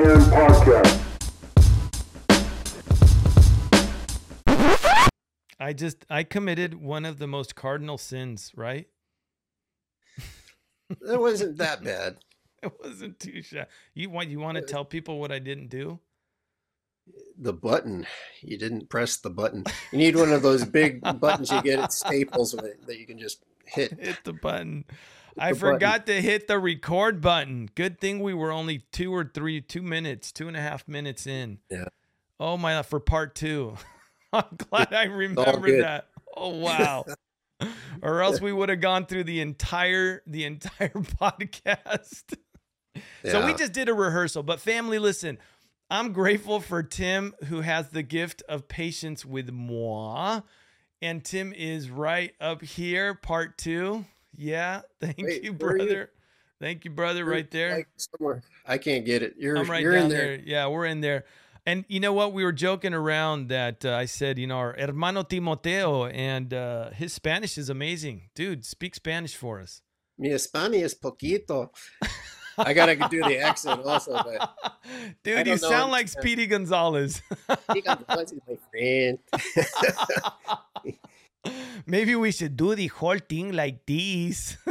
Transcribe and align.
Hand 0.00 0.22
Podcast. 0.32 0.96
I 5.60 5.74
just 5.74 6.06
I 6.08 6.22
committed 6.22 6.74
one 6.74 7.04
of 7.04 7.18
the 7.18 7.26
most 7.26 7.54
cardinal 7.54 7.98
sins, 7.98 8.50
right? 8.56 8.88
It 11.06 11.20
wasn't 11.20 11.58
that 11.58 11.84
bad. 11.84 12.16
It 12.62 12.72
wasn't 12.82 13.18
too 13.20 13.42
shy. 13.42 13.66
You 13.94 14.08
want 14.08 14.30
you 14.30 14.40
want 14.40 14.56
to 14.56 14.62
tell 14.62 14.86
people 14.86 15.20
what 15.20 15.32
I 15.32 15.38
didn't 15.38 15.68
do? 15.68 15.98
The 17.38 17.52
button, 17.52 18.06
you 18.40 18.56
didn't 18.56 18.88
press 18.88 19.18
the 19.18 19.30
button. 19.30 19.64
You 19.92 19.98
need 19.98 20.16
one 20.16 20.32
of 20.32 20.40
those 20.40 20.64
big 20.64 21.02
buttons 21.20 21.50
you 21.50 21.60
get 21.62 21.78
at 21.78 21.92
Staples 21.92 22.52
that 22.52 22.86
that 22.86 22.98
you 22.98 23.06
can 23.06 23.18
just 23.18 23.44
hit. 23.66 23.98
Hit 24.00 24.24
the 24.24 24.32
button. 24.32 24.86
I 25.40 25.52
the 25.52 25.58
button. 25.58 25.74
forgot 25.74 26.06
to 26.06 26.20
hit 26.20 26.46
the 26.46 26.58
record 26.58 27.20
button. 27.20 27.68
Good 27.74 28.00
thing 28.00 28.20
we 28.20 28.34
were 28.34 28.52
only 28.52 28.84
two 28.92 29.14
or 29.14 29.24
three, 29.24 29.60
two 29.60 29.82
minutes, 29.82 30.32
two 30.32 30.48
and 30.48 30.56
a 30.56 30.60
half 30.60 30.86
minutes 30.86 31.26
in. 31.26 31.58
Yeah. 31.70 31.86
Oh 32.38 32.56
my! 32.56 32.82
For 32.82 33.00
part 33.00 33.34
two, 33.34 33.76
I'm 34.32 34.44
glad 34.56 34.92
I 34.92 35.04
remembered 35.04 35.82
that. 35.82 36.08
Oh 36.36 36.48
wow! 36.58 37.04
or 38.02 38.22
else 38.22 38.40
we 38.40 38.52
would 38.52 38.68
have 38.68 38.80
gone 38.80 39.06
through 39.06 39.24
the 39.24 39.40
entire 39.40 40.22
the 40.26 40.44
entire 40.44 40.88
podcast. 40.90 42.34
Yeah. 43.22 43.32
So 43.32 43.46
we 43.46 43.54
just 43.54 43.72
did 43.72 43.88
a 43.88 43.94
rehearsal. 43.94 44.42
But 44.42 44.60
family, 44.60 44.98
listen, 44.98 45.38
I'm 45.90 46.12
grateful 46.12 46.60
for 46.60 46.82
Tim 46.82 47.34
who 47.46 47.62
has 47.62 47.88
the 47.88 48.02
gift 48.02 48.42
of 48.48 48.68
patience 48.68 49.24
with 49.24 49.50
moi. 49.50 50.42
And 51.02 51.24
Tim 51.24 51.54
is 51.54 51.88
right 51.88 52.34
up 52.40 52.62
here, 52.62 53.14
part 53.14 53.56
two. 53.56 54.04
Yeah. 54.36 54.82
Thank 55.00 55.18
Wait, 55.18 55.42
you, 55.44 55.50
are 55.50 55.52
you? 55.52 55.58
brother. 55.58 56.10
Thank 56.60 56.84
you, 56.84 56.90
brother, 56.90 57.24
right 57.24 57.50
there. 57.50 57.86
Like. 58.20 58.42
I 58.66 58.76
can't 58.76 59.06
get 59.06 59.22
it. 59.22 59.34
You're, 59.38 59.56
I'm 59.56 59.70
right 59.70 59.82
you're 59.82 59.94
down 59.94 60.04
in 60.04 60.08
there. 60.10 60.36
there. 60.36 60.40
Yeah, 60.44 60.66
we're 60.66 60.84
in 60.84 61.00
there. 61.00 61.24
And 61.66 61.84
you 61.88 62.00
know 62.00 62.12
what? 62.12 62.32
We 62.32 62.44
were 62.44 62.52
joking 62.52 62.94
around 62.94 63.48
that 63.48 63.84
uh, 63.84 63.94
I 63.94 64.06
said, 64.06 64.38
you 64.38 64.46
know, 64.46 64.56
our 64.56 64.76
hermano 64.78 65.22
Timoteo 65.22 66.06
and 66.06 66.52
uh, 66.52 66.90
his 66.90 67.12
Spanish 67.12 67.56
is 67.58 67.68
amazing. 67.68 68.28
Dude, 68.34 68.64
speak 68.64 68.94
Spanish 68.94 69.36
for 69.36 69.60
us. 69.60 69.82
Mi 70.18 70.36
Spanish 70.38 70.82
es 70.82 70.94
poquito. 70.94 71.70
I 72.58 72.74
gotta 72.74 72.96
do 73.10 73.22
the 73.22 73.38
accent 73.38 73.82
also, 73.84 74.12
but 74.12 74.54
Dude, 75.22 75.46
you 75.46 75.56
sound 75.56 75.92
like 75.92 76.08
Speedy 76.08 76.46
Gonzalez. 76.46 77.22
he 77.72 77.80
got 77.80 78.06
the 78.06 78.38
my 78.46 78.58
friend. 78.70 79.18
Maybe 81.86 82.14
we 82.14 82.32
should 82.32 82.56
do 82.56 82.74
the 82.74 82.88
whole 82.88 83.18
thing 83.18 83.52
like 83.52 83.86
this. 83.86 84.56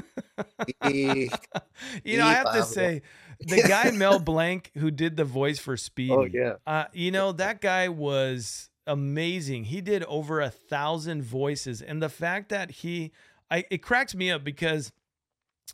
You 2.04 2.18
know, 2.18 2.26
I 2.26 2.34
have 2.34 2.54
to 2.54 2.64
say, 2.64 3.02
the 3.40 3.64
guy 3.68 3.92
Mel 3.94 4.20
Blanc 4.20 4.72
who 4.78 4.92
did 4.92 5.18
the 5.18 5.26
voice 5.26 5.60
for 5.60 5.78
Speedy. 5.78 6.14
Oh 6.14 6.24
yeah. 6.24 6.54
Uh, 6.66 6.86
you 6.94 7.12
know, 7.12 7.32
that 7.34 7.62
guy 7.62 7.90
was 7.90 8.70
amazing. 8.88 9.66
He 9.66 9.82
did 9.82 10.04
over 10.06 10.42
a 10.42 10.50
thousand 10.50 11.24
voices. 11.24 11.82
And 11.82 12.02
the 12.02 12.10
fact 12.10 12.50
that 12.50 12.72
he, 12.72 13.12
I, 13.50 13.66
it 13.70 13.80
cracks 13.80 14.16
me 14.16 14.32
up 14.32 14.44
because 14.44 14.92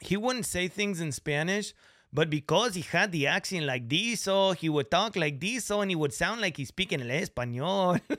he 0.01 0.17
wouldn't 0.17 0.45
say 0.45 0.67
things 0.67 0.99
in 0.99 1.11
Spanish, 1.11 1.73
but 2.15 2.29
because 2.29 2.73
he 2.75 2.81
had 2.81 3.11
the 3.11 3.27
accent 3.27 3.65
like 3.65 3.87
this, 3.89 4.21
so 4.21 4.51
he 4.53 4.69
would 4.69 4.89
talk 4.89 5.15
like 5.15 5.39
this, 5.39 5.65
so 5.65 5.81
and 5.81 5.91
he 5.91 5.95
would 5.95 6.13
sound 6.13 6.41
like 6.41 6.57
he's 6.57 6.69
speaking 6.69 7.01
el 7.01 7.07
español. 7.09 7.99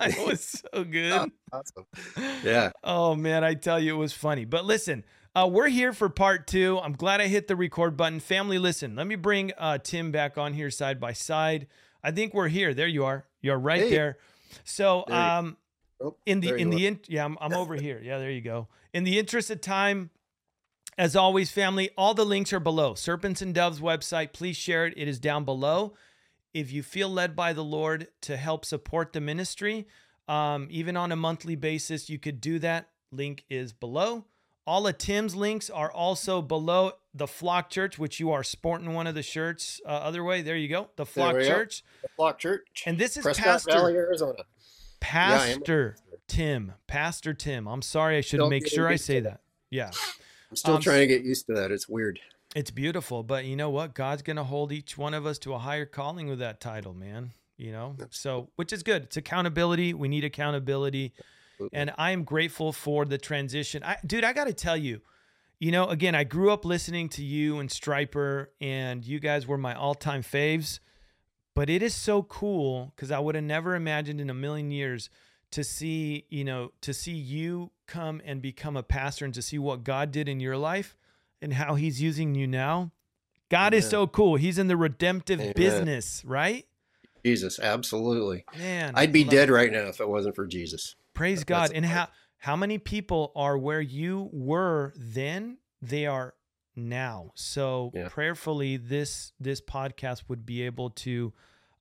it 0.00 0.26
was 0.28 0.62
so 0.74 0.84
good. 0.84 1.32
Awesome. 1.52 1.86
Yeah. 2.44 2.70
Oh 2.84 3.14
man, 3.14 3.42
I 3.44 3.54
tell 3.54 3.80
you, 3.80 3.94
it 3.94 3.98
was 3.98 4.12
funny. 4.12 4.44
But 4.44 4.64
listen, 4.64 5.04
uh, 5.34 5.48
we're 5.50 5.68
here 5.68 5.92
for 5.92 6.08
part 6.08 6.46
two. 6.46 6.78
I'm 6.78 6.92
glad 6.92 7.20
I 7.20 7.26
hit 7.26 7.48
the 7.48 7.56
record 7.56 7.96
button. 7.96 8.20
Family, 8.20 8.58
listen. 8.58 8.94
Let 8.94 9.06
me 9.06 9.16
bring 9.16 9.52
uh, 9.58 9.78
Tim 9.78 10.12
back 10.12 10.36
on 10.38 10.52
here 10.52 10.70
side 10.70 11.00
by 11.00 11.12
side. 11.14 11.66
I 12.04 12.10
think 12.12 12.34
we're 12.34 12.48
here. 12.48 12.74
There 12.74 12.86
you 12.86 13.04
are. 13.06 13.24
You're 13.40 13.58
right 13.58 13.80
Hey. 13.80 13.90
there. 13.90 14.18
So, 14.64 15.04
um, 15.08 15.56
Oh, 16.00 16.16
in 16.26 16.38
the 16.38 16.54
in 16.54 16.70
the 16.70 16.86
in, 16.86 17.00
yeah, 17.08 17.24
I'm, 17.24 17.36
I'm 17.40 17.52
over 17.54 17.74
here. 17.74 18.00
Yeah, 18.00 18.18
there 18.18 18.30
you 18.30 18.40
go. 18.40 18.68
In 18.94 19.02
the 19.02 19.18
interest 19.18 19.50
of 19.50 19.60
time, 19.60 20.10
as 20.98 21.14
always, 21.14 21.50
family, 21.52 21.90
all 21.96 22.12
the 22.12 22.26
links 22.26 22.52
are 22.52 22.60
below. 22.60 22.94
Serpents 22.94 23.40
and 23.40 23.54
Doves 23.54 23.80
website. 23.80 24.32
Please 24.32 24.56
share 24.56 24.84
it. 24.84 24.94
It 24.96 25.06
is 25.06 25.20
down 25.20 25.44
below. 25.44 25.94
If 26.52 26.72
you 26.72 26.82
feel 26.82 27.08
led 27.08 27.36
by 27.36 27.52
the 27.52 27.62
Lord 27.62 28.08
to 28.22 28.36
help 28.36 28.64
support 28.64 29.12
the 29.12 29.20
ministry, 29.20 29.86
um, 30.26 30.66
even 30.70 30.96
on 30.96 31.12
a 31.12 31.16
monthly 31.16 31.54
basis, 31.54 32.10
you 32.10 32.18
could 32.18 32.40
do 32.40 32.58
that. 32.58 32.88
Link 33.12 33.44
is 33.48 33.72
below. 33.72 34.24
All 34.66 34.86
of 34.86 34.98
Tim's 34.98 35.34
links 35.34 35.70
are 35.70 35.90
also 35.90 36.42
below 36.42 36.92
the 37.14 37.28
Flock 37.28 37.70
Church, 37.70 37.98
which 37.98 38.20
you 38.20 38.32
are 38.32 38.42
sporting 38.42 38.92
one 38.92 39.06
of 39.06 39.14
the 39.14 39.22
shirts. 39.22 39.80
Uh, 39.86 39.90
other 39.90 40.22
way, 40.24 40.42
there 40.42 40.56
you 40.56 40.68
go. 40.68 40.90
The 40.96 41.06
Flock. 41.06 41.36
Church, 41.36 41.84
The 42.02 42.08
Flock 42.16 42.38
Church. 42.38 42.82
and 42.84 42.98
this 42.98 43.16
is 43.16 43.22
Prescott 43.22 43.46
Pastor 43.46 43.72
Valley, 43.72 43.94
Arizona. 43.94 44.42
Pastor 45.00 45.96
Tim. 46.26 46.74
Pastor 46.86 47.32
Tim. 47.32 47.66
I'm 47.66 47.82
sorry, 47.82 48.18
I 48.18 48.20
should 48.20 48.38
Don't 48.38 48.50
make 48.50 48.66
sure 48.66 48.88
I 48.88 48.96
say 48.96 49.20
that. 49.20 49.40
Yeah. 49.70 49.90
I'm 50.50 50.56
still 50.56 50.74
Um, 50.74 50.80
trying 50.80 51.00
to 51.00 51.06
get 51.06 51.24
used 51.24 51.46
to 51.46 51.54
that. 51.54 51.70
It's 51.70 51.88
weird. 51.88 52.20
It's 52.54 52.70
beautiful, 52.70 53.22
but 53.22 53.44
you 53.44 53.56
know 53.56 53.70
what? 53.70 53.94
God's 53.94 54.22
going 54.22 54.36
to 54.36 54.44
hold 54.44 54.72
each 54.72 54.96
one 54.96 55.12
of 55.12 55.26
us 55.26 55.38
to 55.40 55.52
a 55.52 55.58
higher 55.58 55.84
calling 55.84 56.28
with 56.28 56.38
that 56.38 56.60
title, 56.60 56.94
man. 56.94 57.32
You 57.58 57.72
know? 57.72 57.96
So, 58.10 58.48
which 58.56 58.72
is 58.72 58.82
good. 58.82 59.04
It's 59.04 59.16
accountability. 59.16 59.92
We 59.92 60.08
need 60.08 60.24
accountability. 60.24 61.12
Absolutely. 61.54 61.78
And 61.78 61.92
I 61.98 62.12
am 62.12 62.24
grateful 62.24 62.72
for 62.72 63.04
the 63.04 63.18
transition. 63.18 63.82
I, 63.82 63.96
dude, 64.06 64.24
I 64.24 64.32
got 64.32 64.46
to 64.46 64.54
tell 64.54 64.76
you, 64.76 65.00
you 65.58 65.72
know, 65.72 65.88
again, 65.88 66.14
I 66.14 66.22
grew 66.22 66.52
up 66.52 66.64
listening 66.64 67.08
to 67.10 67.22
you 67.24 67.58
and 67.58 67.68
Stryper, 67.68 68.46
and 68.60 69.04
you 69.04 69.18
guys 69.18 69.46
were 69.46 69.58
my 69.58 69.74
all 69.74 69.94
time 69.94 70.22
faves. 70.22 70.78
But 71.54 71.68
it 71.68 71.82
is 71.82 71.94
so 71.94 72.22
cool 72.22 72.92
because 72.94 73.10
I 73.10 73.18
would 73.18 73.34
have 73.34 73.42
never 73.42 73.74
imagined 73.74 74.20
in 74.20 74.30
a 74.30 74.34
million 74.34 74.70
years 74.70 75.10
to 75.50 75.64
see, 75.64 76.26
you 76.28 76.44
know, 76.44 76.70
to 76.82 76.94
see 76.94 77.14
you 77.14 77.72
come 77.88 78.22
and 78.24 78.40
become 78.40 78.76
a 78.76 78.82
pastor 78.84 79.24
and 79.24 79.34
to 79.34 79.42
see 79.42 79.58
what 79.58 79.82
God 79.82 80.12
did 80.12 80.28
in 80.28 80.38
your 80.38 80.56
life 80.56 80.96
and 81.42 81.54
how 81.54 81.74
he's 81.74 82.00
using 82.00 82.34
you 82.36 82.46
now. 82.46 82.92
God 83.50 83.74
is 83.74 83.88
so 83.88 84.06
cool. 84.06 84.36
He's 84.36 84.58
in 84.58 84.68
the 84.68 84.76
redemptive 84.76 85.40
Amen. 85.40 85.54
business, 85.54 86.22
right? 86.24 86.66
Jesus, 87.24 87.58
absolutely. 87.58 88.44
Man, 88.58 88.92
I'd 88.94 89.12
be 89.12 89.24
dead 89.24 89.50
right 89.50 89.72
now 89.72 89.86
if 89.88 90.00
it 90.00 90.08
wasn't 90.08 90.36
for 90.36 90.46
Jesus. 90.46 90.94
Praise 91.14 91.44
God. 91.44 91.72
And 91.74 91.84
how 91.84 92.08
how 92.38 92.54
many 92.54 92.78
people 92.78 93.32
are 93.34 93.58
where 93.58 93.80
you 93.80 94.30
were 94.32 94.92
then? 94.96 95.58
They 95.82 96.06
are 96.06 96.34
now. 96.76 97.32
So 97.34 97.90
Yeah. 97.94 98.08
prayerfully, 98.08 98.76
this 98.76 99.32
this 99.40 99.60
podcast 99.60 100.24
would 100.28 100.46
be 100.46 100.62
able 100.62 100.90
to 100.90 101.32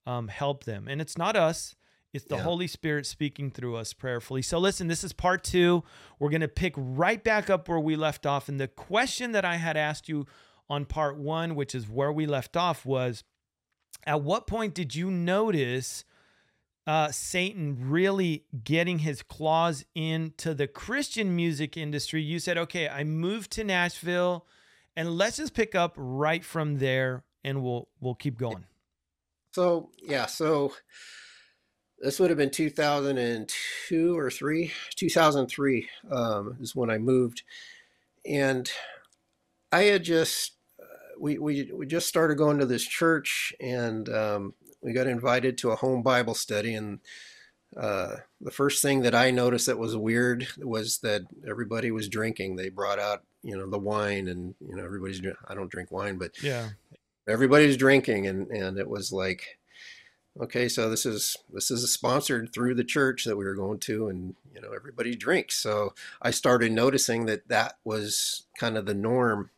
um, 0.05 0.27
help 0.29 0.63
them. 0.63 0.87
And 0.87 1.01
it's 1.01 1.17
not 1.17 1.35
us. 1.35 1.75
It's 2.13 2.25
the 2.25 2.37
Yeah. 2.37 2.43
Holy 2.43 2.67
Spirit 2.67 3.05
speaking 3.05 3.51
through 3.51 3.75
us 3.75 3.93
prayerfully. 3.93 4.41
So 4.41 4.57
listen, 4.57 4.87
this 4.87 5.03
is 5.03 5.13
part 5.13 5.43
two. 5.43 5.83
We're 6.19 6.29
gonna 6.29 6.47
pick 6.47 6.73
right 6.77 7.23
back 7.23 7.49
up 7.49 7.67
where 7.67 7.79
we 7.79 7.95
left 7.95 8.25
off. 8.25 8.49
And 8.49 8.59
the 8.59 8.67
question 8.67 9.33
that 9.33 9.45
I 9.45 9.55
had 9.57 9.77
asked 9.77 10.07
you 10.09 10.25
on 10.69 10.85
part 10.85 11.17
one, 11.17 11.55
which 11.55 11.75
is 11.75 11.87
where 11.87 12.11
we 12.11 12.25
left 12.25 12.57
off, 12.57 12.85
was 12.85 13.23
at 14.05 14.21
what 14.21 14.47
point 14.47 14.73
did 14.73 14.95
you 14.95 15.11
notice 15.11 16.05
uh, 16.85 17.11
Satan 17.11 17.89
really 17.89 18.45
getting 18.63 18.99
his 18.99 19.21
claws 19.21 19.83
into 19.93 20.53
the 20.53 20.67
Christian 20.67 21.35
music 21.35 21.75
industry? 21.75 22.21
You 22.21 22.39
said, 22.39 22.57
okay, 22.57 22.87
I 22.87 23.03
moved 23.03 23.51
to 23.51 23.63
Nashville, 23.65 24.45
and 24.95 25.17
let's 25.17 25.35
just 25.37 25.53
pick 25.53 25.75
up 25.75 25.93
right 25.97 26.45
from 26.45 26.79
there, 26.79 27.25
and 27.43 27.61
we'll 27.61 27.89
we'll 27.99 28.15
keep 28.15 28.37
going. 28.37 28.65
So 29.51 29.91
yeah, 30.01 30.27
so 30.27 30.73
this 31.99 32.19
would 32.19 32.29
have 32.29 32.37
been 32.37 32.51
2002 32.51 34.17
or 34.17 34.29
three, 34.29 34.71
2003 34.95 35.89
um, 36.11 36.57
is 36.61 36.75
when 36.75 36.89
I 36.89 36.97
moved, 36.97 37.43
and 38.25 38.69
I 39.71 39.83
had 39.83 40.03
just 40.03 40.53
uh, 40.79 41.15
we 41.19 41.37
we 41.37 41.71
we 41.73 41.85
just 41.85 42.07
started 42.07 42.37
going 42.37 42.59
to 42.59 42.65
this 42.65 42.85
church, 42.85 43.53
and 43.59 44.07
um, 44.09 44.53
we 44.81 44.93
got 44.93 45.07
invited 45.07 45.57
to 45.59 45.71
a 45.71 45.75
home 45.75 46.03
Bible 46.03 46.35
study, 46.35 46.75
and 46.75 46.99
uh, 47.75 48.17
the 48.41 48.51
first 48.51 48.81
thing 48.81 49.01
that 49.01 49.15
I 49.15 49.31
noticed 49.31 49.65
that 49.65 49.79
was 49.79 49.97
weird 49.97 50.47
was 50.59 50.99
that 50.99 51.23
everybody 51.47 51.91
was 51.91 52.09
drinking. 52.09 52.55
They 52.55 52.69
brought 52.69 52.99
out 52.99 53.23
you 53.41 53.57
know 53.57 53.69
the 53.69 53.79
wine, 53.79 54.27
and 54.27 54.53
you 54.59 54.75
know 54.75 54.83
everybody's. 54.83 55.21
I 55.47 55.55
don't 55.55 55.71
drink 55.71 55.91
wine, 55.91 56.17
but 56.17 56.31
Yeah, 56.43 56.69
everybody's 57.27 57.77
drinking 57.77 58.27
and 58.27 58.47
and 58.47 58.77
it 58.77 58.89
was 58.89 59.11
like 59.11 59.56
okay 60.41 60.67
so 60.67 60.89
this 60.89 61.05
is 61.05 61.37
this 61.51 61.71
is 61.71 61.91
sponsored 61.91 62.53
through 62.53 62.75
the 62.75 62.83
church 62.83 63.23
that 63.25 63.37
we 63.37 63.45
were 63.45 63.55
going 63.55 63.79
to 63.79 64.07
and 64.07 64.35
you 64.53 64.61
know 64.61 64.71
everybody 64.71 65.15
drinks. 65.15 65.55
So 65.55 65.93
i 66.21 66.31
started 66.31 66.71
noticing 66.71 67.25
that 67.25 67.47
that 67.47 67.77
was 67.83 68.47
kind 68.57 68.77
of 68.77 68.85
the 68.85 68.93
norm 68.93 69.51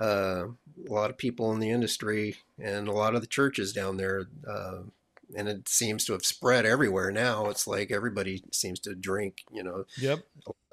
uh, 0.00 0.46
a 0.88 0.92
lot 0.92 1.10
of 1.10 1.16
people 1.16 1.52
in 1.52 1.60
the 1.60 1.70
industry 1.70 2.36
and 2.58 2.88
a 2.88 2.92
lot 2.92 3.14
of 3.14 3.20
the 3.20 3.26
churches 3.26 3.72
down 3.72 3.96
there 3.96 4.26
uh, 4.48 4.78
and 5.34 5.48
it 5.48 5.68
seems 5.68 6.04
to 6.04 6.12
have 6.12 6.24
spread 6.24 6.66
everywhere 6.66 7.10
now. 7.10 7.46
It's 7.48 7.66
like 7.66 7.90
everybody 7.90 8.42
seems 8.52 8.78
to 8.80 8.94
drink. 8.94 9.44
You 9.50 9.62
know, 9.62 9.84
Yep. 9.98 10.20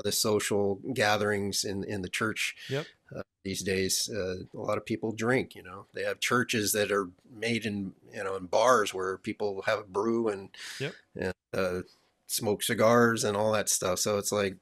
the 0.04 0.12
social 0.12 0.76
gatherings 0.94 1.64
in 1.64 1.84
in 1.84 2.02
the 2.02 2.10
church 2.10 2.56
Yep. 2.70 2.86
uh, 3.16 3.22
these 3.44 3.64
days. 3.64 4.10
Uh, 4.14 4.44
a 4.54 4.58
lot 4.60 4.78
of 4.78 4.86
people 4.86 5.12
drink. 5.12 5.56
You 5.56 5.64
know, 5.64 5.86
they 5.94 6.04
have 6.04 6.20
churches 6.20 6.72
that 6.74 6.92
are 6.92 7.10
made 7.32 7.66
in 7.66 7.94
you 8.14 8.24
know 8.24 8.36
in 8.36 8.46
bars 8.48 8.94
where 8.94 9.18
people 9.18 9.64
have 9.64 9.80
a 9.80 9.84
brew 9.84 10.28
and 10.28 10.50
Yep. 10.80 10.94
and 11.16 11.34
uh, 11.54 11.82
smoke 12.28 12.64
cigars 12.64 13.24
and 13.24 13.38
all 13.38 13.52
that 13.54 13.70
stuff. 13.70 14.00
So 14.00 14.18
it's 14.18 14.32
like 14.32 14.58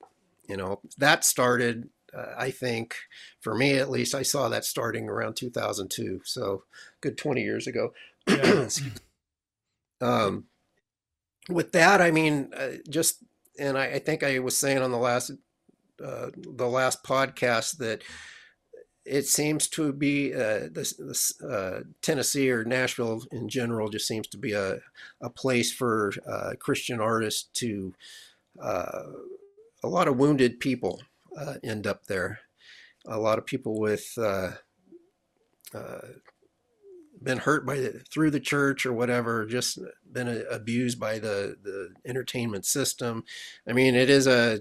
you 0.48 0.58
know 0.58 0.80
that 0.98 1.24
started. 1.26 1.90
Uh, 2.14 2.34
I 2.38 2.52
think, 2.52 2.96
for 3.40 3.56
me 3.56 3.78
at 3.78 3.90
least, 3.90 4.14
I 4.14 4.22
saw 4.22 4.50
that 4.50 4.66
starting 4.66 5.08
around 5.08 5.36
2002. 5.38 6.20
So, 6.26 6.66
good 7.00 7.18
20 7.18 7.42
years 7.42 7.68
ago. 7.68 7.94
Yeah. 8.28 8.68
um, 10.02 10.46
with 11.50 11.72
that, 11.74 12.02
I 12.02 12.12
mean, 12.12 12.52
uh, 12.56 12.78
just 12.90 13.24
and 13.60 13.78
I, 13.78 13.86
I 13.86 14.00
think 14.00 14.24
I 14.24 14.40
was 14.40 14.58
saying 14.58 14.80
on 14.80 14.92
the 14.92 14.98
last 14.98 15.32
uh, 16.04 16.30
the 16.36 16.68
last 16.68 17.04
podcast 17.04 17.78
that 17.78 18.02
it 19.06 19.26
seems 19.26 19.68
to 19.68 19.92
be 19.92 20.34
uh, 20.34 20.68
this, 20.72 20.94
this 20.94 21.42
uh, 21.42 21.82
Tennessee 22.02 22.52
or 22.52 22.64
Nashville 22.64 23.24
in 23.32 23.50
general 23.50 23.90
just 23.90 24.08
seems 24.08 24.28
to 24.30 24.38
be 24.38 24.54
a 24.54 24.80
a 25.22 25.30
place 25.30 25.72
for 25.72 26.12
uh, 26.28 26.54
Christian 26.60 27.00
artists 27.00 27.50
to 27.60 27.94
uh, 28.62 29.04
a 29.84 29.88
lot 29.88 30.08
of 30.08 30.18
wounded 30.18 30.60
people 30.60 31.02
uh, 31.38 31.56
end 31.64 31.88
up 31.88 32.06
there. 32.06 32.40
A 33.08 33.18
lot 33.18 33.40
of 33.40 33.46
people 33.46 33.80
with 33.80 34.14
uh, 34.18 34.52
been 37.24 37.40
hurt 37.40 37.66
by 37.66 37.78
the, 37.78 38.04
through 38.12 38.32
the 38.32 38.40
church 38.40 38.86
or 38.86 38.94
whatever, 38.94 39.46
just 39.46 39.80
been 40.12 40.44
abused 40.50 41.00
by 41.00 41.20
the 41.20 41.56
the 41.62 41.90
entertainment 42.06 42.66
system. 42.66 43.24
I 43.68 43.74
mean, 43.74 43.96
it 43.96 44.10
is 44.10 44.28
a 44.28 44.60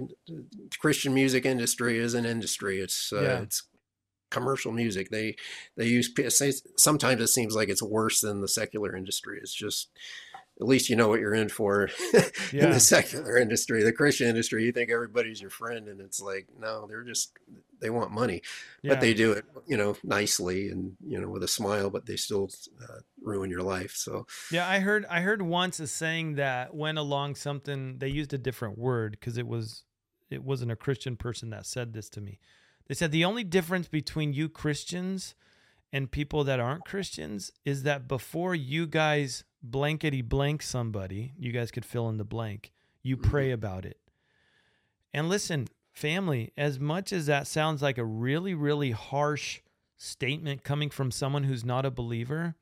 Christian 0.78 1.14
music 1.14 1.46
industry 1.46 1.98
is 1.98 2.14
an 2.14 2.26
industry. 2.26 2.80
It's 2.80 3.12
uh, 3.12 3.22
Yeah. 3.22 3.40
it's 3.40 3.62
commercial 4.30 4.72
music. 4.72 5.10
They 5.10 5.36
they 5.76 5.86
use 5.86 6.12
sometimes 6.76 7.20
it 7.20 7.28
seems 7.28 7.54
like 7.54 7.68
it's 7.68 7.82
worse 7.82 8.20
than 8.20 8.40
the 8.40 8.48
secular 8.48 8.96
industry. 8.96 9.38
It's 9.42 9.54
just 9.54 9.88
at 10.60 10.66
least 10.66 10.90
you 10.90 10.96
know 10.96 11.08
what 11.08 11.20
you're 11.20 11.34
in 11.34 11.48
for 11.48 11.88
in 12.52 12.70
the 12.72 12.80
secular 12.80 13.38
industry. 13.38 13.82
The 13.82 13.92
Christian 13.92 14.28
industry, 14.28 14.64
you 14.64 14.72
think 14.72 14.90
everybody's 14.90 15.40
your 15.40 15.50
friend, 15.50 15.88
and 15.88 16.00
it's 16.00 16.20
like 16.20 16.48
no, 16.58 16.86
they're 16.86 17.02
just 17.04 17.32
they 17.80 17.88
want 17.90 18.10
money 18.10 18.42
Yeah. 18.82 18.92
but 18.92 19.00
they 19.00 19.14
do 19.14 19.32
it 19.32 19.44
you 19.66 19.74
know 19.76 19.96
nicely 20.04 20.68
and 20.68 20.96
you 21.02 21.18
know 21.18 21.30
with 21.30 21.42
a 21.42 21.48
smile 21.48 21.88
but 21.88 22.04
they 22.04 22.16
still 22.16 22.50
uh, 22.82 22.98
ruin 23.22 23.48
your 23.48 23.62
life 23.62 23.92
so 23.96 24.26
Yeah, 24.52 24.68
I 24.68 24.80
heard 24.80 25.06
I 25.08 25.22
heard 25.22 25.40
once 25.40 25.80
a 25.80 25.86
saying 25.86 26.34
that 26.34 26.74
went 26.74 26.98
along 26.98 27.36
something 27.36 27.96
they 27.96 28.08
used 28.08 28.34
a 28.34 28.38
different 28.38 28.76
word 28.76 29.12
because 29.12 29.38
it 29.38 29.46
was 29.46 29.84
it 30.28 30.44
wasn't 30.44 30.72
a 30.72 30.76
Christian 30.76 31.16
person 31.16 31.48
that 31.50 31.64
said 31.64 31.92
this 31.94 32.08
to 32.10 32.20
me. 32.20 32.38
They 32.86 32.94
said 32.94 33.12
the 33.12 33.24
only 33.24 33.44
difference 33.44 33.88
between 33.88 34.34
you 34.34 34.48
Christians 34.50 35.34
and 35.92 36.10
people 36.10 36.44
that 36.44 36.60
aren't 36.60 36.84
Christians 36.84 37.50
is 37.64 37.82
that 37.82 38.06
before 38.08 38.54
you 38.54 38.86
guys 38.86 39.44
blankety 39.62 40.22
blank 40.22 40.62
somebody, 40.62 41.32
you 41.38 41.52
guys 41.52 41.70
could 41.70 41.84
fill 41.84 42.08
in 42.08 42.16
the 42.16 42.24
blank. 42.24 42.72
You 43.02 43.16
pray 43.16 43.50
about 43.50 43.84
it. 43.84 43.98
And 45.12 45.28
listen, 45.28 45.68
family, 45.92 46.52
as 46.56 46.78
much 46.78 47.12
as 47.12 47.26
that 47.26 47.46
sounds 47.46 47.82
like 47.82 47.98
a 47.98 48.04
really, 48.04 48.54
really 48.54 48.92
harsh 48.92 49.60
statement 49.96 50.62
coming 50.64 50.90
from 50.90 51.10
someone 51.10 51.44
who's 51.44 51.64
not 51.64 51.84
a 51.84 51.90
believer, 51.90 52.54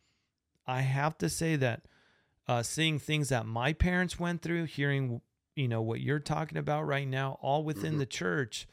I 0.66 0.80
have 0.82 1.18
to 1.18 1.28
say 1.28 1.56
that 1.56 1.82
uh, 2.46 2.62
seeing 2.62 2.98
things 2.98 3.28
that 3.28 3.44
my 3.46 3.72
parents 3.74 4.18
went 4.18 4.40
through, 4.42 4.64
hearing 4.64 5.20
you 5.54 5.68
know 5.68 5.82
what 5.82 6.00
you're 6.00 6.18
talking 6.20 6.56
about 6.56 6.86
right 6.86 7.06
now, 7.06 7.36
all 7.42 7.62
within 7.64 7.94
Mhm. 7.96 7.98
the 7.98 8.06
church, 8.06 8.66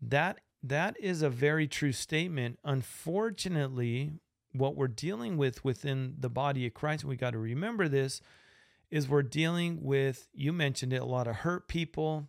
that 0.00 0.38
that 0.68 0.96
is 1.00 1.22
a 1.22 1.30
very 1.30 1.66
true 1.66 1.92
statement. 1.92 2.58
Unfortunately, 2.64 4.12
what 4.52 4.76
we're 4.76 4.88
dealing 4.88 5.36
with 5.36 5.64
within 5.64 6.14
the 6.18 6.30
body 6.30 6.66
of 6.66 6.74
Christ, 6.74 7.02
and 7.02 7.10
we 7.10 7.16
got 7.16 7.32
to 7.32 7.38
remember 7.38 7.88
this, 7.88 8.20
is 8.90 9.08
we're 9.08 9.22
dealing 9.22 9.82
with 9.82 10.28
you 10.32 10.52
mentioned 10.52 10.92
it 10.92 11.02
a 11.02 11.06
lot 11.06 11.26
of 11.26 11.36
hurt 11.36 11.68
people, 11.68 12.28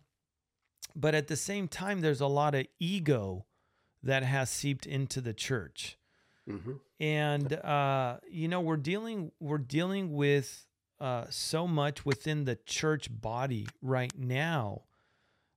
but 0.94 1.14
at 1.14 1.28
the 1.28 1.36
same 1.36 1.68
time, 1.68 2.00
there's 2.00 2.20
a 2.20 2.26
lot 2.26 2.54
of 2.54 2.66
ego 2.78 3.46
that 4.02 4.22
has 4.22 4.50
seeped 4.50 4.86
into 4.86 5.20
the 5.20 5.34
church 5.34 5.98
mhm. 6.48 6.78
and 7.00 7.52
uh, 7.52 8.18
you 8.30 8.48
know 8.48 8.60
we're 8.60 8.76
dealing 8.76 9.32
we're 9.40 9.58
dealing 9.58 10.12
with 10.12 10.66
uh, 11.00 11.24
so 11.30 11.66
much 11.66 12.04
within 12.04 12.44
the 12.44 12.56
church 12.66 13.08
body 13.10 13.66
right 13.82 14.16
now 14.16 14.82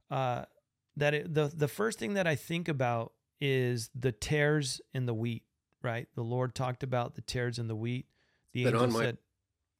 uh, 0.09 0.45
that 0.97 1.13
it, 1.13 1.33
the 1.33 1.51
the 1.53 1.67
first 1.67 1.99
thing 1.99 2.13
that 2.15 2.27
I 2.27 2.35
think 2.35 2.67
about 2.67 3.13
is 3.39 3.89
the 3.95 4.11
tares 4.11 4.81
in 4.93 5.05
the 5.05 5.13
wheat. 5.13 5.43
Right, 5.83 6.07
the 6.15 6.23
Lord 6.23 6.53
talked 6.53 6.83
about 6.83 7.15
the 7.15 7.21
tares 7.21 7.57
in 7.57 7.67
the 7.67 7.75
wheat. 7.75 8.05
The 8.53 8.65
Been 8.65 8.73
angel 8.75 8.83
on 8.83 8.93
my- 8.93 8.99
said, 9.05 9.17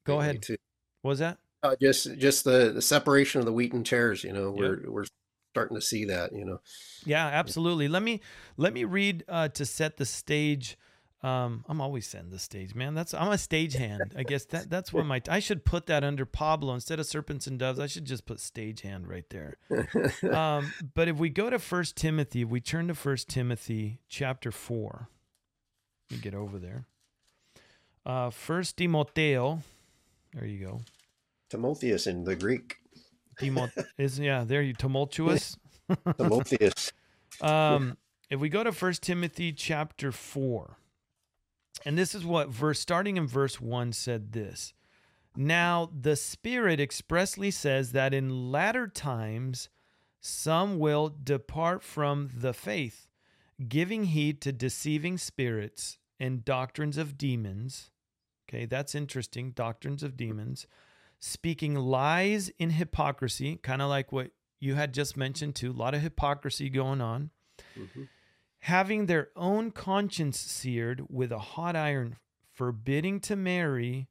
"Go 0.04 0.20
ahead." 0.20 0.42
too. 0.42 0.58
What 1.02 1.10
was 1.10 1.20
that? 1.20 1.38
Uh, 1.64 1.76
just 1.80 2.18
just 2.18 2.44
the, 2.44 2.72
the 2.74 2.82
separation 2.82 3.40
of 3.40 3.46
the 3.46 3.54
wheat 3.54 3.72
and 3.72 3.86
tares 3.86 4.24
you 4.24 4.34
know 4.34 4.50
we're 4.50 4.82
we're 4.88 5.06
starting 5.54 5.76
to 5.76 5.82
see 5.82 6.06
that 6.06 6.34
you 6.34 6.44
know 6.44 6.60
Yeah, 7.06 7.28
absolutely. 7.28 7.88
Let 7.88 8.02
me 8.02 8.22
let 8.58 8.74
me 8.74 8.84
read 8.84 9.24
uh, 9.28 9.50
to 9.50 9.66
set 9.66 9.98
the 9.98 10.06
stage. 10.06 10.78
Um, 11.24 11.64
I'm 11.70 11.82
always 11.82 12.08
setting 12.08 12.32
the 12.32 12.40
stage, 12.40 12.74
man. 12.74 12.96
That's 12.96 13.14
I'm 13.14 13.32
a 13.32 13.38
stage 13.50 13.74
hand. 13.74 14.14
I 14.18 14.24
guess 14.24 14.46
that 14.46 14.70
that's 14.70 14.92
what 14.92 15.06
my 15.06 15.22
I 15.30 15.40
should 15.40 15.64
put 15.64 15.86
that 15.86 16.04
under 16.04 16.26
Pablo 16.26 16.74
instead 16.74 17.00
of 17.00 17.06
serpents 17.06 17.46
and 17.46 17.60
doves. 17.60 17.80
I 17.80 17.86
should 17.88 18.06
just 18.06 18.26
put 18.26 18.40
stage 18.40 18.82
hand 18.82 19.08
right 19.08 19.26
there. 19.30 19.58
Um, 20.32 20.74
but 20.94 21.08
if 21.08 21.18
we 21.18 21.30
go 21.30 21.50
to 21.50 21.60
First 21.60 21.96
Timothy, 21.96 22.42
if 22.42 22.50
we 22.50 22.62
turn 22.62 22.88
to 22.88 22.96
First 22.96 23.28
Timothy 23.28 24.00
chapter 24.08 24.52
four, 24.52 25.10
let 26.10 26.18
me 26.18 26.22
get 26.22 26.34
over 26.34 26.58
there. 26.58 26.86
Uh, 28.06 28.30
First 28.30 28.78
Timoteo, 28.78 29.62
there 30.34 30.46
you 30.46 30.66
go. 30.66 30.82
Timotheus 31.50 32.08
in 32.08 32.24
the 32.24 32.36
Greek 32.36 32.78
Timo 33.40 33.70
is 33.98 34.20
yeah, 34.20 34.44
there 34.44 34.62
you 34.62 34.74
tumultuous. 34.74 35.58
Timotheus 36.18 36.94
Um, 37.42 37.98
if 38.30 38.40
we 38.40 38.50
go 38.50 38.64
to 38.64 38.72
First 38.72 39.04
Timothy 39.04 39.52
chapter 39.52 40.12
four, 40.12 40.78
and 41.86 41.98
this 41.98 42.14
is 42.16 42.26
what 42.26 42.50
verse 42.50 42.80
starting 42.80 43.18
in 43.18 43.28
verse 43.28 43.60
one 43.60 43.94
said 43.94 44.32
this. 44.34 44.74
Now 45.36 45.90
the 45.98 46.16
Spirit 46.16 46.80
expressly 46.80 47.52
says 47.52 47.92
that 47.94 48.14
in 48.14 48.52
latter 48.52 48.88
times 48.88 49.70
some 50.20 50.78
will 50.78 51.16
depart 51.24 51.84
from 51.84 52.30
the 52.36 52.54
faith, 52.54 53.08
giving 53.68 54.06
heed 54.06 54.42
to 54.42 54.52
deceiving 54.52 55.18
spirits 55.18 55.98
and 56.20 56.46
doctrines 56.46 56.98
of 56.98 57.18
demons. 57.18 57.90
Okay, 58.48 58.66
that's 58.66 58.94
interesting. 58.94 59.52
Doctrines 59.52 60.04
of 60.04 60.18
demons, 60.18 60.68
speaking 61.20 61.76
lies 61.76 62.50
in 62.60 62.72
hypocrisy, 62.72 63.56
kind 63.58 63.82
of 63.82 63.90
like 63.90 64.12
what 64.12 64.32
you 64.60 64.76
had 64.76 64.94
just 64.94 65.16
mentioned 65.16 65.56
too. 65.56 65.72
A 65.72 65.74
lot 65.74 65.96
of 65.96 66.02
hypocrisy 66.02 66.70
going 66.70 67.02
on 67.02 67.32
Mhm. 67.78 68.08
Having 68.62 69.06
their 69.06 69.30
own 69.36 69.72
conscience 69.72 70.40
seared 70.40 71.04
with 71.10 71.32
a 71.32 71.40
hot 71.40 71.76
iron, 71.76 72.18
forbidding 72.52 73.20
to 73.20 73.36
marry, 73.36 74.08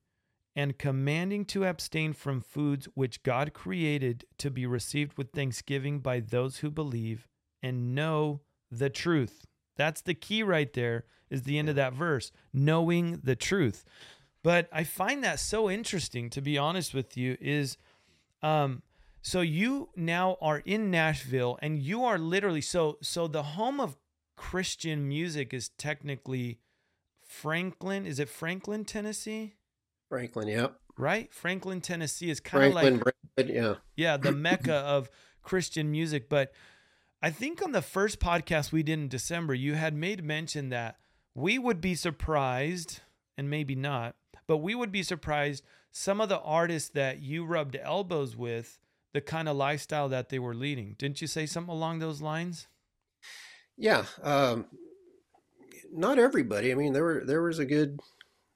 and 0.57 0.79
commanding 0.79 1.45
to 1.45 1.65
abstain 1.65 2.13
from 2.13 2.41
foods 2.41 2.89
which 2.95 3.23
God 3.23 3.53
created 3.53 4.25
to 4.39 4.51
be 4.51 4.67
received 4.67 5.17
with 5.17 5.31
thanksgiving 5.31 6.01
by 6.01 6.21
those 6.21 6.59
who 6.59 6.71
believe 6.71 7.29
and 7.63 7.95
know 7.95 8.41
the 8.71 8.91
truth. 8.91 9.47
That's 9.77 10.01
the 10.03 10.15
key 10.15 10.43
right 10.43 10.73
there, 10.73 11.05
is 11.31 11.45
the 11.45 11.59
end 11.59 11.69
of 11.69 11.77
that 11.77 11.95
verse, 11.95 12.33
knowing 12.53 13.21
the 13.23 13.37
truth. 13.37 13.85
But 14.43 14.69
I 14.73 14.85
find 14.85 15.23
that 15.23 15.39
so 15.39 15.71
interesting, 15.71 16.29
to 16.31 16.41
be 16.41 16.59
honest 16.59 16.93
with 16.93 17.17
you, 17.17 17.37
is 17.41 17.77
um, 18.43 18.83
so 19.23 19.43
you 19.43 19.91
now 19.95 20.37
are 20.41 20.59
in 20.59 20.91
Nashville 20.91 21.59
and 21.63 21.79
you 21.79 22.05
are 22.05 22.19
literally 22.19 22.63
so 22.63 22.99
so 23.03 23.29
the 23.29 23.43
home 23.43 23.79
of 23.79 23.97
Christian 24.41 25.07
music 25.07 25.53
is 25.53 25.69
technically 25.77 26.61
Franklin. 27.23 28.07
Is 28.07 28.19
it 28.19 28.31
Franklin, 28.31 28.87
Tennessee? 28.87 29.53
Franklin 30.09 30.49
yep 30.49 30.77
Right? 30.97 31.33
Franklin, 31.33 31.83
Tennessee 31.83 32.31
is 32.31 32.41
kind 32.41 32.65
of 32.65 32.73
like 32.73 33.15
yeah 33.37 33.75
yeah, 33.97 34.17
the 34.17 34.33
mecca 34.49 34.77
of 34.77 35.11
Christian 35.43 35.91
music. 35.91 36.31
But 36.31 36.53
I 37.23 37.29
think 37.29 37.63
on 37.63 37.73
the 37.73 37.83
first 37.83 38.19
podcast 38.19 38.73
we 38.73 38.83
did 38.83 38.95
in 38.99 39.09
December, 39.09 39.53
you 39.53 39.75
had 39.75 39.95
made 39.95 40.25
mention 40.25 40.71
that 40.71 40.97
we 41.35 41.59
would 41.59 41.83
be 41.83 41.95
surprised, 41.95 43.01
and 43.37 43.51
maybe 43.51 43.75
not, 43.75 44.17
but 44.47 44.57
we 44.57 44.75
would 44.75 44.91
be 44.91 45.03
surprised 45.03 45.65
some 45.93 46.19
of 46.19 46.31
the 46.31 46.41
artists 46.41 46.89
that 46.91 47.21
you 47.21 47.45
rubbed 47.45 47.77
elbows 47.77 48.37
with, 48.37 48.79
the 49.13 49.21
kind 49.21 49.51
of 49.51 49.57
lifestyle 49.57 50.09
that 50.09 50.31
they 50.31 50.39
were 50.39 50.55
leading. 50.55 50.97
Didn't 50.99 51.21
you 51.21 51.27
say 51.27 51.45
something 51.45 51.75
along 51.75 51.99
those 51.99 52.23
lines? 52.23 52.69
Yeah, 53.81 54.05
um, 54.23 54.67
not 55.93 56.19
everybody. 56.19 56.71
I 56.71 56.75
mean, 56.75 56.93
there 56.93 57.03
were 57.05 57.23
there 57.25 57.43
was 57.43 57.59
a 57.59 57.65
good 57.67 57.99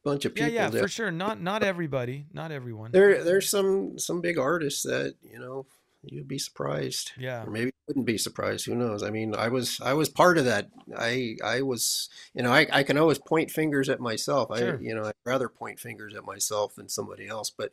bunch 0.05 0.25
of 0.25 0.35
people. 0.35 0.51
yeah, 0.53 0.69
that- 0.69 0.83
for 0.83 0.89
sure. 0.89 1.11
Not 1.11 1.41
not 1.41 1.63
everybody, 1.63 2.27
not 2.33 2.53
everyone. 2.53 2.93
There, 2.93 3.25
there's 3.25 3.49
some 3.49 3.99
some 3.99 4.21
big 4.21 4.39
artists 4.39 4.83
that 4.83 5.15
you 5.23 5.39
know 5.39 5.67
you'd 6.03 6.29
be 6.29 6.39
surprised, 6.39 7.13
Yeah. 7.19 7.43
or 7.45 7.51
maybe 7.51 7.67
you 7.67 7.73
wouldn't 7.89 8.05
be 8.07 8.19
surprised. 8.19 8.67
Who 8.67 8.75
knows? 8.75 9.03
I 9.03 9.09
mean, 9.11 9.35
I 9.35 9.49
was 9.49 9.81
I 9.83 9.95
was 9.95 10.11
part 10.11 10.37
of 10.37 10.45
that. 10.45 10.69
I 10.97 11.37
I 11.43 11.63
was 11.63 12.11
you 12.35 12.43
know 12.43 12.53
I, 12.53 12.67
I 12.71 12.83
can 12.83 12.99
always 12.99 13.19
point 13.19 13.51
fingers 13.51 13.89
at 13.89 14.01
myself. 14.01 14.57
Sure. 14.59 14.77
I 14.77 14.81
you 14.83 14.95
know 14.95 15.07
I'd 15.07 15.15
rather 15.25 15.49
point 15.49 15.81
fingers 15.81 16.15
at 16.15 16.27
myself 16.27 16.75
than 16.75 16.89
somebody 16.91 17.27
else. 17.27 17.49
But 17.51 17.73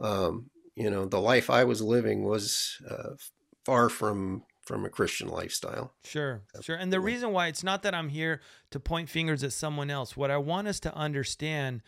um, 0.00 0.50
you 0.76 0.88
know 0.90 1.04
the 1.06 1.20
life 1.20 1.50
I 1.50 1.64
was 1.64 1.82
living 1.82 2.22
was 2.22 2.80
uh, 2.88 3.14
far 3.64 3.88
from 3.88 4.44
from 4.66 4.84
a 4.84 4.90
Christian 4.90 5.28
lifestyle. 5.28 5.94
Sure, 6.04 6.42
sure. 6.60 6.76
And 6.76 6.92
the 6.92 7.00
reason 7.00 7.32
why 7.32 7.46
it's 7.46 7.64
not 7.64 7.82
that 7.84 7.94
I'm 7.94 8.08
here 8.08 8.40
to 8.72 8.80
point 8.80 9.08
fingers 9.08 9.44
at 9.44 9.52
someone 9.52 9.90
else. 9.90 10.16
What 10.16 10.30
I 10.30 10.36
want 10.38 10.68
us 10.68 10.80
to 10.80 10.94
understand 10.94 11.82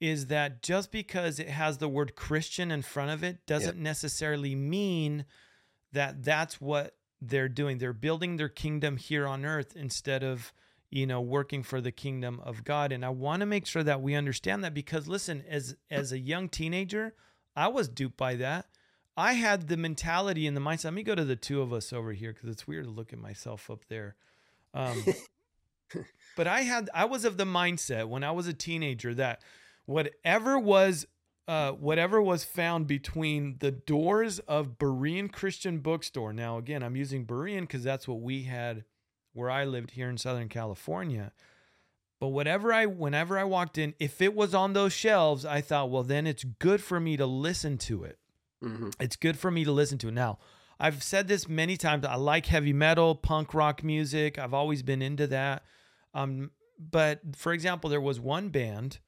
is 0.00 0.26
that 0.26 0.62
just 0.62 0.92
because 0.92 1.40
it 1.40 1.48
has 1.48 1.78
the 1.78 1.88
word 1.88 2.14
Christian 2.14 2.70
in 2.70 2.82
front 2.82 3.10
of 3.10 3.24
it 3.24 3.46
doesn't 3.46 3.78
necessarily 3.78 4.54
mean 4.54 5.24
that 5.92 6.22
that's 6.22 6.60
what 6.60 6.94
they're 7.20 7.48
doing. 7.48 7.78
They're 7.78 7.92
building 7.92 8.36
their 8.36 8.48
kingdom 8.48 8.96
here 8.96 9.26
on 9.26 9.44
earth 9.44 9.74
instead 9.74 10.22
of, 10.22 10.52
you 10.90 11.06
know, 11.06 11.20
working 11.20 11.62
for 11.62 11.80
the 11.80 11.90
kingdom 11.90 12.40
of 12.44 12.62
God. 12.62 12.92
And 12.92 13.04
I 13.04 13.08
want 13.08 13.40
to 13.40 13.46
make 13.46 13.66
sure 13.66 13.82
that 13.82 14.02
we 14.02 14.14
understand 14.14 14.62
that 14.62 14.74
because 14.74 15.08
listen, 15.08 15.42
as 15.48 15.74
as 15.90 16.12
a 16.12 16.18
young 16.18 16.48
teenager, 16.48 17.14
I 17.56 17.68
was 17.68 17.88
duped 17.88 18.16
by 18.16 18.36
that. 18.36 18.66
I 19.18 19.32
had 19.32 19.66
the 19.66 19.76
mentality 19.76 20.46
and 20.46 20.56
the 20.56 20.60
mindset. 20.60 20.84
Let 20.84 20.94
me 20.94 21.02
go 21.02 21.16
to 21.16 21.24
the 21.24 21.34
two 21.34 21.60
of 21.60 21.72
us 21.72 21.92
over 21.92 22.12
here 22.12 22.32
because 22.32 22.50
it's 22.50 22.68
weird 22.68 22.84
to 22.84 22.90
look 22.90 23.12
at 23.12 23.18
myself 23.18 23.68
up 23.68 23.80
there. 23.88 24.14
Um, 24.72 25.04
but 26.36 26.46
I 26.46 26.60
had, 26.60 26.88
I 26.94 27.04
was 27.04 27.24
of 27.24 27.36
the 27.36 27.44
mindset 27.44 28.08
when 28.08 28.22
I 28.22 28.30
was 28.30 28.46
a 28.46 28.52
teenager 28.52 29.12
that 29.14 29.42
whatever 29.86 30.56
was, 30.56 31.04
uh, 31.48 31.72
whatever 31.72 32.22
was 32.22 32.44
found 32.44 32.86
between 32.86 33.56
the 33.58 33.72
doors 33.72 34.38
of 34.40 34.78
Berean 34.78 35.32
Christian 35.32 35.80
Bookstore. 35.80 36.32
Now, 36.32 36.56
again, 36.56 36.84
I'm 36.84 36.94
using 36.94 37.26
Berean 37.26 37.62
because 37.62 37.82
that's 37.82 38.06
what 38.06 38.20
we 38.20 38.44
had 38.44 38.84
where 39.32 39.50
I 39.50 39.64
lived 39.64 39.90
here 39.90 40.08
in 40.08 40.16
Southern 40.16 40.48
California. 40.48 41.32
But 42.20 42.28
whatever 42.28 42.72
I, 42.72 42.86
whenever 42.86 43.36
I 43.36 43.42
walked 43.42 43.78
in, 43.78 43.94
if 43.98 44.22
it 44.22 44.36
was 44.36 44.54
on 44.54 44.74
those 44.74 44.92
shelves, 44.92 45.44
I 45.44 45.60
thought, 45.60 45.90
well, 45.90 46.04
then 46.04 46.24
it's 46.24 46.44
good 46.44 46.80
for 46.80 47.00
me 47.00 47.16
to 47.16 47.26
listen 47.26 47.78
to 47.78 48.04
it 48.04 48.20
hmm 48.62 48.90
it's 49.00 49.16
good 49.16 49.38
for 49.38 49.50
me 49.50 49.64
to 49.64 49.72
listen 49.72 49.98
to. 49.98 50.10
Now, 50.10 50.38
I've 50.80 51.02
said 51.02 51.28
this 51.28 51.48
many 51.48 51.76
times. 51.76 52.04
I 52.06 52.16
like 52.16 52.46
heavy 52.46 52.72
metal, 52.72 53.14
punk 53.14 53.54
rock 53.54 53.82
music. 53.82 54.38
I've 54.38 54.54
always 54.54 54.82
been 54.82 55.02
into 55.02 55.26
that. 55.28 55.64
Um, 56.14 56.50
but 56.78 57.20
for 57.36 57.52
example, 57.52 57.90
there 57.90 58.00
was 58.00 58.20
one 58.20 58.48
band. 58.48 58.98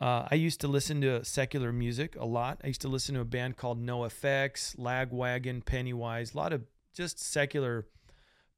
Uh, 0.00 0.28
I 0.30 0.36
used 0.36 0.60
to 0.60 0.68
listen 0.68 1.00
to 1.00 1.24
secular 1.24 1.72
music 1.72 2.14
a 2.16 2.24
lot. 2.24 2.60
I 2.62 2.68
used 2.68 2.82
to 2.82 2.88
listen 2.88 3.16
to 3.16 3.20
a 3.20 3.24
band 3.24 3.56
called 3.56 3.84
NOFX, 3.84 4.76
Lagwagon, 4.76 5.64
Pennywise, 5.64 6.34
a 6.34 6.36
lot 6.36 6.52
of 6.52 6.62
just 6.94 7.18
secular 7.18 7.86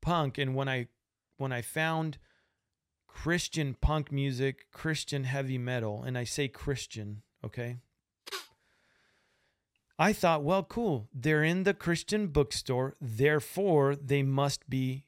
punk. 0.02 0.37
And 0.37 0.54
when 0.54 0.68
I 0.68 0.88
when 1.38 1.52
I 1.52 1.62
found 1.62 2.18
Christian 3.06 3.75
punk 3.80 4.12
music, 4.12 4.70
Christian 4.70 5.25
heavy 5.25 5.56
metal, 5.56 6.02
and 6.02 6.18
I 6.18 6.25
say 6.25 6.47
Christian, 6.47 7.23
okay, 7.42 7.78
I 10.00 10.14
thought, 10.14 10.42
well, 10.42 10.62
cool. 10.62 11.09
They're 11.12 11.45
in 11.45 11.64
the 11.64 11.75
Christian 11.75 12.28
bookstore. 12.28 12.97
Therefore, 13.02 13.95
they 13.95 14.23
must 14.23 14.69
be, 14.71 15.04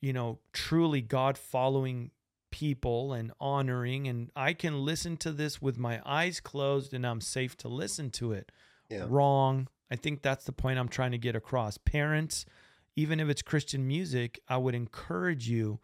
you 0.00 0.12
know, 0.12 0.38
truly 0.52 1.00
God 1.00 1.36
following 1.36 2.12
people 2.52 3.12
and 3.12 3.32
honoring. 3.40 4.06
And 4.06 4.30
I 4.36 4.52
can 4.52 4.84
listen 4.84 5.16
to 5.18 5.32
this 5.32 5.60
with 5.60 5.78
my 5.78 6.00
eyes 6.06 6.38
closed 6.38 6.94
and 6.94 7.04
I'm 7.04 7.20
safe 7.20 7.56
to 7.58 7.68
listen 7.68 8.10
to 8.12 8.30
it. 8.30 8.52
Yeah. 8.88 9.06
Wrong. 9.08 9.66
I 9.90 9.96
think 9.96 10.22
that's 10.22 10.44
the 10.44 10.52
point 10.52 10.78
I'm 10.78 10.88
trying 10.88 11.10
to 11.10 11.18
get 11.18 11.34
across. 11.34 11.76
Parents, 11.76 12.46
even 12.94 13.18
if 13.18 13.28
it's 13.28 13.42
Christian 13.42 13.88
music, 13.88 14.38
I 14.48 14.58
would 14.58 14.76
encourage 14.76 15.48
you 15.48 15.80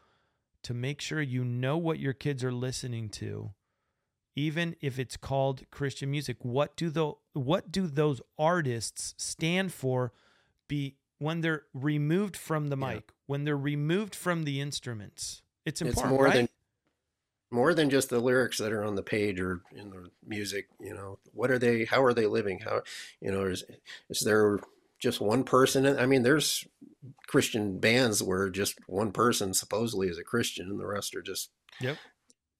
to 0.63 0.73
make 0.73 1.01
sure 1.01 1.21
you 1.21 1.45
know 1.45 1.77
what 1.77 1.99
your 1.99 2.13
kids 2.13 2.45
are 2.45 2.53
listening 2.53 3.09
to 3.09 3.51
even 4.37 4.77
if 4.83 4.99
it's 4.99 5.17
called 5.17 5.69
Christian 5.71 6.11
music. 6.11 6.37
What 6.43 6.77
do 6.77 6.91
the 6.91 7.15
what 7.33 7.73
do 7.73 7.87
those 7.89 8.21
artists 8.39 9.15
stand 9.17 9.73
for? 9.73 10.13
Be 10.69 10.97
when 11.19 11.41
they're 11.41 11.63
removed 11.73 12.37
from 12.37 12.69
the 12.69 12.77
Yeah. 12.77 12.95
mic, 12.95 13.13
when 13.27 13.45
they're 13.45 13.57
removed 13.57 14.15
from 14.15 14.45
the 14.45 14.61
instruments. 14.61 15.43
It's 15.65 15.81
It's 15.83 16.05
more 16.05 16.25
right? 16.25 16.35
than 16.35 16.49
more 17.51 17.73
than 17.75 17.89
just 17.91 18.11
the 18.11 18.21
lyrics 18.21 18.59
that 18.59 18.73
are 18.73 18.85
on 18.85 18.97
the 18.97 19.03
page 19.03 19.41
or 19.41 19.63
in 19.73 19.91
the 19.91 20.11
music. 20.25 20.69
You 20.79 20.95
know, 20.95 21.19
what 21.33 21.51
are 21.51 21.59
they? 21.59 21.85
How 21.87 22.05
are 22.05 22.13
they 22.13 22.27
living? 22.27 22.59
How 22.61 22.83
you 23.21 23.31
know 23.33 23.45
is 23.47 23.65
is 24.11 24.21
there 24.21 24.61
just 24.99 25.21
one 25.21 25.45
person? 25.45 25.87
in- 25.87 25.99
I 25.99 26.05
mean, 26.07 26.23
there's 26.23 26.67
Christian 27.27 27.79
bands 27.79 28.23
where 28.23 28.51
just 28.51 28.79
one 28.89 29.13
person 29.13 29.55
supposedly 29.55 30.09
is 30.09 30.19
a 30.19 30.25
Christian 30.25 30.69
and 30.69 30.79
the 30.79 30.87
rest 30.87 31.15
are 31.17 31.23
just 31.23 31.51
Yep. 31.81 31.97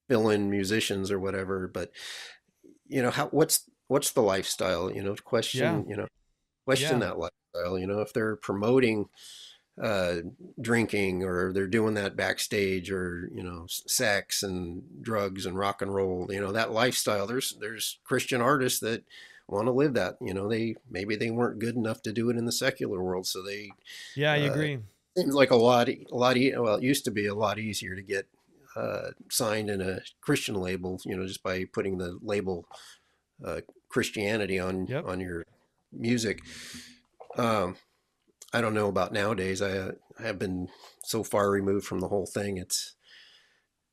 Fill-in 0.07 0.49
musicians 0.49 1.11
or 1.11 1.19
whatever. 1.19 1.67
But 1.67 1.91
you 2.87 3.01
know, 3.01 3.11
how 3.11 3.27
what's 3.27 3.69
what's 3.87 4.11
the 4.11 4.21
lifestyle? 4.21 4.91
You 4.91 5.03
know, 5.03 5.15
question. 5.23 5.61
Yeah. 5.85 5.89
You 5.89 5.97
know, 5.97 6.07
question 6.65 6.99
Yeah. 7.01 7.07
that 7.07 7.19
lifestyle. 7.19 7.77
You 7.79 7.87
know, 7.87 7.99
if 8.01 8.13
they're 8.13 8.35
promoting 8.35 9.09
uh, 9.81 10.17
drinking 10.59 11.23
or 11.23 11.53
they're 11.53 11.67
doing 11.67 11.93
that 11.93 12.15
backstage 12.15 12.89
or 12.89 13.29
you 13.31 13.43
know 13.43 13.65
sex 13.67 14.41
and 14.41 14.81
drugs 15.01 15.45
and 15.45 15.55
rock 15.55 15.83
and 15.83 15.93
roll 15.93 16.25
you 16.31 16.41
know 16.41 16.51
that 16.51 16.71
lifestyle 16.71 17.27
there's 17.27 17.55
there's 17.61 17.99
christian 18.03 18.41
artists 18.41 18.79
that 18.79 19.03
want 19.47 19.67
to 19.67 19.71
live 19.71 19.93
that 19.93 20.17
you 20.19 20.33
know 20.33 20.49
they 20.49 20.73
maybe 20.89 21.15
they 21.15 21.29
weren't 21.29 21.59
good 21.59 21.75
enough 21.75 22.01
to 22.01 22.11
do 22.11 22.31
it 22.31 22.37
in 22.37 22.45
the 22.45 22.51
secular 22.51 23.03
world 23.03 23.27
so 23.27 23.43
they 23.43 23.69
Yeah, 24.15 24.33
I 24.33 24.47
uh, 24.47 24.51
agree. 24.51 24.79
seems 25.15 25.35
like 25.35 25.51
a 25.51 25.55
lot 25.55 25.89
a 25.89 26.05
lot 26.11 26.37
e- 26.37 26.57
well 26.57 26.77
it 26.77 26.83
used 26.83 27.05
to 27.05 27.11
be 27.11 27.27
a 27.27 27.35
lot 27.35 27.59
easier 27.59 27.95
to 27.95 28.01
get 28.01 28.25
uh, 28.77 29.09
signed 29.31 29.69
in 29.69 29.81
a 29.81 29.99
christian 30.21 30.55
label 30.55 30.99
you 31.05 31.15
know 31.17 31.25
just 31.25 31.43
by 31.43 31.65
putting 31.73 31.97
the 31.97 32.17
label 32.21 32.65
uh, 33.45 33.61
christianity 33.89 34.59
on 34.59 34.85
Yep. 34.87 35.05
on 35.05 35.19
your 35.19 35.43
music 35.91 36.39
um 37.37 37.75
i 38.53 38.61
don't 38.61 38.73
know 38.73 38.87
about 38.89 39.11
nowadays 39.13 39.61
i, 39.61 39.87
I 40.19 40.23
have 40.23 40.37
been 40.39 40.67
so 41.03 41.23
far 41.23 41.49
removed 41.49 41.85
from 41.85 41.99
the 42.01 42.07
whole 42.09 42.25
thing 42.27 42.57
it's 42.57 42.95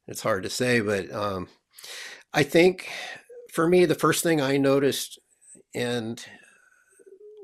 it's 0.06 0.22
hard 0.22 0.42
to 0.42 0.50
say 0.50 0.80
but 0.80 1.10
um 1.12 1.48
i 2.32 2.42
think 2.42 2.90
for 3.52 3.68
me 3.68 3.84
the 3.86 3.94
first 3.94 4.22
thing 4.22 4.40
i 4.40 4.56
noticed 4.56 5.18
and 5.74 6.24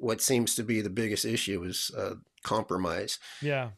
what 0.01 0.21
seems 0.21 0.55
to 0.55 0.63
be 0.63 0.81
the 0.81 0.91
biggest 0.91 1.25
issue 1.25 1.63
is 1.63 1.91
uh, 1.97 2.15
compromise 2.43 3.19
Yeah. 3.43 3.71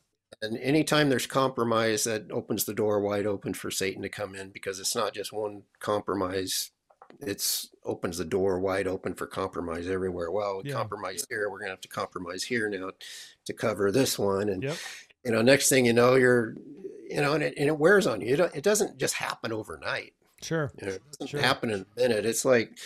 And 0.43 0.59
anytime 0.59 1.09
there's 1.09 1.27
compromise, 1.27 2.05
that 2.05 2.31
opens 2.31 2.65
the 2.65 2.75
door 2.75 3.01
wide 3.01 3.27
open 3.27 3.55
for 3.55 3.71
Satan 3.71 4.03
to 4.03 4.09
come 4.09 4.35
in 4.35 4.51
because 4.51 4.79
it's 4.81 4.95
not 4.97 5.15
just 5.15 5.33
one 5.33 5.63
compromise. 5.79 6.71
It's 7.21 7.69
opens 7.85 8.19
the 8.19 8.25
door 8.25 8.59
wide 8.59 8.87
open 8.89 9.15
for 9.15 9.27
compromise 9.27 9.87
everywhere. 9.89 10.31
Well, 10.31 10.63
we 10.63 10.71
Yeah. 10.71 10.77
compromise 10.77 11.25
here. 11.29 11.49
We're 11.51 11.59
gonna 11.61 11.71
have 11.71 11.81
to 11.83 11.89
compromise 11.89 12.43
here 12.45 12.69
now 12.69 12.91
to 13.45 13.53
cover 13.53 13.91
this 13.93 14.19
one. 14.19 14.49
And 14.49 14.63
Yep. 14.63 14.77
you 15.25 15.31
know, 15.31 15.43
next 15.43 15.69
thing 15.69 15.87
you 15.87 15.93
know, 15.93 16.15
you're, 16.17 16.55
you 17.09 17.21
know, 17.21 17.35
and 17.35 17.43
it, 17.45 17.55
and 17.57 17.69
it 17.69 17.79
wears 17.79 18.07
on 18.07 18.21
you. 18.23 18.35
Don't, 18.37 18.55
it 18.57 18.65
doesn't 18.65 18.99
just 18.99 19.15
happen 19.15 19.53
overnight. 19.53 20.15
Sure. 20.43 20.73
You 20.81 20.87
know, 20.89 20.93
it 20.95 21.03
doesn't 21.13 21.27
Sure. 21.29 21.41
happen 21.41 21.71
in 21.71 21.81
a 21.97 22.01
minute. 22.01 22.25
It's 22.27 22.45
like 22.45 22.77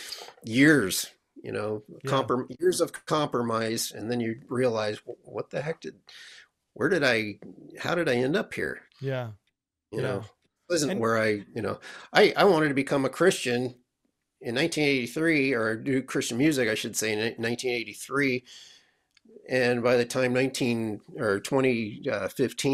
years. 0.43 1.07
You 1.43 1.51
know, 1.51 1.83
Yeah. 2.03 2.11
comprom- 2.11 2.59
years 2.59 2.81
of 2.81 2.91
compromise, 3.05 3.91
and 3.91 4.09
then 4.11 4.19
you 4.19 4.41
realize, 4.49 4.97
"Wh- 5.05 5.27
what 5.27 5.51
the 5.51 5.61
heck 5.61 5.81
did, 5.81 5.95
where 6.77 6.89
did 6.89 7.03
I, 7.03 7.39
how 7.79 7.95
did 7.95 8.07
I 8.07 8.15
end 8.15 8.35
up 8.35 8.53
here? 8.53 8.81
Yeah. 9.01 9.31
You 9.91 10.01
Yeah. 10.01 10.07
know, 10.07 10.17
it 10.19 10.25
wasn't 10.69 10.91
And- 10.93 11.01
where 11.01 11.17
I, 11.17 11.43
you 11.55 11.61
know, 11.61 11.79
I 12.13 12.33
I 12.37 12.43
wanted 12.45 12.69
to 12.69 12.73
become 12.75 13.03
a 13.05 13.09
Christian 13.09 13.75
in 14.41 14.53
1983, 14.55 15.53
or 15.53 15.75
do 15.75 16.01
Christian 16.03 16.37
music, 16.37 16.69
I 16.69 16.75
should 16.75 16.95
say, 16.95 17.13
in 17.13 17.19
1983. 17.41 18.43
And 19.49 19.81
by 19.81 19.95
the 19.95 20.05
time 20.05 20.33
19 20.33 21.01
or 21.17 21.39
2015, 21.39 22.11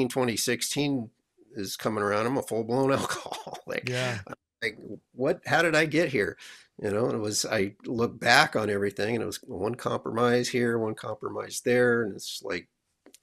uh, 0.07 0.09
2016 0.09 1.09
is 1.55 1.77
coming 1.77 2.03
around, 2.03 2.25
I'm 2.25 2.37
a 2.37 2.41
full 2.43 2.63
blown 2.63 2.91
alcoholic 2.99 3.87
Yeah. 3.87 4.19
like 4.63 4.77
what 5.13 5.41
how 5.45 5.61
did 5.61 5.75
i 5.75 5.85
get 5.85 6.09
here 6.09 6.37
you 6.81 6.89
know 6.89 7.09
it 7.09 7.17
was 7.17 7.45
i 7.45 7.75
look 7.85 8.17
back 8.19 8.55
on 8.55 8.69
everything 8.69 9.13
and 9.15 9.21
it 9.21 9.25
was 9.27 9.37
one 9.43 9.75
compromise 9.75 10.47
here 10.47 10.79
one 10.79 10.95
compromise 10.95 11.61
there 11.65 12.03
and 12.03 12.15
it's 12.15 12.41
like 12.43 12.69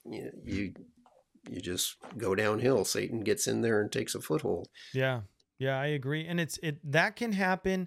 you 0.05 0.31
you, 0.45 1.61
just 1.61 1.97
go 2.17 2.35
downhill 2.35 2.85
satan 2.85 3.21
gets 3.21 3.47
in 3.47 3.61
there 3.61 3.81
and 3.81 3.91
takes 3.91 4.15
a 4.15 4.21
foothold 4.21 4.69
Yeah. 4.93 5.21
Yeah, 5.61 5.79
I 5.79 5.89
agree. 5.89 6.27
And 6.27 6.41
it's 6.41 6.59
it 6.63 6.79
that 6.91 7.17
can 7.17 7.33
happen 7.33 7.87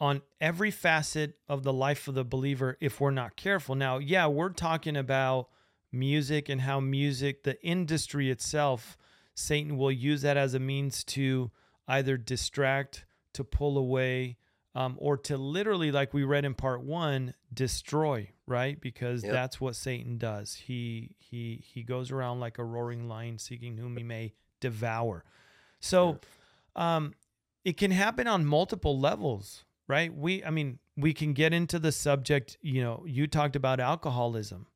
on 0.00 0.22
every 0.40 0.70
facet 0.70 1.34
of 1.46 1.62
the 1.62 1.72
life 1.72 2.08
of 2.08 2.14
the 2.14 2.24
believer 2.24 2.78
if 2.80 3.00
we're 3.00 3.10
not 3.10 3.36
careful. 3.36 3.74
Now, 3.74 3.98
yeah, 3.98 4.26
we're 4.26 4.48
talking 4.48 4.96
about 4.96 5.48
music 5.92 6.48
and 6.48 6.62
how 6.62 6.80
music, 6.80 7.44
the 7.44 7.62
industry 7.62 8.30
itself, 8.30 8.96
Satan 9.34 9.76
will 9.76 9.92
use 9.92 10.22
that 10.22 10.38
as 10.38 10.54
a 10.54 10.58
means 10.58 11.04
to 11.04 11.50
either 11.86 12.16
distract, 12.16 13.04
to 13.34 13.44
pull 13.44 13.76
away 13.76 14.38
um, 14.76 14.96
or 14.98 15.16
to 15.16 15.38
literally, 15.38 15.90
like 15.90 16.12
we 16.12 16.22
read 16.24 16.44
in 16.44 16.54
part 16.54 16.82
one, 16.82 17.32
destroy, 17.52 18.28
right? 18.46 18.78
Because 18.80 19.24
Yep. 19.24 19.32
that's 19.32 19.60
what 19.60 19.74
Satan 19.74 20.18
does. 20.18 20.54
He 20.54 21.14
he 21.18 21.62
he 21.64 21.82
goes 21.82 22.10
around 22.10 22.40
like 22.40 22.58
a 22.58 22.64
roaring 22.64 23.08
lion, 23.08 23.38
seeking 23.38 23.78
whom 23.78 23.96
he 23.96 24.02
may 24.02 24.34
devour. 24.60 25.24
So, 25.80 26.20
um, 26.74 27.14
it 27.64 27.76
can 27.78 27.90
happen 27.90 28.26
on 28.26 28.44
multiple 28.44 28.98
levels, 28.98 29.64
right? 29.88 30.14
We, 30.14 30.44
I 30.44 30.50
mean, 30.50 30.78
we 30.96 31.12
can 31.14 31.32
get 31.32 31.52
into 31.54 31.78
the 31.78 31.90
subject. 31.92 32.58
You 32.60 32.82
know, 32.82 33.04
you 33.06 33.26
talked 33.26 33.56
about 33.56 33.80
alcoholism. 33.80 34.66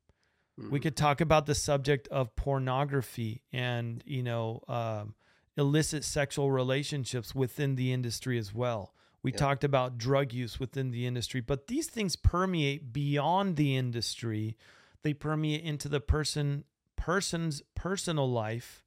We 0.57 0.79
Mhm. 0.79 0.81
could 0.83 0.97
talk 0.97 1.21
about 1.21 1.45
the 1.45 1.55
subject 1.55 2.07
of 2.09 2.35
pornography 2.35 3.41
and 3.53 4.03
you 4.05 4.23
know 4.23 4.61
um, 4.67 5.15
illicit 5.57 6.03
sexual 6.03 6.51
relationships 6.51 7.33
within 7.35 7.75
the 7.75 7.91
industry 7.93 8.37
as 8.39 8.51
well. 8.53 8.93
We 9.23 9.31
Yeah. 9.31 9.37
talked 9.37 9.63
about 9.63 9.97
drug 9.97 10.33
use 10.33 10.59
within 10.59 10.91
the 10.91 11.05
industry, 11.05 11.41
but 11.41 11.67
these 11.67 11.87
things 11.87 12.15
permeate 12.15 12.91
beyond 12.91 13.55
the 13.55 13.75
industry. 13.75 14.57
They 15.03 15.13
permeate 15.13 15.63
into 15.63 15.89
the 15.89 15.99
person 16.01 16.65
person's 16.95 17.63
personal 17.75 18.29
life, 18.31 18.83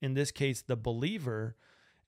in 0.00 0.14
this 0.14 0.30
case, 0.30 0.62
the 0.62 0.76
believer. 0.76 1.56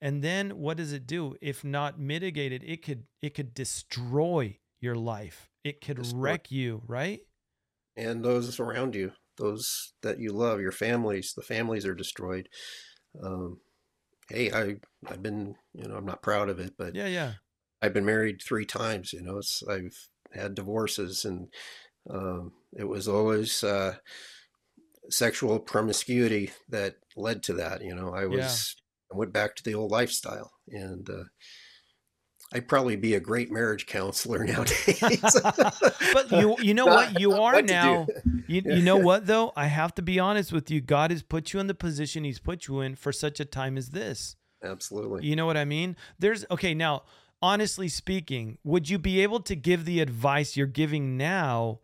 And 0.00 0.22
then 0.22 0.58
what 0.58 0.76
does 0.76 0.92
it 0.92 1.06
do? 1.06 1.36
If 1.40 1.64
not 1.64 1.98
mitigated, 1.98 2.62
it 2.64 2.82
could 2.82 3.06
it 3.20 3.34
could 3.34 3.54
destroy 3.54 4.58
your 4.80 4.96
life. 4.96 5.50
It 5.64 5.80
could 5.80 5.96
Destroy. 5.98 6.18
wreck 6.20 6.50
you, 6.50 6.82
right? 6.86 7.20
and 7.96 8.24
those 8.24 8.58
around 8.58 8.94
you, 8.94 9.12
those 9.36 9.92
that 10.02 10.18
you 10.18 10.32
love, 10.32 10.60
your 10.60 10.72
families, 10.72 11.34
the 11.36 11.42
families 11.42 11.84
are 11.84 11.94
destroyed. 11.94 12.48
Um, 13.22 13.60
hey, 14.30 14.50
I 14.50 14.76
I've 15.06 15.22
been, 15.22 15.56
you 15.74 15.86
know, 15.86 15.96
I'm 15.96 16.06
not 16.06 16.22
proud 16.22 16.48
of 16.48 16.58
it, 16.58 16.74
but 16.78 16.94
Yeah, 16.94 17.06
yeah. 17.06 17.34
I've 17.82 17.92
been 17.94 18.04
married 18.06 18.40
three 18.40 18.64
times. 18.64 19.12
You 19.12 19.22
know, 19.22 19.38
it's, 19.38 19.62
I've 19.68 19.96
had 20.32 20.54
divorces, 20.54 21.24
and 21.24 21.48
um, 22.08 22.52
it 22.72 22.84
was 22.84 23.08
always 23.08 23.64
uh, 23.64 23.96
sexual 25.10 25.58
promiscuity 25.58 26.50
that 26.68 26.96
led 27.16 27.42
to 27.44 27.54
that. 27.54 27.82
You 27.82 27.94
know, 27.94 28.14
I 28.14 28.26
was 28.26 28.76
I 29.12 29.16
went 29.16 29.32
back 29.32 29.56
to 29.56 29.64
the 29.64 29.74
old 29.74 29.90
lifestyle, 29.90 30.52
and 30.68 31.08
uh, 31.10 31.24
I'd 32.54 32.68
probably 32.68 32.96
be 32.96 33.14
a 33.14 33.20
great 33.20 33.50
marriage 33.50 33.86
counselor 33.86 34.44
nowadays. 34.44 35.00
but 35.00 36.30
you 36.30 36.56
you 36.60 36.74
know 36.74 36.86
what 36.86 37.18
you 37.20 37.32
are 37.32 37.54
What 37.54 37.64
now 37.66 38.06
you, 38.46 38.62
Yeah. 38.64 38.74
you 38.74 38.82
know 38.82 38.96
what 38.98 39.26
though 39.26 39.52
i 39.56 39.66
have 39.66 39.94
to 39.94 40.02
be 40.02 40.18
honest 40.18 40.52
with 40.52 40.70
you 40.70 40.80
god 40.82 41.10
has 41.10 41.22
put 41.22 41.52
you 41.52 41.60
in 41.60 41.66
the 41.66 41.74
position 41.74 42.24
he's 42.24 42.38
put 42.38 42.66
you 42.68 42.80
in 42.80 42.94
for 42.96 43.12
such 43.12 43.40
a 43.40 43.44
time 43.46 43.78
as 43.78 43.90
this 43.90 44.36
Absolutely. 44.62 45.26
you 45.26 45.34
know 45.36 45.46
what 45.46 45.56
i 45.56 45.64
mean 45.64 45.96
there's 46.18 46.44
okay 46.50 46.74
now 46.74 47.02
honestly 47.42 47.88
speaking 47.88 48.56
would 48.64 48.88
you 48.88 48.98
be 48.98 49.20
able 49.20 49.40
to 49.40 49.56
give 49.56 49.84
the 49.84 50.00
advice 50.00 50.56
you're 50.56 50.66
giving 50.66 51.16
now 51.16 51.80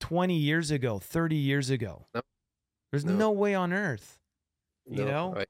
20 0.00 0.34
years 0.34 0.70
ago 0.70 0.98
30 0.98 1.36
years 1.36 1.70
ago 1.70 2.06
No. 2.14 2.22
there's 2.90 3.04
No. 3.04 3.16
no. 3.16 3.30
way 3.30 3.54
on 3.54 3.72
earth 3.72 4.18
you 4.84 5.04
know? 5.04 5.34
I, 5.36 5.44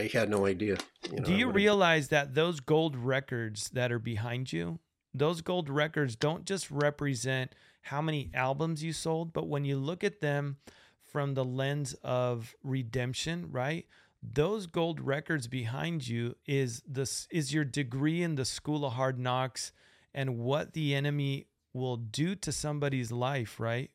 I 0.00 0.06
had 0.12 0.30
no 0.30 0.46
idea. 0.46 0.78
You 1.10 1.18
know, 1.18 1.24
Do 1.24 1.34
you 1.34 1.50
realize 1.50 2.08
that 2.08 2.34
those 2.34 2.58
gold 2.60 2.96
records 2.96 3.68
that 3.70 3.92
are 3.92 3.98
behind 3.98 4.50
you, 4.50 4.78
those 5.12 5.42
gold 5.42 5.68
records 5.68 6.16
don't 6.16 6.46
just 6.46 6.70
represent 6.70 7.54
how 7.82 8.00
many 8.00 8.30
albums 8.32 8.82
you 8.82 8.94
sold, 8.94 9.34
but 9.34 9.46
when 9.46 9.66
you 9.66 9.76
look 9.76 10.02
at 10.02 10.22
them 10.22 10.56
from 11.04 11.34
the 11.34 11.44
lens 11.44 11.94
of 12.02 12.56
redemption, 12.64 13.50
right? 13.52 13.86
Those 14.32 14.66
gold 14.66 15.00
records 15.00 15.46
behind 15.48 16.06
you 16.08 16.34
is 16.46 16.82
this 16.86 17.26
is 17.30 17.54
your 17.54 17.64
degree 17.64 18.22
in 18.22 18.34
the 18.34 18.44
school 18.44 18.84
of 18.84 18.94
hard 18.94 19.18
knocks 19.18 19.72
and 20.12 20.38
what 20.38 20.72
the 20.72 20.94
enemy 20.94 21.46
will 21.72 21.96
do 21.96 22.34
to 22.34 22.50
somebody's 22.52 23.12
life, 23.12 23.60
right? 23.60 23.90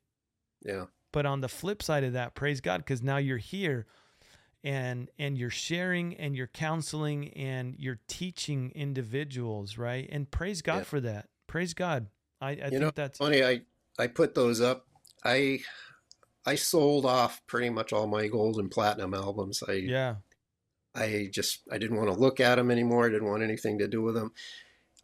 Yeah. 0.65 0.85
but 1.11 1.25
on 1.25 1.41
the 1.41 1.49
flip 1.49 1.81
side 1.81 2.03
of 2.03 2.13
that 2.13 2.35
praise 2.35 2.61
god 2.61 2.77
because 2.77 3.01
now 3.01 3.17
you're 3.17 3.39
here 3.39 3.87
and 4.63 5.09
and 5.17 5.35
you're 5.37 5.49
sharing 5.49 6.15
and 6.17 6.35
you're 6.35 6.45
counseling 6.45 7.29
and 7.33 7.75
you're 7.79 7.99
teaching 8.07 8.71
individuals 8.75 9.75
right 9.79 10.07
and 10.11 10.29
praise 10.29 10.61
god 10.61 10.77
Yeah. 10.77 10.83
for 10.83 10.99
that 11.01 11.29
praise 11.47 11.73
god 11.73 12.07
i, 12.39 12.51
I 12.51 12.55
think 12.69 12.73
know, 12.81 12.91
that's 12.93 13.17
Funny, 13.17 13.43
I 13.43 13.61
I 13.97 14.05
put 14.07 14.35
those 14.35 14.61
up. 14.61 14.85
I 15.25 15.61
I 16.45 16.55
sold 16.55 17.05
off 17.05 17.41
pretty 17.47 17.69
much 17.69 17.93
all 17.93 18.07
my 18.07 18.27
gold 18.27 18.57
and 18.57 18.71
platinum 18.71 19.13
albums. 19.13 19.63
I 19.67 19.73
yeah 19.73 20.15
I 20.93 21.29
just 21.31 21.61
I 21.71 21.77
didn't 21.77 21.97
want 21.97 22.09
to 22.09 22.19
look 22.19 22.39
at 22.39 22.55
them 22.55 22.71
anymore. 22.71 23.05
I 23.05 23.09
didn't 23.09 23.29
want 23.29 23.43
anything 23.43 23.79
to 23.79 23.87
do 23.87 24.01
with 24.01 24.15
them. 24.15 24.31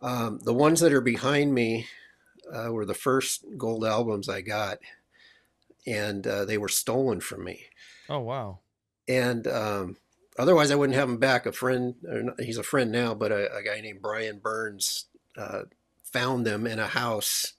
Um, 0.01 0.39
the 0.43 0.53
ones 0.53 0.79
that 0.81 0.93
are 0.93 1.01
behind 1.01 1.53
me 1.53 1.87
uh, 2.53 2.71
were 2.71 2.85
the 2.85 2.93
first 2.93 3.45
gold 3.57 3.85
albums 3.85 4.29
I 4.29 4.41
got, 4.41 4.79
and 5.85 6.25
uh, 6.25 6.45
they 6.45 6.57
were 6.57 6.69
stolen 6.69 7.19
from 7.19 7.43
me. 7.43 7.63
oh 8.09 8.19
wow 8.19 8.59
And 9.07 9.47
um, 9.47 9.97
otherwise, 10.37 10.71
I 10.71 10.75
wouldn't 10.75 10.97
have 10.97 11.07
them 11.07 11.17
back. 11.17 11.45
A 11.45 11.51
friend, 11.51 11.95
or 12.07 12.23
not, 12.23 12.41
he's 12.41 12.57
a 12.57 12.63
friend 12.63 12.91
now, 12.91 13.13
but 13.13 13.31
a, 13.31 13.55
a 13.55 13.63
guy 13.63 13.79
named 13.81 14.01
Brian 14.01 14.39
Burns 14.39 15.05
uh, 15.37 15.63
found 16.03 16.45
them 16.45 16.67
in 16.67 16.79
a 16.79 16.87
house 16.87 17.53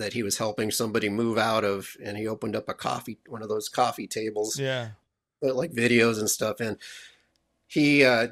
that 0.00 0.14
he 0.14 0.24
was 0.24 0.38
helping 0.38 0.70
somebody 0.72 1.08
move 1.08 1.38
out 1.38 1.62
of, 1.62 1.96
and 2.02 2.16
he 2.16 2.26
opened 2.26 2.56
up 2.56 2.68
a 2.68 2.74
coffee, 2.74 3.18
one 3.28 3.42
of 3.42 3.48
those 3.48 3.68
coffee 3.68 4.08
tables, 4.08 4.58
yeah 4.58 4.90
like 5.42 5.72
videos 5.72 6.18
and 6.18 6.28
stuff 6.28 6.60
and 6.60 6.76
He 7.66 8.04
uh, 8.04 8.28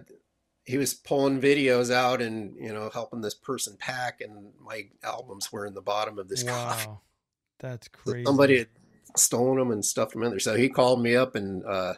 he 0.64 0.76
was 0.76 0.92
pulling 0.92 1.40
videos 1.40 1.90
out 1.90 2.20
and 2.20 2.54
you 2.56 2.72
know 2.72 2.90
helping 2.92 3.22
this 3.22 3.34
person 3.34 3.76
pack, 3.78 4.20
and 4.20 4.52
my 4.60 4.88
albums 5.02 5.52
were 5.52 5.64
in 5.64 5.74
the 5.74 5.80
bottom 5.80 6.18
of 6.18 6.28
this 6.28 6.42
coffee. 6.54 6.86
wow 6.86 7.00
that's 7.58 7.88
So 7.88 8.12
crazy 8.12 8.24
Somebody 8.24 8.58
had 8.58 8.68
stolen 9.16 9.58
them 9.58 9.70
and 9.70 9.84
stuffed 9.84 10.12
them 10.12 10.22
in 10.22 10.30
there. 10.30 10.38
So 10.38 10.54
he 10.56 10.68
called 10.68 11.02
me 11.02 11.16
up 11.16 11.34
and 11.34 11.64
uh, 11.64 11.94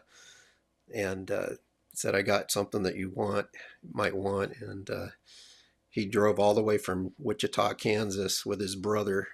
and 0.94 1.30
uh, 1.30 1.50
said, 1.94 2.14
"I 2.14 2.22
got 2.22 2.50
something 2.50 2.83
that 2.85 2.96
you 2.96 3.11
want, 3.11 3.46
might 3.92 4.14
want." 4.16 4.52
And 4.61 4.88
uh, 4.88 5.09
he 5.88 6.06
drove 6.06 6.38
all 6.38 6.54
the 6.54 6.62
way 6.62 6.78
from 6.78 7.12
Wichita, 7.18 7.74
Kansas, 7.74 8.46
with 8.46 8.61
his 8.61 8.76
brother 8.76 9.28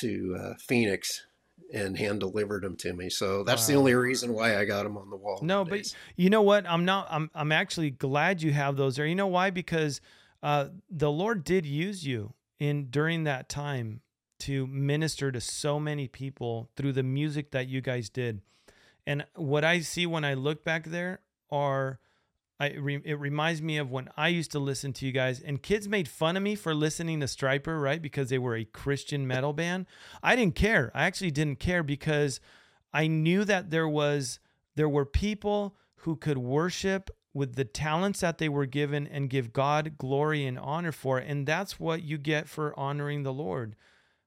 to 0.00 0.36
uh, 0.38 0.54
Phoenix 0.58 1.26
and 1.72 1.96
hand 1.96 2.20
delivered 2.20 2.62
them 2.62 2.76
to 2.76 2.92
me. 2.92 3.08
So 3.08 3.44
that's 3.44 3.66
the 3.66 3.74
only 3.74 3.94
reason 3.94 4.34
why 4.34 4.58
I 4.58 4.64
got 4.64 4.82
them 4.82 4.96
on 4.98 5.10
the 5.10 5.16
wall. 5.16 5.38
No, 5.42 5.64
but 5.64 5.94
you 6.16 6.28
know 6.30 6.42
what? 6.42 6.68
I'm 6.68 6.84
not. 6.84 7.06
I'm. 7.10 7.30
I'm 7.34 7.52
actually 7.52 7.90
glad 7.90 8.42
you 8.42 8.52
have 8.52 8.76
those 8.76 8.96
there. 8.96 9.06
You 9.06 9.14
know 9.14 9.26
why? 9.26 9.50
Because 9.50 10.00
uh, 10.42 10.68
the 10.90 11.10
Lord 11.10 11.44
did 11.44 11.64
use 11.64 12.06
you 12.06 12.34
in 12.58 12.86
during 12.90 13.24
that 13.24 13.48
time 13.48 14.02
to 14.40 14.66
minister 14.66 15.30
to 15.30 15.40
so 15.40 15.78
many 15.78 16.08
people 16.08 16.68
through 16.76 16.92
the 16.92 17.02
music 17.02 17.52
that 17.52 17.68
you 17.68 17.80
guys 17.80 18.08
did. 18.08 18.40
And 19.06 19.24
what 19.34 19.64
I 19.64 19.80
see 19.80 20.04
when 20.06 20.24
I 20.24 20.34
look 20.34 20.64
back 20.64 20.84
there 20.84 21.20
are, 21.50 22.00
I 22.62 22.74
re, 22.78 23.00
it 23.04 23.18
reminds 23.18 23.60
me 23.60 23.78
of 23.78 23.90
when 23.90 24.08
I 24.16 24.28
used 24.28 24.52
to 24.52 24.60
listen 24.60 24.92
to 24.92 25.06
you 25.06 25.10
guys, 25.10 25.40
and 25.40 25.60
kids 25.60 25.88
made 25.88 26.06
fun 26.06 26.36
of 26.36 26.44
me 26.44 26.54
for 26.54 26.74
listening 26.74 27.18
to 27.18 27.26
Stryper, 27.26 27.82
right? 27.82 28.00
Because 28.00 28.28
they 28.30 28.38
were 28.38 28.54
a 28.54 28.64
Christian 28.64 29.26
metal 29.26 29.52
band. 29.52 29.86
I 30.22 30.36
didn't 30.36 30.54
care. 30.54 30.92
I 30.94 31.02
actually 31.04 31.32
didn't 31.32 31.58
care 31.58 31.82
because 31.82 32.38
I 32.92 33.08
knew 33.08 33.44
that 33.46 33.70
there 33.70 33.88
was 33.88 34.38
there 34.76 34.88
were 34.88 35.04
people 35.04 35.74
who 35.96 36.14
could 36.14 36.38
worship 36.38 37.10
with 37.34 37.56
the 37.56 37.64
talents 37.64 38.20
that 38.20 38.38
they 38.38 38.48
were 38.48 38.66
given 38.66 39.08
and 39.08 39.28
give 39.28 39.52
God 39.52 39.98
glory 39.98 40.46
and 40.46 40.56
honor 40.56 40.92
for 40.92 41.18
it. 41.18 41.26
And 41.28 41.46
that's 41.46 41.80
what 41.80 42.02
you 42.04 42.16
get 42.16 42.48
for 42.48 42.78
honoring 42.78 43.24
the 43.24 43.32
Lord, 43.32 43.74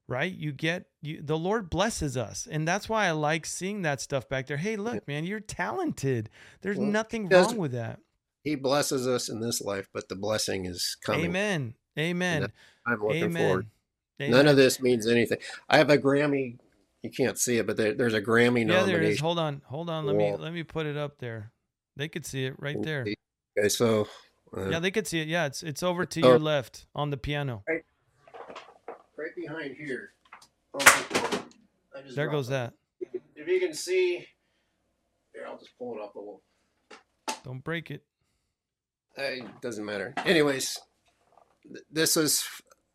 right? 0.08 0.32
You 0.32 0.52
get 0.52 0.86
you 1.00 1.22
the 1.22 1.38
Lord 1.38 1.70
blesses 1.70 2.18
us. 2.18 2.46
And 2.50 2.68
that's 2.68 2.86
why 2.86 3.06
I 3.06 3.12
like 3.12 3.46
seeing 3.46 3.80
that 3.82 4.02
stuff 4.02 4.28
back 4.28 4.46
there. 4.46 4.58
Hey, 4.58 4.76
look, 4.76 5.08
man, 5.08 5.24
you're 5.24 5.40
talented. 5.40 6.28
There's 6.60 6.76
Well, 6.76 6.86
nothing 6.88 7.30
wrong 7.30 7.56
with 7.56 7.72
that. 7.72 8.00
He 8.46 8.54
blesses 8.54 9.08
us 9.08 9.28
in 9.28 9.40
this 9.40 9.60
life, 9.60 9.88
but 9.92 10.08
the 10.08 10.14
blessing 10.14 10.66
is 10.66 10.96
coming. 11.02 11.24
Amen. 11.24 11.74
Amen. 11.98 12.52
I'm 12.86 13.00
looking 13.02 13.24
Amen. 13.24 13.42
forward. 13.48 13.66
Amen. 14.22 14.30
None 14.30 14.46
of 14.46 14.56
this 14.56 14.80
means 14.80 15.04
anything. 15.08 15.38
I 15.68 15.78
have 15.78 15.90
a 15.90 15.98
Grammy. 15.98 16.56
You 17.02 17.10
can't 17.10 17.36
see 17.40 17.58
it, 17.58 17.66
but 17.66 17.76
there, 17.76 17.92
there's 17.92 18.14
a 18.14 18.22
Grammy 18.22 18.60
Yeah, 18.60 18.84
there 18.84 18.98
it 18.98 19.02
is. 19.02 19.20
nomination. 19.20 19.24
Hold 19.24 19.38
on. 19.40 19.62
Hold 19.66 19.90
on. 19.90 20.06
Let 20.06 20.14
me 20.14 20.32
let 20.36 20.52
me 20.52 20.62
put 20.62 20.86
it 20.86 20.96
up 20.96 21.18
there. 21.18 21.50
They 21.96 22.06
could 22.06 22.24
see 22.24 22.44
it 22.44 22.54
right 22.58 22.80
there. 22.80 23.04
Okay, 23.58 23.68
so 23.68 24.06
uh, 24.56 24.68
Yeah, 24.68 24.78
they 24.78 24.92
could 24.92 25.08
see 25.08 25.18
it. 25.20 25.26
Yeah, 25.26 25.46
it's 25.46 25.64
it's 25.64 25.82
over 25.82 26.06
to 26.06 26.20
Oh. 26.22 26.28
your 26.28 26.38
left 26.38 26.86
on 26.94 27.10
the 27.10 27.16
piano. 27.16 27.64
right 27.66 29.34
behind 29.36 29.74
here. 29.76 30.12
Oh, 30.72 31.44
There 32.14 32.28
goes 32.28 32.46
it. 32.46 32.50
that. 32.52 32.74
If 33.34 33.48
you 33.48 33.58
can 33.58 33.74
see, 33.74 34.24
here 35.34 35.46
I'll 35.48 35.58
just 35.58 35.76
pull 35.78 35.96
it 35.96 36.00
up 36.00 36.14
a 36.14 36.18
little. 36.18 36.42
Don't 37.42 37.64
break 37.64 37.90
it. 37.90 38.04
It 39.16 39.44
doesn't 39.62 39.84
matter. 39.84 40.12
Anyways, 40.24 40.78
th- 41.64 41.84
this 41.90 42.16
is 42.16 42.44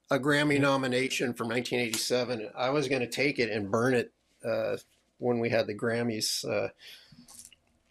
a 0.10 0.20
Grammy 0.20 0.60
nomination 0.60 1.34
from 1.34 1.48
1987. 1.50 2.50
I 2.56 2.70
was 2.70 2.88
going 2.88 3.02
to 3.02 3.08
take 3.10 3.40
it 3.40 3.50
and 3.50 3.72
burn 3.72 3.94
it 3.94 4.12
uh, 4.46 4.78
when 5.18 5.40
we 5.40 5.50
had 5.50 5.68
the 5.68 5.76
Grammys. 5.76 6.46
Uh, 6.48 6.70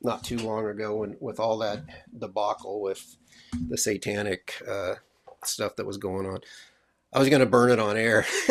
not 0.02 0.24
too 0.24 0.38
long 0.38 0.66
ago 0.66 0.96
when 0.96 1.16
with 1.20 1.38
all 1.38 1.58
that 1.58 1.80
debacle 2.18 2.80
with 2.80 3.16
the 3.68 3.76
satanic 3.76 4.54
uh, 4.66 4.94
stuff 5.44 5.76
that 5.76 5.86
was 5.86 5.98
going 5.98 6.26
on. 6.26 6.38
I 7.12 7.18
was 7.18 7.28
going 7.28 7.40
to 7.40 7.46
burn 7.46 7.70
it 7.70 7.78
on 7.80 7.96
air. 7.96 8.24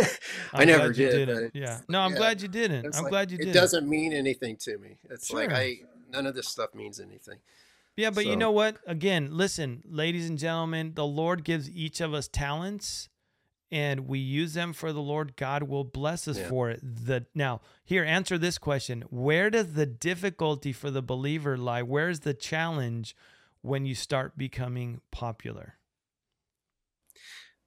I 0.54 0.62
I'm 0.62 0.68
never 0.68 0.92
did. 0.94 1.12
didn't. 1.28 1.56
Yeah. 1.56 1.80
No, 1.88 2.02
I'm 2.02 2.12
yeah, 2.12 2.18
glad 2.18 2.42
you 2.42 2.50
didn't. 2.50 2.86
it's 2.86 2.98
I'm 2.98 3.04
like- 3.06 3.12
glad 3.12 3.32
you 3.32 3.38
didn't. 3.38 3.52
It 3.52 3.54
doesn't 3.54 3.88
mean 3.90 4.14
anything 4.14 4.58
to 4.58 4.78
me. 4.78 4.98
It's 5.10 5.32
like 5.32 5.50
Sure. 5.50 5.58
I 5.58 5.80
none 6.12 6.28
of 6.28 6.36
this 6.36 6.50
stuff 6.50 6.76
means 6.76 7.00
anything. 7.00 7.38
Yeah, 8.00 8.12
but 8.12 8.26
you 8.26 8.36
know 8.38 8.52
what? 8.52 8.78
Again, 8.88 9.30
listen, 9.32 9.84
ladies 9.86 10.30
and 10.30 10.38
gentlemen, 10.38 10.94
the 10.96 11.06
Lord 11.06 11.44
gives 11.44 11.70
each 11.70 12.00
of 12.00 12.14
us 12.14 12.28
talents 12.28 13.10
and 13.72 14.08
we 14.08 14.18
use 14.20 14.54
them 14.54 14.74
for 14.74 14.92
the 14.94 15.02
Lord. 15.02 15.36
God 15.36 15.64
will 15.64 15.84
bless 15.84 16.28
us 16.28 16.38
Yeah. 16.40 16.50
for 16.50 16.70
it. 16.72 16.80
The 16.82 17.26
now, 17.36 17.62
here 17.84 18.04
answer 18.04 18.38
this 18.38 18.58
question. 18.58 19.02
Where 19.10 19.50
does 19.50 19.74
the 19.74 19.86
difficulty 19.86 20.72
for 20.72 20.90
the 20.90 21.02
believer 21.02 21.58
lie? 21.58 21.84
Where 21.84 22.10
is 22.10 22.22
the 22.22 22.34
challenge 22.34 23.16
when 23.62 23.86
you 23.86 23.94
start 23.96 24.38
becoming 24.38 25.02
popular? 25.12 25.76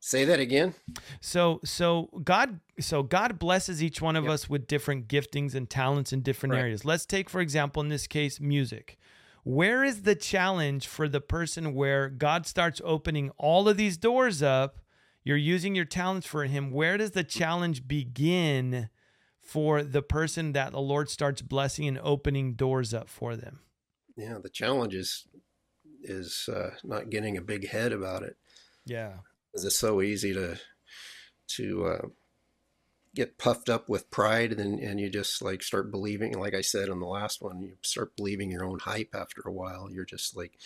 Say 0.01 0.25
that 0.25 0.41
again. 0.41 0.75
So 1.21 1.61
so 1.65 2.09
God 2.25 2.59
so 2.81 3.05
God 3.05 3.39
blesses 3.39 3.81
each 3.83 4.01
one 4.03 4.17
of 4.17 4.25
Yep. 4.25 4.33
us 4.33 4.51
with 4.51 4.67
different 4.67 5.07
giftings 5.07 5.55
and 5.55 5.71
talents 5.71 6.13
in 6.13 6.23
different 6.23 6.55
Right. 6.55 6.61
areas. 6.63 6.85
Let's 6.85 7.07
take 7.07 7.31
for 7.31 7.41
example 7.41 7.83
in 7.83 7.89
this 7.89 8.09
case 8.09 8.41
music. 8.41 8.99
Where 9.45 9.83
is 9.83 10.03
the 10.03 10.15
challenge 10.15 10.87
for 10.87 11.09
the 11.09 11.21
person 11.21 11.75
where 11.75 12.09
God 12.09 12.47
starts 12.47 12.81
opening 12.85 13.31
all 13.39 13.69
of 13.69 13.77
these 13.77 13.97
doors 13.97 14.43
up? 14.43 14.79
You're 15.25 15.37
using 15.37 15.75
your 15.75 15.85
talents 15.85 16.27
for 16.27 16.45
him. 16.45 16.71
Where 16.71 16.97
does 16.97 17.13
the 17.13 17.25
challenge 17.25 17.87
begin 17.89 18.89
for 19.41 19.83
the 19.83 20.03
person 20.03 20.53
that 20.53 20.73
the 20.73 20.81
Lord 20.81 21.09
starts 21.11 21.43
blessing 21.43 21.87
and 21.89 21.99
opening 22.03 22.55
doors 22.55 22.95
up 22.95 23.09
for 23.09 23.37
them? 23.37 23.61
Yeah, 24.17 24.39
the 24.43 24.49
challenge 24.51 24.95
is 24.95 25.27
is 26.05 26.49
uh, 26.53 26.71
not 26.83 27.11
getting 27.11 27.37
a 27.37 27.41
big 27.43 27.69
head 27.69 27.93
about 27.93 28.23
it. 28.25 28.37
Yeah. 28.85 29.19
'Cause 29.53 29.65
It's 29.65 29.79
so 29.79 30.03
easy 30.03 30.33
to 30.35 30.59
to 31.57 31.85
uh, 31.87 32.07
get 33.15 33.39
puffed 33.39 33.69
up 33.69 33.89
with 33.89 34.11
pride, 34.11 34.53
and 34.53 34.79
and 34.81 35.01
you 35.01 35.11
just 35.11 35.43
like 35.43 35.63
start 35.63 35.91
believing. 35.91 36.39
Like 36.39 36.55
I 36.55 36.61
said 36.63 36.89
on 36.89 37.01
the 37.01 37.07
last 37.07 37.43
one, 37.43 37.61
you 37.63 37.77
start 37.83 38.17
believing 38.17 38.51
your 38.51 38.65
own 38.65 38.79
hype 38.81 39.15
after 39.15 39.43
a 39.45 39.53
while. 39.53 39.89
You're 39.91 40.05
just 40.05 40.37
like 40.37 40.59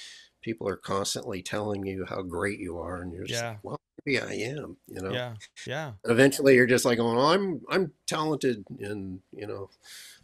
people 0.43 0.69
are 0.69 0.77
constantly 0.77 1.43
telling 1.43 1.85
you 1.87 2.05
how 2.09 2.23
great 2.23 2.61
you 2.61 2.79
are, 2.79 3.01
and 3.03 3.13
you're 3.13 3.25
just 3.27 3.43
Yeah. 3.43 3.51
like, 3.51 3.65
well, 3.65 3.81
maybe 4.05 4.21
I 4.21 4.33
am. 4.33 4.77
You 4.87 5.03
know. 5.03 5.13
Yeah. 5.13 5.35
Yeah. 5.67 5.93
And 6.05 6.13
eventually, 6.13 6.55
you're 6.55 6.67
just 6.67 6.85
like, 6.85 6.99
oh, 6.99 7.19
I'm 7.33 7.63
I'm 7.69 7.93
talented, 8.07 8.65
and 8.81 9.21
you 9.33 9.47
know. 9.47 9.71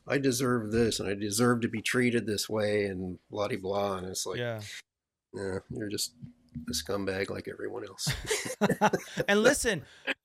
I 0.04 0.18
deserve 0.18 0.72
this, 0.72 0.98
and 0.98 1.08
I 1.08 1.14
deserve 1.14 1.60
to 1.60 1.68
be 1.68 1.80
treated 1.80 2.26
this 2.26 2.48
way, 2.48 2.86
and 2.86 3.20
blah 3.30 3.46
blah. 3.46 3.98
And 3.98 4.08
it's 4.08 4.26
like, 4.26 4.36
Yeah. 4.36 4.60
yeah, 5.32 5.58
you're 5.70 5.88
just 5.88 6.14
a 6.68 6.72
scumbag 6.72 7.30
like 7.30 7.48
everyone 7.48 7.84
else. 7.86 8.08
and 9.28 9.42
listen, 9.42 9.82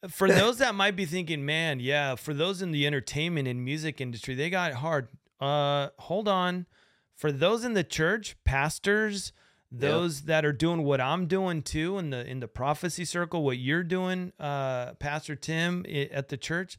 for 0.09 0.27
those 0.27 0.57
that 0.59 0.75
might 0.75 0.95
be 0.95 1.05
thinking, 1.05 1.45
man, 1.45 1.79
yeah, 1.79 2.15
for 2.15 2.33
those 2.33 2.61
in 2.61 2.71
the 2.71 2.85
entertainment 2.87 3.47
and 3.47 3.63
music 3.63 3.99
industry, 4.01 4.35
they 4.35 4.49
got 4.49 4.71
it 4.71 4.77
hard. 4.77 5.07
Uh, 5.39 5.89
hold 5.99 6.27
on. 6.27 6.65
For 7.15 7.31
those 7.31 7.63
in 7.63 7.73
the 7.73 7.83
church, 7.83 8.35
pastors, 8.43 9.31
Yeah. 9.71 9.89
those 9.89 10.21
that 10.23 10.45
are 10.45 10.53
doing 10.53 10.83
what 10.83 11.01
I'm 11.01 11.27
doing 11.27 11.61
too 11.63 11.97
in 11.97 12.11
the 12.11 12.25
in 12.25 12.39
the 12.39 12.47
prophecy 12.47 13.05
circle, 13.05 13.43
what 13.43 13.57
you're 13.57 13.83
doing, 13.83 14.31
uh, 14.39 14.93
Pastor 14.95 15.35
Tim 15.35 15.85
at 15.89 16.29
the 16.29 16.37
church, 16.37 16.77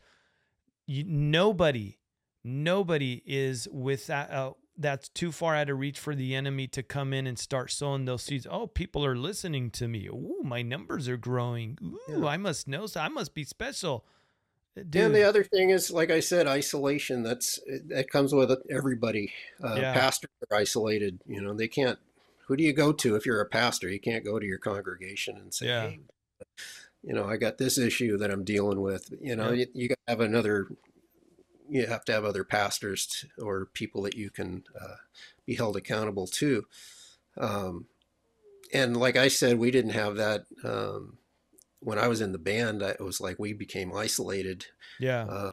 you, 0.86 1.04
nobody, 1.04 1.98
nobody 2.44 3.22
is 3.26 3.68
with 3.70 4.06
that. 4.06 4.30
Uh, 4.30 4.52
that's 4.78 5.08
too 5.08 5.32
far 5.32 5.56
out 5.56 5.68
of 5.68 5.78
reach 5.78 5.98
for 5.98 6.14
the 6.14 6.34
enemy 6.34 6.68
to 6.68 6.82
come 6.82 7.12
in 7.12 7.26
and 7.26 7.38
start 7.38 7.70
sowing 7.70 8.04
those 8.04 8.22
seeds. 8.22 8.46
Oh, 8.48 8.66
people 8.68 9.04
are 9.04 9.16
listening 9.16 9.70
to 9.72 9.88
me. 9.88 10.06
Ooh, 10.06 10.40
my 10.44 10.62
numbers 10.62 11.08
are 11.08 11.16
growing. 11.16 11.76
Ooh, 11.82 11.98
Yeah. 12.08 12.26
I 12.26 12.36
must 12.36 12.68
know. 12.68 12.86
So 12.86 13.00
I 13.00 13.08
must 13.08 13.34
be 13.34 13.44
special. 13.44 14.04
Uh, 14.76 14.82
and 14.94 15.14
the 15.14 15.24
other 15.24 15.42
thing 15.42 15.70
is, 15.70 15.90
like 15.90 16.10
I 16.12 16.20
said, 16.20 16.46
isolation. 16.46 17.24
That's 17.24 17.58
that 17.88 18.08
comes 18.10 18.32
with 18.32 18.52
everybody. 18.70 19.32
Uh, 19.62 19.74
Yeah. 19.74 19.92
Pastors 19.92 20.30
are 20.50 20.56
isolated. 20.56 21.20
You 21.26 21.40
know, 21.40 21.52
they 21.54 21.66
can't. 21.68 21.98
Who 22.46 22.56
do 22.56 22.62
you 22.62 22.72
go 22.72 22.92
to 22.92 23.16
if 23.16 23.26
you're 23.26 23.40
a 23.40 23.46
pastor? 23.46 23.88
You 23.90 24.00
can't 24.00 24.24
go 24.24 24.38
to 24.38 24.46
your 24.46 24.58
congregation 24.58 25.36
and 25.36 25.52
say, 25.52 25.66
Yeah. 25.66 25.88
"Hey, 25.88 26.00
you 27.02 27.12
know, 27.12 27.24
I 27.24 27.36
got 27.36 27.58
this 27.58 27.76
issue 27.78 28.16
that 28.18 28.30
I'm 28.30 28.44
dealing 28.44 28.80
with." 28.80 29.10
You 29.20 29.34
know, 29.36 29.50
Yeah. 29.50 29.66
you, 29.74 29.82
you 29.82 29.88
got 29.88 29.98
to 30.06 30.12
have 30.12 30.20
another. 30.20 30.68
You 31.68 31.86
have 31.86 32.04
to 32.06 32.12
have 32.12 32.24
other 32.24 32.44
pastors 32.44 33.06
t 33.06 33.28
or 33.42 33.66
people 33.66 34.02
that 34.02 34.16
you 34.16 34.30
can 34.30 34.64
uh, 34.80 34.96
be 35.46 35.54
held 35.54 35.76
accountable 35.76 36.26
to. 36.26 36.66
Um, 37.36 37.86
and 38.72 38.96
like 38.96 39.16
I 39.16 39.28
said, 39.28 39.58
we 39.58 39.70
didn't 39.70 39.92
have 39.92 40.16
that. 40.16 40.46
Um, 40.64 41.18
when 41.80 41.98
I 41.98 42.08
was 42.08 42.20
in 42.20 42.32
the 42.32 42.38
band, 42.38 42.82
I- 42.82 42.90
it 42.90 43.00
was 43.00 43.20
like 43.20 43.38
we 43.38 43.52
became 43.52 43.94
isolated 43.94 44.66
yeah, 44.98 45.24
uh, 45.24 45.50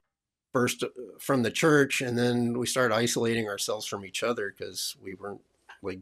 first 0.53 0.83
uh, 0.83 0.89
from 1.19 1.43
the 1.43 1.51
church, 1.51 2.01
and 2.01 2.17
then 2.17 2.57
we 2.57 2.65
started 2.67 2.95
isolating 2.95 3.47
ourselves 3.47 3.85
from 3.85 4.05
each 4.05 4.23
other 4.23 4.53
because 4.57 4.95
we 5.01 5.13
weren't 5.15 5.41
like 5.81 5.99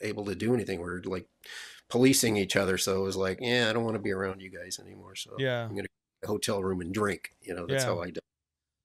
able 0.00 0.24
to 0.24 0.34
do 0.34 0.54
anything. 0.54 0.78
We 0.80 0.86
were 0.86 1.02
like 1.04 1.26
policing 1.88 2.36
each 2.36 2.56
other, 2.56 2.78
so 2.78 3.00
it 3.00 3.04
was 3.04 3.16
like, 3.16 3.38
yeah, 3.40 3.68
I 3.68 3.72
don't 3.72 3.84
want 3.84 3.96
to 3.96 4.02
be 4.02 4.12
around 4.12 4.40
you 4.40 4.50
guys 4.50 4.78
anymore. 4.78 5.14
So 5.16 5.36
yeah. 5.38 5.64
I'm 5.64 5.70
gonna 5.76 5.82
go 5.82 5.86
to 6.22 6.24
a 6.24 6.28
hotel 6.28 6.62
room 6.62 6.80
and 6.80 6.94
drink. 6.94 7.32
You 7.42 7.54
know, 7.54 7.66
that's 7.66 7.84
Yeah. 7.84 7.90
how 7.90 8.00
I 8.00 8.10
do. 8.10 8.20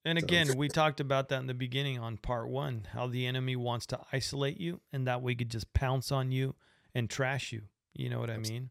And 0.06 0.18
So- 0.20 0.24
again, 0.24 0.56
we 0.56 0.68
talked 0.68 1.00
about 1.00 1.28
that 1.30 1.40
in 1.40 1.46
the 1.46 1.54
beginning 1.54 1.98
on 1.98 2.16
part 2.16 2.48
one, 2.48 2.86
how 2.92 3.08
the 3.08 3.26
enemy 3.26 3.56
wants 3.56 3.86
to 3.86 4.00
isolate 4.12 4.58
you, 4.60 4.80
and 4.92 5.06
that 5.06 5.20
we 5.20 5.34
could 5.34 5.50
just 5.50 5.72
pounce 5.72 6.12
on 6.12 6.30
you 6.30 6.54
and 6.94 7.10
trash 7.10 7.52
you. 7.52 7.62
You 7.92 8.08
know 8.08 8.20
what 8.20 8.30
I 8.30 8.38
mean? 8.38 8.70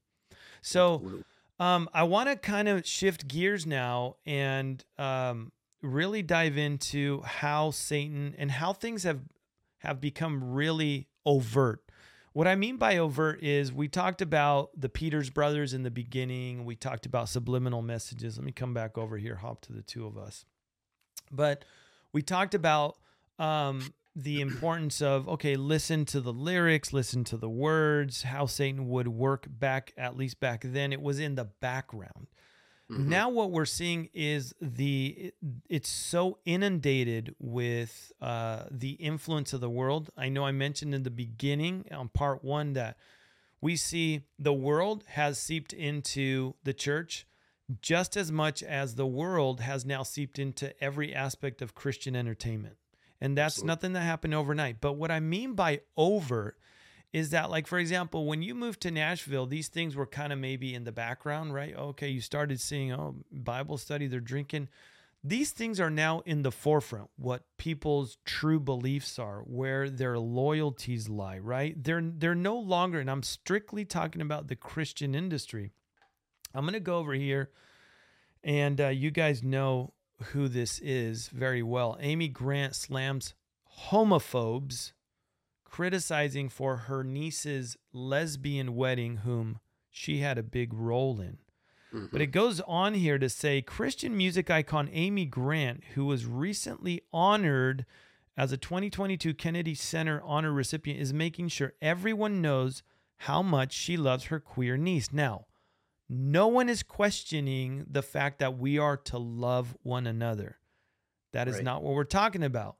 So, 0.62 1.24
Um, 1.58 1.90
I 1.94 2.04
want 2.04 2.28
to 2.28 2.36
kind 2.36 2.68
of 2.68 2.86
shift 2.86 3.30
gears 3.30 3.66
now 3.66 4.18
and 4.26 4.84
um, 4.98 5.54
really 5.82 6.22
dive 6.22 6.58
into 6.58 7.22
how 7.22 7.72
Satan 7.72 8.36
and 8.38 8.52
how 8.52 8.74
things 8.74 9.04
have 9.04 9.22
have 9.80 10.02
become 10.02 10.54
really 10.54 11.08
overt. 11.26 11.82
What 12.34 12.48
I 12.48 12.56
mean 12.56 12.76
by 12.76 12.98
overt 12.98 13.42
is 13.42 13.72
we 13.72 13.88
talked 13.88 14.22
about 14.22 14.72
the 14.76 14.90
Peters 14.90 15.30
brothers 15.30 15.74
in 15.74 15.84
the 15.84 15.92
beginning. 15.92 16.66
We 16.66 16.76
talked 16.76 17.06
about 17.06 17.30
subliminal 17.30 17.82
messages. 17.82 18.38
Let 18.38 18.46
me 18.46 18.52
come 18.52 18.74
back 18.74 18.98
over 18.98 19.18
here, 19.18 19.36
hop 19.36 19.62
to 19.62 19.74
the 19.74 19.82
two 19.84 20.06
of 20.06 20.18
us. 20.18 20.44
But 21.32 21.66
we 22.14 22.22
talked 22.22 22.54
about 22.54 22.98
um, 23.40 23.94
the 24.16 24.42
importance 24.42 25.02
of 25.02 25.28
okay, 25.28 25.56
listen 25.56 26.06
to 26.06 26.22
the 26.22 26.34
lyrics, 26.34 26.94
listen 26.94 27.24
to 27.26 27.38
the 27.38 27.50
words, 27.50 28.24
how 28.24 28.46
Satan 28.46 28.88
would 28.90 29.08
work 29.08 29.46
back, 29.50 29.94
at 29.98 30.16
least 30.18 30.40
back 30.40 30.62
then. 30.64 30.94
It 30.94 31.02
was 31.02 31.20
in 31.20 31.36
the 31.36 31.46
background. 31.46 32.28
Mhm. 32.90 33.08
Now 33.08 33.30
what 33.30 33.50
we're 33.52 33.66
seeing 33.66 34.10
is 34.14 34.54
the 34.62 35.34
it's 35.68 35.90
so 35.90 36.38
inundated 36.46 37.34
with 37.40 38.12
uh, 38.22 38.66
the 38.70 38.92
influence 38.92 39.54
of 39.54 39.62
the 39.62 39.70
world. 39.70 40.12
I 40.16 40.30
know 40.30 40.46
I 40.46 40.52
mentioned 40.52 40.94
in 40.94 41.04
the 41.04 41.10
beginning 41.10 41.86
on 41.92 42.10
part 42.10 42.44
one 42.44 42.74
that 42.74 42.98
we 43.60 43.76
see 43.76 44.22
the 44.38 44.54
world 44.54 45.04
has 45.08 45.40
seeped 45.40 45.74
into 45.74 46.54
the 46.64 46.74
church 46.74 47.26
just 47.82 48.16
as 48.16 48.32
much 48.32 48.62
as 48.62 48.96
the 48.96 49.08
world 49.08 49.62
has 49.62 49.86
now 49.86 50.04
seeped 50.04 50.40
into 50.40 50.74
every 50.84 51.14
aspect 51.14 51.62
of 51.62 51.76
Christian 51.76 52.16
entertainment. 52.16 52.78
And 53.22 53.38
that's 53.38 53.56
Absolutely. 53.56 53.68
nothing 53.68 53.94
that 53.94 54.02
happened 54.02 54.34
overnight. 54.34 54.82
But 54.82 54.94
what 54.94 55.12
I 55.12 55.20
mean 55.20 55.54
by 55.54 55.82
overt 55.98 56.58
is 57.14 57.30
that, 57.30 57.50
like, 57.50 57.66
for 57.66 57.80
example, 57.80 58.26
when 58.26 58.42
you 58.42 58.54
moved 58.54 58.82
to 58.82 58.92
Nashville, 58.92 59.46
these 59.46 59.70
things 59.70 59.96
were 59.96 60.06
kind 60.06 60.34
of 60.34 60.40
maybe 60.40 60.76
in 60.76 60.84
the 60.84 60.92
background, 60.92 61.54
right? 61.54 61.74
Oh, 61.78 61.88
okay, 61.88 62.10
you 62.10 62.20
started 62.20 62.60
seeing, 62.60 62.92
oh, 62.92 63.16
Bible 63.32 63.78
study, 63.78 64.08
they're 64.08 64.20
drinking. 64.20 64.68
These 65.24 65.52
things 65.52 65.80
are 65.80 65.90
now 65.90 66.22
in 66.26 66.44
the 66.44 66.52
forefront, 66.52 67.10
what 67.16 67.46
people's 67.58 68.18
true 68.26 68.60
beliefs 68.60 69.18
are, 69.18 69.40
where 69.48 69.90
their 69.90 70.20
loyalties 70.20 71.10
lie, 71.10 71.40
right? 71.40 71.82
They're 71.82 72.04
they're 72.04 72.36
no 72.36 72.58
longer, 72.58 73.00
and 73.00 73.10
I'm 73.10 73.24
strictly 73.24 73.86
talking 73.86 74.22
about 74.22 74.50
the 74.50 74.56
Christian 74.56 75.16
industry. 75.16 75.72
I'm 76.56 76.66
gonna 76.66 76.80
go 76.80 76.98
over 76.98 77.14
here, 77.14 77.50
and 78.44 78.80
uh, 78.80 78.88
you 78.88 79.12
guys 79.12 79.44
know 79.44 79.94
who 80.32 80.48
this 80.48 80.80
is 80.80 81.28
very 81.30 81.62
well. 81.62 81.98
Amy 82.00 82.28
Grant 82.28 82.76
slams 82.76 83.34
homophobes 83.90 84.94
criticizing 85.64 86.48
for 86.50 86.78
her 86.78 87.04
niece's 87.04 87.76
lesbian 87.92 88.76
wedding, 88.76 89.18
whom 89.18 89.60
she 89.90 90.20
had 90.20 90.38
a 90.38 90.44
big 90.44 90.74
role 90.74 91.20
in. 91.20 91.38
Mhm. 91.94 92.12
But 92.12 92.22
it 92.22 92.28
goes 92.28 92.62
on 92.62 92.94
here 92.94 93.18
to 93.18 93.30
say 93.30 93.62
Christian 93.62 94.16
music 94.16 94.50
icon 94.50 94.90
Amy 94.92 95.26
Grant, 95.26 95.84
who 95.96 96.06
was 96.06 96.26
recently 96.26 97.02
honored 97.12 97.86
as 98.38 98.52
a 98.52 98.58
2022 98.58 99.34
Kennedy 99.34 99.76
Center 99.76 100.22
honor 100.24 100.52
recipient, 100.52 101.00
is 101.00 101.14
making 101.14 101.50
sure 101.50 101.74
everyone 101.82 102.42
knows 102.42 102.84
how 103.20 103.42
much 103.42 103.74
she 103.74 103.96
loves 103.98 104.26
her 104.26 104.40
queer 104.40 104.78
niece. 104.78 105.12
Now, 105.14 105.46
no 106.08 106.48
one 106.48 106.70
is 106.70 106.84
questioning 106.84 107.86
the 107.90 108.02
fact 108.02 108.40
that 108.40 108.58
we 108.58 108.78
are 108.78 108.98
to 108.98 109.18
love 109.18 109.76
one 109.82 110.06
another. 110.08 110.58
That 111.32 111.48
is 111.48 111.56
Right. 111.56 111.64
not 111.64 111.84
what 111.84 111.96
we're 111.96 112.04
talking 112.04 112.44
about. 112.44 112.78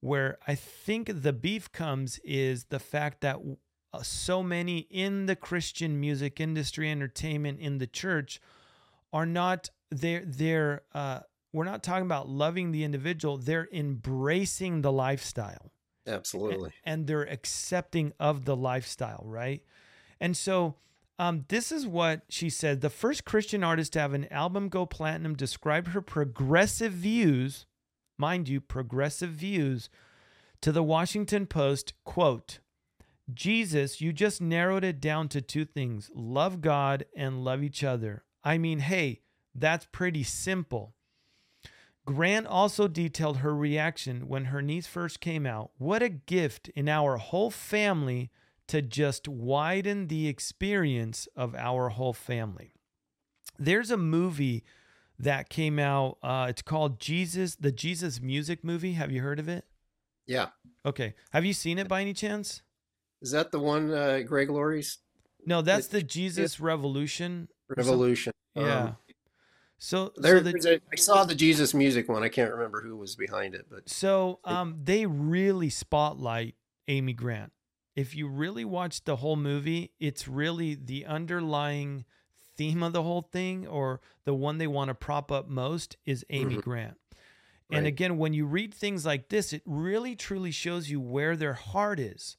Where 0.00 0.38
I 0.46 0.54
think 0.54 1.22
the 1.22 1.32
beef 1.32 1.72
comes 1.72 2.18
is 2.24 2.64
the 2.64 2.78
fact 2.78 3.22
that 3.22 3.38
uh, 3.92 4.02
so 4.02 4.42
many 4.42 4.80
in 4.90 5.26
the 5.26 5.36
Christian 5.36 5.98
music 5.98 6.40
industry, 6.40 6.90
entertainment, 6.90 7.60
in 7.60 7.78
the 7.78 7.86
church 7.86 8.40
are 9.12 9.24
not 9.24 9.70
they're 9.90 10.24
they're 10.26 10.82
uh, 10.92 11.20
we're 11.52 11.64
not 11.64 11.82
talking 11.82 12.04
about 12.04 12.28
loving 12.28 12.72
the 12.72 12.82
individual. 12.84 13.38
They're 13.38 13.68
embracing 13.72 14.82
the 14.82 14.92
lifestyle. 14.92 15.70
Absolutely. 16.06 16.72
And, 16.84 17.00
and 17.00 17.06
they're 17.06 17.22
accepting 17.22 18.12
of 18.18 18.44
the 18.44 18.56
lifestyle, 18.56 19.22
right? 19.24 19.62
And 20.20 20.36
so 20.36 20.74
um, 21.18 21.44
this 21.48 21.70
is 21.70 21.86
what 21.86 22.22
she 22.28 22.50
said. 22.50 22.80
The 22.80 22.90
first 22.90 23.24
Christian 23.24 23.62
artist 23.62 23.92
to 23.92 24.00
have 24.00 24.14
an 24.14 24.30
album 24.32 24.68
go 24.68 24.84
platinum 24.86 25.34
described 25.34 25.88
her 25.88 26.00
progressive 26.00 26.92
views, 26.92 27.66
mind 28.18 28.48
you, 28.48 28.60
progressive 28.60 29.30
views, 29.30 29.88
to 30.60 30.72
the 30.72 30.82
Washington 30.82 31.46
Post, 31.46 31.94
quote, 32.04 32.58
Jesus, 33.32 34.00
you 34.00 34.12
just 34.12 34.40
narrowed 34.40 34.84
it 34.84 35.00
down 35.00 35.28
to 35.28 35.40
two 35.40 35.64
things 35.64 36.10
love 36.14 36.60
God 36.60 37.06
and 37.16 37.44
love 37.44 37.62
each 37.62 37.82
other. 37.82 38.24
I 38.42 38.58
mean, 38.58 38.80
hey, 38.80 39.22
that's 39.54 39.86
pretty 39.90 40.22
simple. 40.24 40.94
Grant 42.06 42.46
also 42.46 42.86
detailed 42.86 43.38
her 43.38 43.54
reaction 43.54 44.28
when 44.28 44.46
her 44.46 44.60
niece 44.60 44.86
first 44.86 45.20
came 45.20 45.46
out. 45.46 45.70
What 45.78 46.02
a 46.02 46.10
gift 46.10 46.68
in 46.70 46.88
our 46.88 47.16
whole 47.16 47.50
family 47.50 48.30
to 48.68 48.82
just 48.82 49.28
widen 49.28 50.08
the 50.08 50.28
experience 50.28 51.28
of 51.36 51.54
our 51.54 51.90
whole 51.90 52.12
family. 52.12 52.74
There's 53.58 53.90
a 53.90 53.96
movie 53.96 54.64
that 55.18 55.48
came 55.48 55.78
out. 55.78 56.18
Uh, 56.22 56.46
it's 56.48 56.62
called 56.62 56.98
Jesus, 57.00 57.56
the 57.56 57.72
Jesus 57.72 58.20
Music 58.20 58.64
movie. 58.64 58.94
Have 58.94 59.12
you 59.12 59.22
heard 59.22 59.38
of 59.38 59.48
it? 59.48 59.64
Yeah. 60.26 60.48
Okay. 60.84 61.14
Have 61.32 61.44
you 61.44 61.52
seen 61.52 61.78
it 61.78 61.88
by 61.88 62.00
any 62.00 62.14
chance? 62.14 62.62
Is 63.22 63.30
that 63.30 63.52
the 63.52 63.60
one 63.60 63.92
uh, 63.92 64.20
Greg 64.26 64.50
Laurie's? 64.50 64.98
No, 65.46 65.62
that's 65.62 65.88
the 65.88 66.02
Jesus 66.02 66.58
Revolution. 66.60 67.48
Revolution. 67.68 68.32
Yeah. 68.54 68.82
Um, 68.82 68.96
so 69.78 70.12
there, 70.16 70.38
so 70.38 70.42
the, 70.44 70.74
a, 70.74 70.80
I 70.92 70.96
saw 70.96 71.24
the 71.24 71.34
Jesus 71.34 71.74
music 71.74 72.08
one. 72.08 72.22
I 72.22 72.28
can't 72.28 72.52
remember 72.52 72.80
who 72.80 72.96
was 72.96 73.16
behind 73.16 73.54
it, 73.54 73.66
but 73.70 73.88
So 73.88 74.40
um, 74.44 74.80
they 74.82 75.04
really 75.04 75.68
spotlight 75.68 76.54
Amy 76.88 77.12
Grant. 77.12 77.52
If 77.94 78.14
you 78.14 78.26
really 78.26 78.64
watch 78.64 79.04
the 79.04 79.16
whole 79.16 79.36
movie, 79.36 79.92
it's 80.00 80.26
really 80.26 80.74
the 80.74 81.06
underlying 81.06 82.04
theme 82.56 82.82
of 82.82 82.92
the 82.92 83.02
whole 83.02 83.22
thing, 83.22 83.66
or 83.66 84.00
the 84.24 84.34
one 84.34 84.58
they 84.58 84.66
want 84.66 84.88
to 84.88 84.94
prop 84.94 85.30
up 85.30 85.48
most, 85.48 85.96
is 86.04 86.24
Amy 86.30 86.56
Mhm. 86.56 86.62
Grant. 86.62 86.98
And 87.70 87.84
Right. 87.84 87.86
again, 87.86 88.18
when 88.18 88.34
you 88.34 88.46
read 88.46 88.74
things 88.74 89.06
like 89.06 89.28
this, 89.28 89.52
it 89.52 89.62
really 89.64 90.14
truly 90.14 90.50
shows 90.50 90.90
you 90.90 91.00
where 91.00 91.36
their 91.36 91.54
heart 91.54 91.98
is. 91.98 92.36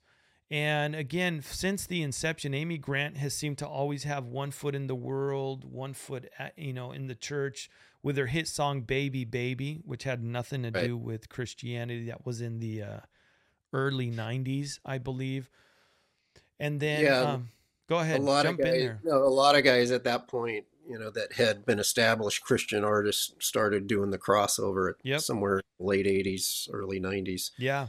And 0.51 0.95
again, 0.95 1.41
since 1.41 1.87
the 1.87 2.03
inception, 2.03 2.53
Amy 2.53 2.77
Grant 2.77 3.17
has 3.17 3.33
seemed 3.33 3.57
to 3.57 3.67
always 3.67 4.03
have 4.03 4.27
one 4.27 4.51
foot 4.51 4.75
in 4.75 4.87
the 4.87 4.95
world, 4.95 5.63
one 5.65 5.93
foot, 5.93 6.29
at, 6.37 6.57
you 6.57 6.71
know, 6.73 6.91
in 6.91 7.07
the 7.07 7.15
church 7.15 7.69
with 8.03 8.15
her 8.17 8.27
hit 8.27 8.47
song 8.47 8.81
"Baby 8.81 9.25
Baby," 9.25 9.81
which 9.83 10.03
had 10.03 10.23
nothing 10.23 10.61
to 10.63 10.69
Right. 10.69 10.85
do 10.85 10.95
with 10.97 11.27
Christianity. 11.29 12.05
That 12.05 12.25
was 12.25 12.41
in 12.41 12.59
the 12.59 12.83
uh, 12.83 12.99
early 13.75 14.09
'90s, 14.09 14.79
I 14.85 14.97
believe. 14.97 15.49
And 16.59 16.79
then, 16.79 17.03
Yeah, 17.03 17.19
um, 17.33 17.49
go 17.89 17.97
ahead, 17.99 18.21
a 18.21 18.23
lot 18.23 18.43
jump 18.43 18.59
of 18.59 18.65
in 18.65 18.71
guys, 18.71 18.81
there. 18.81 18.99
no, 19.03 19.17
a 19.23 19.27
lot 19.27 19.55
of 19.57 19.63
guys 19.63 19.91
at 19.91 20.05
that 20.05 20.27
point, 20.29 20.65
you 20.89 20.97
know, 20.97 21.09
that 21.11 21.33
had 21.33 21.65
been 21.65 21.79
established 21.79 22.41
Christian 22.43 22.83
artists 22.85 23.33
started 23.39 23.87
doing 23.87 24.11
the 24.11 24.17
crossover 24.17 24.91
at 24.91 24.95
Yep. 25.03 25.21
somewhere 25.21 25.61
late 25.79 26.05
'80s, 26.07 26.69
early 26.71 26.99
'90s. 26.99 27.51
Yeah, 27.57 27.87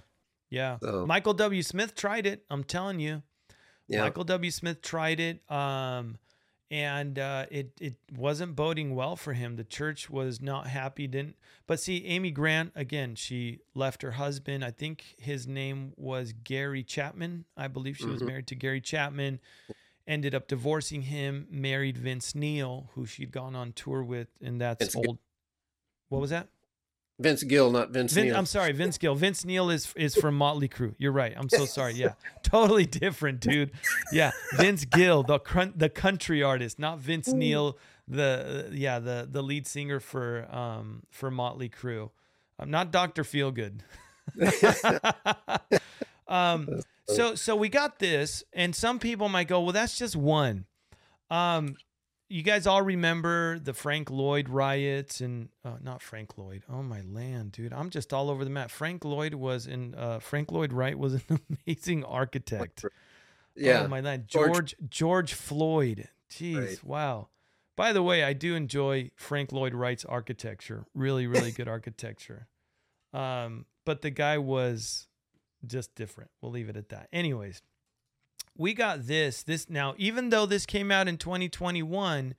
yeah. 0.50 0.78
So 0.82 1.06
Michael 1.06 1.34
W. 1.34 1.62
Smith 1.62 1.94
tried 1.94 2.26
it. 2.26 2.44
I'm 2.50 2.64
telling 2.64 2.98
you. 3.00 3.22
yeah, 3.88 4.00
Michael 4.02 4.24
W. 4.24 4.50
Smith 4.50 4.82
tried 4.82 5.20
it, 5.20 5.48
um, 5.50 6.18
and 6.70 7.18
uh, 7.18 7.46
it 7.50 7.72
it 7.80 7.94
wasn't 8.16 8.56
boding 8.56 8.94
well 8.94 9.14
for 9.16 9.32
him. 9.34 9.56
The 9.56 9.64
church 9.64 10.10
was 10.10 10.40
not 10.40 10.66
happy. 10.66 11.06
Didn't 11.06 11.36
but 11.66 11.78
see 11.80 12.04
Amy 12.06 12.30
Grant 12.30 12.72
again. 12.74 13.14
She 13.14 13.60
left 13.74 14.02
her 14.02 14.12
husband. 14.12 14.64
I 14.64 14.70
think 14.70 15.14
his 15.18 15.46
name 15.46 15.92
was 15.96 16.32
Gary 16.32 16.82
Chapman. 16.82 17.44
I 17.56 17.68
believe 17.68 17.96
she 17.96 18.06
was 18.06 18.22
Mhm. 18.22 18.26
married 18.26 18.46
to 18.48 18.54
Gary 18.54 18.80
Chapman. 18.80 19.40
Ended 20.08 20.34
up 20.34 20.46
divorcing 20.48 21.02
him. 21.02 21.46
Married 21.50 21.98
Vince 21.98 22.34
Neil, 22.34 22.90
who 22.94 23.06
she'd 23.06 23.32
gone 23.32 23.56
on 23.56 23.72
tour 23.72 24.02
with, 24.04 24.28
and 24.40 24.60
that's 24.60 24.94
old. 24.94 25.18
What 26.08 26.20
was 26.20 26.30
that? 26.30 26.48
Vince 27.18 27.42
Gill, 27.44 27.70
not 27.70 27.90
Vince 27.90 28.12
Vin, 28.12 28.26
Neil. 28.26 28.36
I'm 28.36 28.44
sorry, 28.46 28.72
Vince 28.72 28.98
Gill. 28.98 29.14
Vince 29.14 29.44
Neil 29.44 29.70
is 29.70 29.92
is 29.96 30.14
from 30.14 30.36
Motley 30.36 30.68
Crue. 30.68 30.94
You're 30.98 31.12
right. 31.12 31.32
I'm 31.36 31.48
so 31.48 31.64
sorry. 31.64 31.92
Yeah, 31.96 32.12
totally 32.42 32.84
different, 32.84 33.40
dude. 33.40 33.70
Yeah, 34.12 34.32
Vince 34.56 34.84
Gill, 34.84 35.22
the 35.22 35.38
crun- 35.38 35.72
the 35.76 35.88
country 35.88 36.42
artist, 36.42 36.78
not 36.78 36.98
Vince 36.98 37.32
Neil, 37.32 37.78
the 38.06 38.68
yeah 38.72 38.98
the 38.98 39.26
the 39.30 39.42
lead 39.42 39.66
singer 39.66 39.98
for 39.98 40.46
um 40.54 41.04
for 41.10 41.30
Motley 41.30 41.70
Crue. 41.70 42.10
I'm 42.58 42.70
not 42.70 42.90
Doctor 42.90 43.22
Feelgood. 43.22 43.80
um, 46.28 46.80
so 47.08 47.34
so 47.34 47.56
we 47.56 47.68
got 47.68 47.98
this, 47.98 48.44
and 48.52 48.74
some 48.74 48.98
people 48.98 49.28
might 49.28 49.48
go, 49.48 49.60
well, 49.62 49.72
that's 49.72 49.96
just 49.96 50.16
one. 50.16 50.66
Um, 51.30 51.76
you 52.28 52.42
guys 52.42 52.66
all 52.66 52.82
remember 52.82 53.58
the 53.58 53.72
Frank 53.72 54.10
Lloyd 54.10 54.48
riots 54.48 55.20
and 55.20 55.48
uh, 55.64 55.76
not 55.82 56.02
Frank 56.02 56.36
Lloyd. 56.38 56.64
Oh 56.68 56.82
my 56.82 57.00
land, 57.02 57.52
dude! 57.52 57.72
I'm 57.72 57.90
just 57.90 58.12
all 58.12 58.30
over 58.30 58.44
the 58.44 58.50
map. 58.50 58.70
Frank 58.70 59.04
Lloyd 59.04 59.34
was 59.34 59.66
in. 59.66 59.94
Uh, 59.94 60.18
Frank 60.18 60.50
Lloyd 60.50 60.72
Wright 60.72 60.98
was 60.98 61.14
an 61.14 61.22
amazing 61.66 62.04
architect. 62.04 62.84
yeah, 63.54 63.82
Oh 63.84 63.88
my 63.88 64.00
land, 64.00 64.26
George- 64.28 64.50
George 64.52 64.74
George 64.88 65.32
Floyd. 65.34 66.08
Jeez, 66.30 66.56
Right. 66.58 66.84
wow. 66.84 67.28
By 67.76 67.92
the 67.92 68.02
way, 68.02 68.24
I 68.24 68.32
do 68.32 68.54
enjoy 68.54 69.10
Frank 69.16 69.52
Lloyd 69.52 69.74
Wright's 69.74 70.04
architecture. 70.04 70.86
Really, 70.94 71.26
really 71.26 71.52
good 71.52 71.68
architecture. 71.68 72.48
Um, 73.12 73.66
but 73.84 74.02
the 74.02 74.10
guy 74.10 74.38
was 74.38 75.06
just 75.64 75.94
different. 75.94 76.30
We'll 76.40 76.52
leave 76.52 76.68
it 76.68 76.76
at 76.76 76.88
that. 76.88 77.08
Anyways, 77.12 77.62
we 78.56 78.74
got 78.74 79.06
this. 79.06 79.42
This 79.42 79.68
now, 79.68 79.94
even 79.98 80.30
though 80.30 80.46
this 80.46 80.66
came 80.66 80.90
out 80.90 81.08
in 81.08 81.18
2021, 81.18 82.34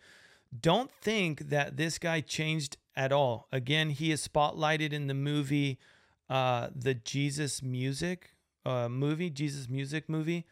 don't 0.59 0.91
think 1.01 1.49
that 1.49 1.77
this 1.77 1.97
guy 1.99 2.21
changed 2.21 2.77
at 2.95 3.11
all. 3.11 3.47
Again, 3.51 3.91
he 3.91 4.11
is 4.11 4.27
spotlighted 4.27 4.93
in 4.93 5.07
the 5.07 5.13
movie, 5.13 5.79
uh, 6.29 6.69
the 6.75 6.93
Jesus 6.95 7.61
Music 7.61 8.31
uh, 8.65 8.89
movie, 8.89 9.29
Jesus 9.29 9.69
Music 9.69 10.09
movie. 10.09 10.45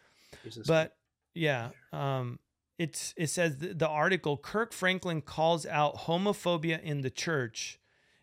Jesus. 0.43 0.67
But 0.67 0.95
yeah, 1.33 1.69
um, 1.91 2.39
it's 2.77 3.13
it 3.17 3.27
says 3.27 3.57
the, 3.57 3.73
the 3.73 3.87
article 3.87 4.37
Kirk 4.37 4.73
Franklin 4.73 5.21
calls 5.21 5.65
out 5.65 5.95
homophobia 5.99 6.81
in 6.81 7.01
the 7.01 7.09
church, 7.09 7.79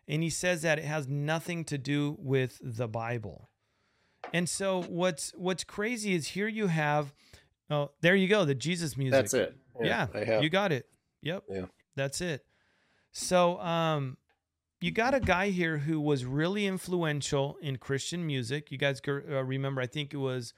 and 0.07 0.23
he 0.23 0.29
says 0.29 0.61
that 0.63 0.79
it 0.79 0.85
has 0.85 1.07
nothing 1.07 1.63
to 1.65 1.77
do 1.77 2.17
with 2.19 2.59
the 2.63 2.87
Bible. 2.87 3.49
And 4.31 4.47
so 4.47 4.83
what's 4.83 5.31
what's 5.35 5.63
crazy 5.63 6.13
is 6.13 6.29
here 6.29 6.47
you 6.47 6.67
have, 6.67 7.13
oh 7.69 7.91
there 8.01 8.15
you 8.15 8.27
go 8.27 8.45
the 8.45 8.55
Jesus 8.55 8.97
music. 8.97 9.11
that's 9.11 9.33
it. 9.33 9.55
Yeah, 9.81 10.07
have. 10.13 10.43
you 10.43 10.49
got 10.49 10.71
it. 10.71 10.87
Yep. 11.21 11.43
Yeah. 11.49 11.65
That's 11.95 12.21
it. 12.21 12.45
So, 13.11 13.59
um, 13.59 14.17
you 14.81 14.91
got 14.91 15.13
a 15.13 15.19
guy 15.19 15.49
here 15.49 15.77
who 15.77 16.01
was 16.01 16.25
really 16.25 16.65
influential 16.65 17.57
in 17.61 17.77
Christian 17.77 18.25
music. 18.27 18.71
You 18.71 18.77
guys 18.77 18.99
uh, 19.07 19.43
remember? 19.43 19.81
I 19.81 19.87
think 19.87 20.13
it 20.13 20.17
was 20.17 20.53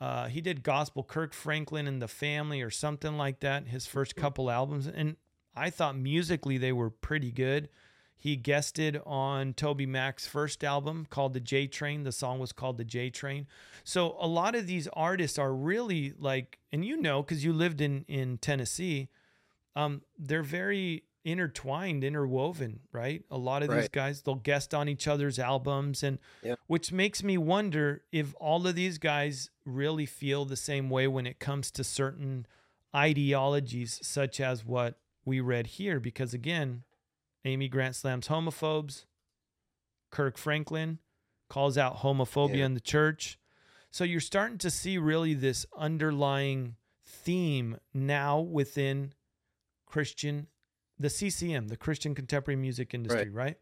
uh, 0.00 0.28
he 0.28 0.40
did 0.40 0.62
gospel. 0.62 1.02
Kirk 1.02 1.32
Franklin 1.32 1.88
and 1.88 2.00
the 2.00 2.06
Family, 2.06 2.62
or 2.62 2.70
something 2.70 3.16
like 3.16 3.40
that. 3.40 3.66
His 3.66 3.86
first 3.86 4.14
couple 4.14 4.50
albums, 4.50 4.86
and 4.86 5.16
I 5.56 5.70
thought 5.70 5.96
musically 5.96 6.58
they 6.58 6.72
were 6.72 6.90
pretty 6.90 7.32
good. 7.32 7.68
He 8.16 8.36
guested 8.36 9.00
on 9.04 9.52
Toby 9.52 9.84
Mac's 9.86 10.26
first 10.26 10.64
album 10.64 11.06
called 11.10 11.34
The 11.34 11.40
J 11.40 11.66
Train. 11.66 12.04
The 12.04 12.12
song 12.12 12.38
was 12.38 12.52
called 12.52 12.78
The 12.78 12.84
J 12.84 13.10
Train. 13.10 13.46
So 13.84 14.16
a 14.18 14.26
lot 14.26 14.54
of 14.54 14.66
these 14.66 14.88
artists 14.94 15.38
are 15.38 15.52
really 15.52 16.14
like, 16.18 16.58
and 16.72 16.84
you 16.84 16.96
know, 16.96 17.22
because 17.22 17.44
you 17.44 17.52
lived 17.52 17.80
in 17.80 18.04
in 18.08 18.38
Tennessee, 18.38 19.08
um, 19.76 20.02
they're 20.18 20.42
very 20.42 21.02
intertwined, 21.26 22.04
interwoven, 22.04 22.80
right? 22.92 23.24
A 23.30 23.38
lot 23.38 23.62
of 23.62 23.70
these 23.70 23.88
guys 23.88 24.22
they'll 24.22 24.34
guest 24.36 24.74
on 24.74 24.88
each 24.88 25.08
other's 25.08 25.38
albums, 25.38 26.02
and 26.02 26.18
Yeah. 26.42 26.54
which 26.66 26.92
makes 26.92 27.22
me 27.22 27.36
wonder 27.38 28.04
if 28.12 28.34
all 28.38 28.66
of 28.66 28.74
these 28.74 28.98
guys 28.98 29.50
really 29.64 30.06
feel 30.06 30.44
the 30.44 30.56
same 30.56 30.88
way 30.90 31.08
when 31.08 31.26
it 31.26 31.38
comes 31.38 31.70
to 31.72 31.84
certain 31.84 32.46
ideologies, 32.94 33.98
such 34.06 34.40
as 34.40 34.64
what 34.64 34.98
we 35.24 35.40
read 35.40 35.66
here. 35.66 35.98
Because 35.98 36.32
again, 36.34 36.84
Amy 37.44 37.68
Grant 37.68 37.94
slams 37.96 38.28
homophobes. 38.28 39.04
Kirk 40.10 40.38
Franklin 40.38 40.98
calls 41.48 41.76
out 41.76 41.98
homophobia 41.98 42.58
Yeah. 42.58 42.66
in 42.66 42.74
the 42.74 42.80
church. 42.80 43.38
So 43.90 44.04
you're 44.04 44.20
starting 44.20 44.58
to 44.58 44.70
see 44.70 44.98
really 44.98 45.34
this 45.34 45.66
underlying 45.76 46.76
theme 47.04 47.78
now 47.92 48.40
within 48.40 49.12
Christian, 49.86 50.48
the 50.98 51.10
CCM, 51.10 51.68
the 51.68 51.76
Christian 51.76 52.14
contemporary 52.14 52.56
music 52.56 52.94
industry, 52.94 53.28
right? 53.28 53.56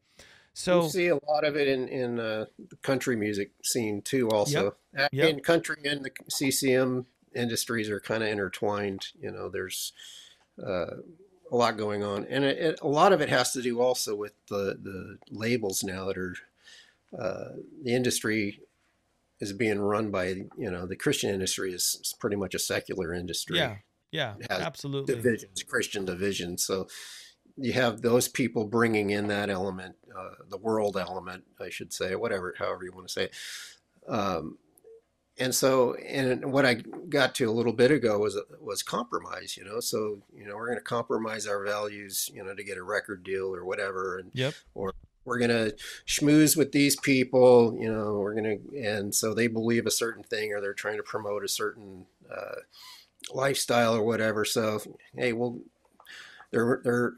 So 0.55 0.85
you 0.85 0.90
see 0.90 1.07
a 1.09 1.18
lot 1.27 1.45
of 1.45 1.57
it 1.57 1.66
in 1.68 1.88
in 1.88 2.21
uh, 2.21 2.47
the 2.59 2.77
country 2.77 3.16
music 3.16 3.53
scene 3.64 4.03
too. 4.03 4.29
Also, 4.31 4.77
Yep. 4.95 5.09
Yep. 5.12 5.29
in 5.31 5.40
country 5.40 5.77
and 5.85 6.05
the 6.05 6.11
CCM 6.29 7.07
industries 7.35 7.88
are 7.88 8.01
kind 8.01 8.23
of 8.23 8.29
intertwined. 8.29 9.07
You 9.18 9.31
know, 9.31 9.49
there's 9.49 9.92
uh, 10.62 10.97
a 11.53 11.57
lot 11.57 11.77
going 11.77 12.03
on, 12.03 12.27
and 12.31 12.45
it, 12.45 12.59
it, 12.59 12.81
a 12.81 12.88
lot 12.88 13.12
of 13.12 13.21
it 13.21 13.29
has 13.29 13.53
to 13.53 13.62
do 13.62 13.81
also 13.81 14.17
with 14.17 14.33
the 14.49 14.79
the 14.83 15.19
labels 15.31 15.85
now 15.85 16.07
that 16.07 16.19
are 16.19 16.35
uh, 17.17 17.57
the 17.85 17.95
industry 17.95 18.61
is 19.38 19.53
being 19.53 19.79
run 19.79 20.11
by 20.11 20.29
you 20.57 20.71
know 20.71 20.87
the 20.87 20.97
Christian 20.97 21.31
industry 21.31 21.73
is, 21.73 21.99
is 22.01 22.15
pretty 22.19 22.37
much 22.37 22.55
a 22.55 22.59
secular 22.59 23.12
industry. 23.12 23.59
yeah, 24.11 24.35
yeah, 24.41 24.47
absolutely. 24.49 25.15
divisions, 25.15 25.62
Christian 25.62 26.05
divisions. 26.07 26.65
So 26.65 26.88
you 27.57 27.75
have 27.75 28.01
those 28.01 28.29
people 28.29 28.65
bringing 28.65 29.11
in 29.11 29.29
that 29.29 29.51
element, 29.51 29.97
uh, 30.17 30.31
the 30.49 30.57
world 30.57 30.97
element, 30.97 31.45
I 31.61 31.69
should 31.69 31.93
say, 31.93 32.15
whatever, 32.15 32.55
however 32.59 32.85
you 32.85 32.93
want 32.93 33.09
to 33.09 33.12
say 33.12 33.25
it. 33.25 33.35
Um, 34.09 34.59
and 35.38 35.55
so, 35.55 35.95
and 35.95 36.53
what 36.53 36.66
I 36.66 36.75
got 37.09 37.35
to 37.37 37.51
a 37.51 37.53
little 37.53 37.73
bit 37.73 37.90
ago 37.90 38.18
was 38.18 38.38
was 38.61 38.83
compromise. 38.83 39.57
You 39.57 39.64
know, 39.64 39.81
so 39.81 40.23
you 40.35 40.47
know 40.47 40.57
we're 40.57 40.66
going 40.66 40.79
to 40.79 40.85
compromise 40.85 41.47
our 41.47 41.64
values, 41.64 42.31
you 42.33 42.45
know, 42.45 42.55
to 42.55 42.64
get 42.64 42.79
a 42.79 42.83
record 42.83 43.25
deal 43.25 43.55
or 43.55 43.64
whatever, 43.64 44.18
and 44.18 44.31
Yep. 44.35 44.55
we're 45.25 45.38
going 45.38 45.51
to 45.51 45.75
schmooze 46.07 46.57
with 46.57 46.73
these 46.73 46.97
people. 46.97 47.77
You 47.81 47.92
know, 47.92 48.14
we're 48.18 48.35
going 48.35 48.59
to, 48.71 48.79
and 48.79 49.14
so 49.14 49.35
they 49.35 49.47
believe 49.47 49.87
a 49.87 49.90
certain 49.90 50.23
thing, 50.23 50.53
or 50.53 50.61
they're 50.61 50.75
trying 50.75 50.97
to 50.99 51.03
promote 51.03 51.45
a 51.45 51.49
certain 51.49 52.07
uh, 52.31 52.57
lifestyle 53.33 53.95
or 53.95 54.03
whatever. 54.03 54.45
So, 54.45 54.81
hey, 55.16 55.33
well, 55.33 55.61
they're 56.51 56.81
they're 56.85 57.14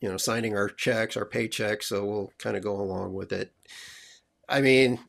you 0.00 0.08
know 0.08 0.16
signing 0.16 0.56
our 0.56 0.68
checks, 0.68 1.16
our 1.16 1.26
paychecks, 1.26 1.84
so 1.84 2.04
we'll 2.04 2.32
kind 2.38 2.56
of 2.56 2.62
go 2.62 2.80
along 2.80 3.14
with 3.14 3.32
it. 3.32 3.52
I 4.48 4.60
mean, 4.60 5.00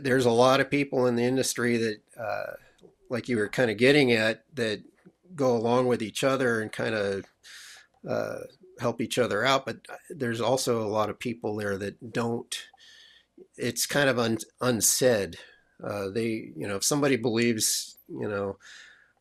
there's 0.00 0.26
a 0.26 0.30
lot 0.30 0.60
of 0.60 0.70
people 0.70 1.06
in 1.06 1.16
the 1.16 1.24
industry 1.24 1.76
that, 1.76 2.00
uh, 2.18 2.52
like 3.08 3.28
you 3.28 3.36
were 3.36 3.48
kind 3.48 3.70
of 3.70 3.76
getting 3.76 4.12
at, 4.12 4.44
that 4.54 4.82
go 5.34 5.56
along 5.56 5.86
with 5.86 6.02
each 6.02 6.24
other 6.24 6.60
and 6.60 6.72
kind 6.72 6.94
of 6.94 7.24
uh, 8.08 8.40
help 8.80 9.00
each 9.00 9.18
other 9.18 9.44
out. 9.44 9.64
But 9.66 9.78
there's 10.10 10.40
also 10.40 10.82
a 10.82 10.88
lot 10.88 11.10
of 11.10 11.18
people 11.18 11.56
there 11.56 11.76
that 11.78 12.12
don't. 12.12 12.54
It's 13.56 13.86
kind 13.86 14.08
of 14.08 14.18
un, 14.18 14.38
unsaid. 14.60 15.36
Uh, 15.82 16.10
they, 16.10 16.52
you 16.56 16.68
know, 16.68 16.76
if 16.76 16.84
somebody 16.84 17.16
believes, 17.16 17.96
you 18.08 18.28
know, 18.28 18.58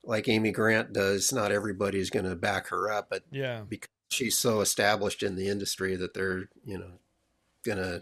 like 0.04 0.28
Amy 0.28 0.52
Grant 0.52 0.94
does, 0.94 1.32
not 1.32 1.52
everybody's 1.52 2.10
going 2.10 2.26
to 2.26 2.36
back 2.36 2.68
her 2.68 2.92
up, 2.92 3.08
but 3.10 3.24
Yeah. 3.32 3.64
because 3.68 3.90
she's 4.10 4.38
so 4.38 4.62
established 4.62 5.24
in 5.24 5.36
the 5.36 5.48
industry 5.48 5.96
that 5.96 6.14
they're, 6.14 6.50
you 6.66 6.78
know, 6.78 7.00
gonna 7.66 8.02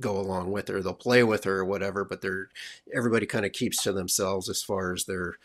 go 0.00 0.18
along 0.18 0.50
with 0.50 0.68
her. 0.68 0.82
They'll 0.82 0.94
play 0.94 1.22
with 1.24 1.44
her 1.44 1.58
or 1.58 1.64
whatever, 1.64 2.04
but 2.04 2.20
they're 2.20 2.48
everybody 2.94 3.26
kind 3.26 3.46
of 3.46 3.52
keeps 3.52 3.82
to 3.82 3.92
themselves 3.92 4.48
as 4.48 4.62
far 4.62 4.92
as 4.92 5.04
their 5.04 5.38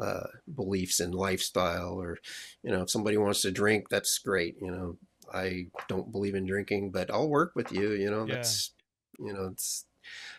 uh, 0.00 0.26
beliefs 0.52 1.00
and 1.00 1.14
lifestyle. 1.14 1.94
Or, 2.00 2.18
you 2.62 2.70
know, 2.70 2.82
if 2.82 2.90
somebody 2.90 3.16
wants 3.16 3.42
to 3.42 3.50
drink, 3.52 3.88
that's 3.88 4.18
great. 4.18 4.56
You 4.60 4.70
know, 4.70 4.96
I 5.32 5.66
don't 5.88 6.10
believe 6.12 6.34
in 6.34 6.46
drinking, 6.46 6.90
but 6.90 7.10
I'll 7.10 7.28
work 7.28 7.52
with 7.54 7.72
you. 7.72 7.92
You 7.92 8.10
know, 8.10 8.26
Yeah. 8.26 8.34
that's, 8.36 8.72
you 9.18 9.32
know, 9.32 9.46
it's 9.52 9.84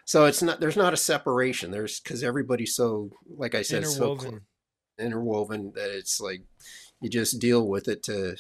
so 0.04 0.26
it's 0.26 0.42
not 0.44 0.60
there's 0.60 0.78
not 0.78 0.94
a 0.94 0.98
separation. 0.98 1.72
There's 1.72 2.00
because 2.00 2.24
everybody's 2.24 2.76
so, 2.76 3.10
like 3.28 3.56
I 3.56 3.62
said, 3.64 3.88
so 3.88 4.16
close 4.16 4.26
Interwoven. 4.26 4.42
interwoven 5.00 5.72
that 5.76 5.90
it's 5.90 6.20
like 6.22 6.42
you 7.02 7.10
just 7.10 7.40
deal 7.40 7.68
with 7.68 7.88
it 7.88 8.04
to 8.04 8.36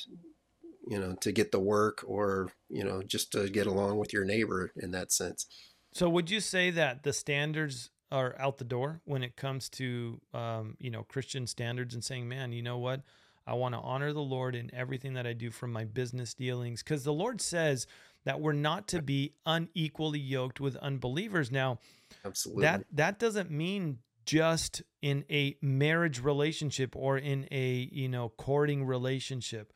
you 0.87 0.99
know 0.99 1.15
to 1.21 1.31
get 1.31 1.51
the 1.51 1.59
work 1.59 2.03
or 2.07 2.51
you 2.69 2.83
know 2.83 3.01
just 3.01 3.31
to 3.31 3.49
get 3.49 3.67
along 3.67 3.97
with 3.97 4.13
your 4.13 4.25
neighbor 4.25 4.71
in 4.77 4.91
that 4.91 5.11
sense. 5.11 5.47
So 5.93 6.09
would 6.09 6.29
you 6.29 6.39
say 6.39 6.71
that 6.71 7.03
the 7.03 7.13
standards 7.13 7.89
are 8.11 8.35
out 8.39 8.57
the 8.57 8.65
door 8.65 9.01
when 9.05 9.23
it 9.23 9.35
comes 9.35 9.69
to 9.69 10.19
um, 10.33 10.75
you 10.79 10.91
know 10.91 11.03
Christian 11.03 11.47
standards 11.47 11.93
and 11.93 12.03
saying, 12.03 12.27
man, 12.27 12.51
you 12.51 12.61
know 12.61 12.77
what? 12.77 13.01
I 13.47 13.53
want 13.53 13.75
to 13.75 13.79
honor 13.79 14.11
the 14.11 14.21
Lord 14.21 14.55
in 14.55 14.73
everything 14.73 15.13
that 15.13 15.27
I 15.27 15.33
do 15.33 15.51
from 15.51 15.71
my 15.71 15.85
business 15.85 16.33
dealings. 16.33 16.81
Because 16.81 17.03
the 17.03 17.13
Lord 17.13 17.41
says 17.41 17.85
that 18.23 18.41
we're 18.41 18.53
not 18.53 18.87
to 18.87 19.01
be 19.01 19.33
unequally 19.45 20.19
yoked 20.19 20.59
with 20.59 20.75
unbelievers. 20.77 21.51
Now, 21.51 21.79
absolutely. 22.25 22.63
that 22.63 22.85
that 22.91 23.19
doesn't 23.19 23.51
mean 23.51 23.99
just 24.25 24.81
in 25.01 25.23
a 25.29 25.55
marriage 25.61 26.19
relationship 26.21 26.95
or 26.95 27.17
in 27.17 27.47
a 27.51 27.89
you 27.91 28.09
know 28.09 28.29
courting 28.29 28.85
relationship 28.85 29.71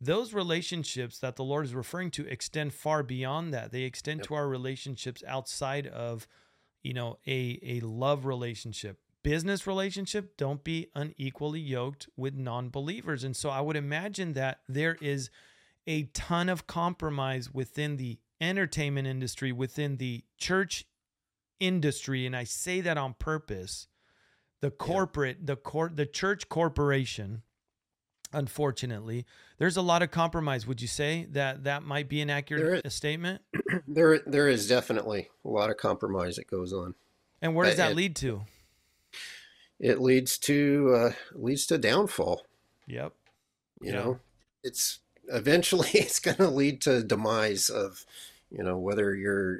those 0.00 0.32
relationships 0.32 1.18
that 1.18 1.36
the 1.36 1.44
lord 1.44 1.66
is 1.66 1.74
referring 1.74 2.10
to 2.12 2.26
extend 2.26 2.72
far 2.72 3.02
beyond 3.02 3.52
that. 3.52 3.70
They 3.72 3.82
extend 3.82 4.20
Yep. 4.20 4.26
to 4.28 4.34
our 4.34 4.48
relationships 4.48 5.22
outside 5.26 5.86
of 5.86 6.26
you 6.82 6.94
know 6.94 7.18
a 7.26 7.58
a 7.62 7.80
love 7.80 8.24
relationship. 8.24 8.98
Business 9.22 9.66
relationship 9.66 10.38
don't 10.38 10.64
be 10.64 10.88
unequally 10.94 11.60
yoked 11.60 12.08
with 12.16 12.34
non-believers. 12.34 13.22
And 13.24 13.36
so 13.36 13.50
i 13.50 13.60
would 13.60 13.76
imagine 13.76 14.32
that 14.32 14.60
there 14.68 14.96
is 15.02 15.28
a 15.86 16.04
ton 16.04 16.48
of 16.48 16.66
compromise 16.66 17.52
within 17.52 17.96
the 17.96 18.18
entertainment 18.40 19.06
industry 19.06 19.52
within 19.52 19.98
the 19.98 20.24
church 20.38 20.86
industry 21.58 22.24
and 22.24 22.34
I 22.34 22.44
say 22.44 22.80
that 22.80 22.96
on 22.96 23.12
purpose 23.18 23.86
the 24.62 24.70
corporate 24.70 25.46
the 25.46 25.56
court 25.56 25.96
the 25.96 26.06
church 26.06 26.48
corporation 26.48 27.42
unfortunately 28.32 29.26
there's 29.58 29.76
a 29.76 29.82
lot 29.82 30.02
of 30.02 30.10
compromise 30.10 30.66
would 30.66 30.80
you 30.80 30.88
say 30.88 31.26
that 31.32 31.64
that 31.64 31.82
might 31.82 32.08
be 32.08 32.20
an 32.20 32.30
accurate 32.30 32.90
statement? 32.92 33.42
there 33.88 34.20
there 34.26 34.48
is 34.48 34.68
definitely 34.68 35.28
a 35.44 35.48
lot 35.48 35.70
of 35.70 35.76
compromise 35.76 36.36
that 36.36 36.46
goes 36.46 36.72
on. 36.72 36.94
And 37.42 37.54
where 37.54 37.66
does 37.66 37.76
that 37.76 37.92
it- 37.92 37.96
lead 37.96 38.16
to? 38.16 38.42
It 39.78 40.00
leads 40.00 40.36
to 40.38 40.94
uh, 40.94 41.12
leads 41.34 41.66
to 41.66 41.78
downfall. 41.78 42.46
Yep. 42.86 43.12
You 43.80 43.92
Yeah. 43.92 43.96
know 43.98 44.20
it's 44.62 44.98
eventually 45.32 45.88
it's 45.94 46.20
going 46.20 46.36
to 46.36 46.48
lead 46.48 46.80
to 46.82 47.02
demise 47.02 47.70
of 47.70 48.04
you 48.50 48.62
know 48.62 48.76
whether 48.78 49.14
you're 49.14 49.58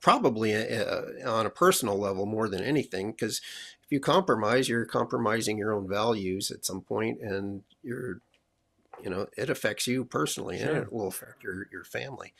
probably 0.00 0.54
uh, 0.54 1.02
on 1.26 1.46
a 1.46 1.50
personal 1.50 1.96
level 1.98 2.26
more 2.26 2.48
than 2.48 2.62
anything 2.62 3.12
because 3.12 3.40
if 3.86 3.92
you 3.92 4.00
compromise 4.00 4.68
you're 4.68 4.84
compromising 4.84 5.56
your 5.56 5.72
own 5.72 5.88
values 5.88 6.50
at 6.50 6.64
some 6.64 6.80
point 6.80 7.20
and 7.20 7.62
you're 7.82 8.20
you 9.02 9.10
know 9.10 9.26
it 9.36 9.50
affects 9.50 9.86
you 9.86 10.04
personally 10.04 10.58
and 10.58 10.76
it 10.76 10.92
will 10.92 11.08
affect 11.08 11.42
your 11.42 11.66
your 11.70 11.84
family 11.84 12.32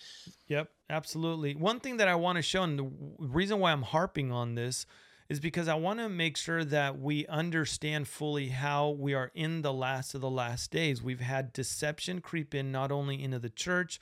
Yep, 0.49 0.71
absolutely. 0.89 1.55
One 1.55 1.81
thing 1.81 1.97
that 1.97 2.09
I 2.09 2.15
want 2.15 2.37
to 2.37 2.43
show, 2.43 2.63
and 2.63 2.79
the 2.79 2.91
reason 3.19 3.59
why 3.59 3.73
I'm 3.73 3.83
harping 3.83 4.31
on 4.31 4.55
this 4.55 4.87
is 5.29 5.41
because 5.41 5.67
I 5.67 5.75
want 5.75 5.99
to 5.99 6.09
make 6.09 6.37
sure 6.37 6.65
that 6.65 7.01
we 7.01 7.27
understand 7.27 8.07
fully 8.07 8.51
how 8.51 8.91
we 8.91 9.13
are 9.13 9.33
in 9.35 9.63
the 9.63 9.73
last 9.73 10.15
of 10.15 10.21
the 10.21 10.31
last 10.31 10.71
days. 10.71 11.03
We've 11.03 11.21
had 11.21 11.53
deception 11.53 12.21
creep 12.21 12.55
in 12.55 12.71
not 12.71 12.93
only 12.93 13.21
into 13.23 13.41
the 13.41 13.51
church, 13.51 13.99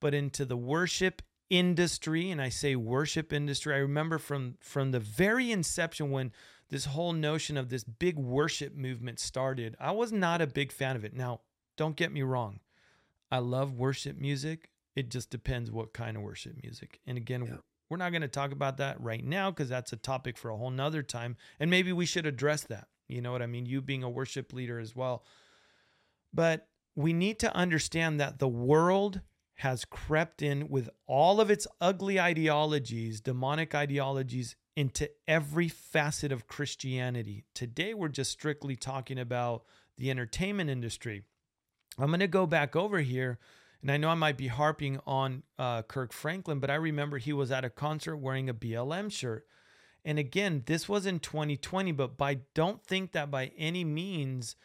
but 0.00 0.14
into 0.14 0.46
the 0.46 0.56
worship 0.56 1.20
industry. 1.50 2.30
And 2.30 2.40
I 2.40 2.48
say 2.48 2.74
worship 2.74 3.34
industry. 3.34 3.74
I 3.74 3.78
remember 3.78 4.16
from 4.16 4.56
from 4.60 4.92
the 4.92 5.00
very 5.00 5.52
inception 5.52 6.10
when 6.10 6.32
this 6.72 6.86
whole 6.86 7.12
notion 7.12 7.58
of 7.58 7.68
this 7.68 7.84
big 7.84 8.16
worship 8.16 8.74
movement 8.74 9.20
started, 9.20 9.76
I 9.78 9.90
was 9.92 10.10
not 10.10 10.40
a 10.40 10.46
big 10.46 10.72
fan 10.72 10.96
of 10.96 11.04
it. 11.04 11.12
Now, 11.14 11.42
don't 11.76 11.96
get 11.96 12.10
me 12.10 12.22
wrong. 12.22 12.60
I 13.30 13.38
love 13.40 13.74
worship 13.74 14.16
music. 14.18 14.70
It 14.96 15.10
just 15.10 15.28
depends 15.28 15.70
what 15.70 15.92
kind 15.92 16.16
of 16.16 16.22
worship 16.22 16.54
music. 16.62 17.00
And 17.06 17.18
again, 17.18 17.44
Yeah. 17.44 17.56
we're 17.90 17.98
not 17.98 18.10
going 18.10 18.22
to 18.22 18.28
talk 18.28 18.52
about 18.52 18.78
that 18.78 18.98
right 19.02 19.22
now 19.22 19.50
because 19.50 19.68
that's 19.68 19.92
a 19.92 19.96
topic 19.98 20.38
for 20.38 20.48
a 20.50 20.56
whole 20.56 20.70
nother 20.70 21.02
time. 21.02 21.36
And 21.60 21.70
maybe 21.70 21.92
we 21.92 22.06
should 22.06 22.24
address 22.24 22.64
that. 22.64 22.88
You 23.06 23.20
know 23.20 23.32
what 23.32 23.42
I 23.42 23.46
mean? 23.46 23.66
You 23.66 23.82
being 23.82 24.02
a 24.02 24.08
worship 24.10 24.54
leader 24.54 24.78
as 24.78 24.96
well. 24.96 25.24
But 26.32 26.68
we 26.96 27.12
need 27.12 27.38
to 27.40 27.54
understand 27.54 28.18
that 28.20 28.38
the 28.38 28.48
world 28.48 29.20
has 29.56 29.84
crept 29.84 30.40
in 30.40 30.68
with 30.68 30.88
all 31.06 31.38
of 31.38 31.50
its 31.50 31.66
ugly 31.82 32.18
ideologies, 32.18 33.20
demonic 33.20 33.74
ideologies, 33.74 34.56
into 34.76 35.10
every 35.28 35.68
facet 35.68 36.32
of 36.32 36.46
Christianity. 36.46 37.44
Today, 37.54 37.94
we're 37.94 38.08
just 38.08 38.30
strictly 38.30 38.76
talking 38.76 39.18
about 39.18 39.64
the 39.98 40.10
entertainment 40.10 40.70
industry. 40.70 41.22
I'm 41.98 42.08
going 42.08 42.20
to 42.20 42.26
go 42.26 42.46
back 42.46 42.74
over 42.74 43.00
here, 43.00 43.38
and 43.82 43.90
I 43.90 43.98
know 43.98 44.08
I 44.08 44.14
might 44.14 44.38
be 44.38 44.48
harping 44.48 44.98
on 45.06 45.42
uh, 45.58 45.82
Kirk 45.82 46.12
Franklin, 46.12 46.58
but 46.58 46.70
I 46.70 46.76
remember 46.76 47.18
he 47.18 47.32
was 47.32 47.50
at 47.50 47.64
a 47.64 47.70
concert 47.70 48.16
wearing 48.16 48.48
a 48.48 48.54
BLM 48.54 49.12
shirt. 49.12 49.46
And 50.04 50.18
again, 50.18 50.62
this 50.66 50.88
was 50.88 51.06
in 51.06 51.20
2020, 51.20 51.92
but 51.92 52.16
by 52.16 52.38
don't 52.54 52.82
think 52.82 53.12
that 53.12 53.30
by 53.30 53.52
any 53.56 53.84
means 53.84 54.56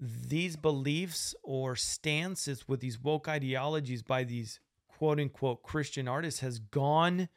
these 0.00 0.56
beliefs 0.56 1.34
or 1.42 1.74
stances 1.74 2.68
with 2.68 2.80
these 2.80 3.02
woke 3.02 3.28
ideologies 3.28 4.02
by 4.02 4.24
these 4.24 4.60
quote 4.86 5.18
unquote 5.18 5.62
Christian 5.62 6.06
artists 6.06 6.40
has 6.40 6.58
gone 6.58 7.28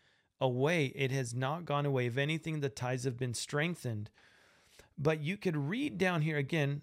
away. 0.42 0.88
It 0.96 1.12
has 1.12 1.34
not 1.34 1.66
gone 1.66 1.86
away. 1.86 2.08
If 2.08 2.18
anything, 2.18 2.60
the 2.60 2.70
ties 2.70 3.06
have 3.06 3.18
been 3.18 3.34
strengthened. 3.34 4.10
But 4.98 5.22
you 5.22 5.38
could 5.38 5.56
read 5.56 5.98
down 5.98 6.24
here 6.24 6.38
again 6.38 6.82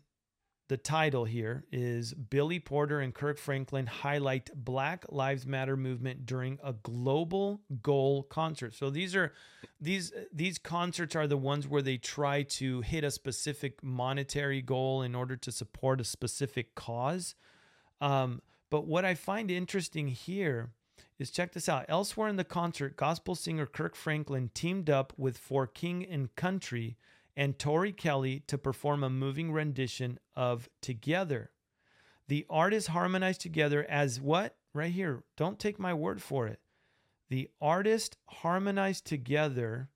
the 0.68 0.76
title 0.76 1.24
here 1.24 1.64
is 1.72 2.12
Billy 2.12 2.60
Porter 2.60 3.00
and 3.00 3.14
Kirk 3.14 3.38
Franklin 3.38 3.86
highlight 3.86 4.50
Black 4.54 5.06
Lives 5.08 5.46
Matter 5.46 5.78
movement 5.78 6.26
during 6.26 6.58
a 6.62 6.74
global 6.74 7.62
goal 7.82 8.24
concert. 8.24 8.74
So 8.74 8.90
these 8.90 9.16
are 9.16 9.32
these 9.80 10.12
these 10.30 10.58
concerts 10.58 11.16
are 11.16 11.26
the 11.26 11.38
ones 11.38 11.66
where 11.66 11.80
they 11.80 11.96
try 11.96 12.42
to 12.42 12.82
hit 12.82 13.02
a 13.02 13.10
specific 13.10 13.82
monetary 13.82 14.60
goal 14.60 15.00
in 15.00 15.14
order 15.14 15.36
to 15.36 15.50
support 15.50 16.02
a 16.02 16.04
specific 16.04 16.74
cause. 16.74 17.34
Um, 18.02 18.42
but 18.68 18.86
what 18.86 19.06
I 19.06 19.14
find 19.14 19.50
interesting 19.50 20.08
here 20.08 20.72
is 21.18 21.30
check 21.30 21.52
this 21.52 21.68
out. 21.68 21.86
Elsewhere 21.88 22.28
in 22.28 22.36
the 22.36 22.44
concert, 22.44 22.96
gospel 22.96 23.34
singer 23.34 23.66
Kirk 23.66 23.94
Franklin 23.94 24.50
teamed 24.54 24.88
up 24.88 25.12
with 25.16 25.38
For 25.38 25.66
King 25.66 26.04
and 26.06 26.34
Country 26.36 26.96
and 27.36 27.58
Tori 27.58 27.92
Kelly 27.92 28.42
to 28.48 28.58
perform 28.58 29.04
a 29.04 29.10
moving 29.10 29.52
rendition 29.52 30.18
of 30.34 30.68
Together. 30.80 31.50
The 32.28 32.44
artists 32.50 32.90
harmonized 32.90 33.40
together 33.40 33.86
as 33.88 34.20
what? 34.20 34.56
Right 34.74 34.92
here. 34.92 35.22
Don't 35.36 35.58
take 35.58 35.78
my 35.78 35.94
word 35.94 36.20
for 36.20 36.46
it. 36.46 36.60
The 37.30 37.48
artists 37.60 38.16
harmonized 38.26 39.06
together 39.06 39.88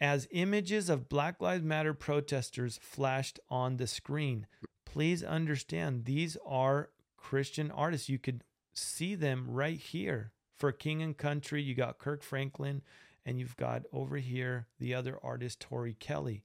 as 0.00 0.28
images 0.30 0.88
of 0.90 1.08
Black 1.08 1.40
Lives 1.40 1.62
Matter 1.62 1.94
protesters 1.94 2.78
flashed 2.82 3.40
on 3.48 3.76
the 3.76 3.86
screen. 3.86 4.46
Please 4.84 5.22
understand, 5.24 6.04
these 6.04 6.36
are 6.44 6.90
Christian 7.16 7.70
artists. 7.70 8.08
You 8.08 8.18
could 8.18 8.44
see 8.74 9.14
them 9.14 9.46
right 9.48 9.78
here. 9.78 10.32
For 10.56 10.70
King 10.70 11.02
and 11.02 11.16
Country, 11.16 11.62
you 11.62 11.74
got 11.74 11.98
Kirk 11.98 12.22
Franklin, 12.22 12.82
and 13.26 13.38
you've 13.40 13.56
got 13.56 13.82
over 13.92 14.16
here 14.18 14.68
the 14.78 14.94
other 14.94 15.18
artist, 15.22 15.60
Tori 15.60 15.94
Kelly. 15.94 16.44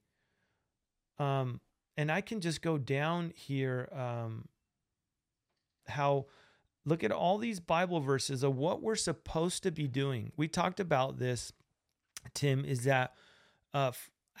Um, 1.18 1.60
and 1.96 2.10
I 2.10 2.20
can 2.20 2.40
just 2.40 2.62
go 2.62 2.76
down 2.78 3.32
here. 3.36 3.88
Um, 3.92 4.48
how 5.86 6.26
look 6.84 7.04
at 7.04 7.12
all 7.12 7.38
these 7.38 7.60
Bible 7.60 8.00
verses 8.00 8.42
of 8.42 8.56
what 8.56 8.82
we're 8.82 8.96
supposed 8.96 9.62
to 9.62 9.70
be 9.70 9.86
doing. 9.86 10.32
We 10.36 10.48
talked 10.48 10.80
about 10.80 11.18
this, 11.18 11.52
Tim, 12.34 12.64
is 12.64 12.84
that 12.84 13.14
uh, 13.74 13.92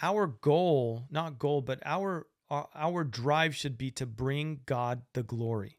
our 0.02 0.26
goal, 0.26 1.04
not 1.10 1.38
goal, 1.38 1.60
but 1.60 1.80
our, 1.84 2.26
our 2.48 2.68
our 2.74 3.04
drive 3.04 3.54
should 3.54 3.76
be 3.78 3.90
to 3.92 4.06
bring 4.06 4.60
God 4.66 5.02
the 5.12 5.22
glory, 5.22 5.78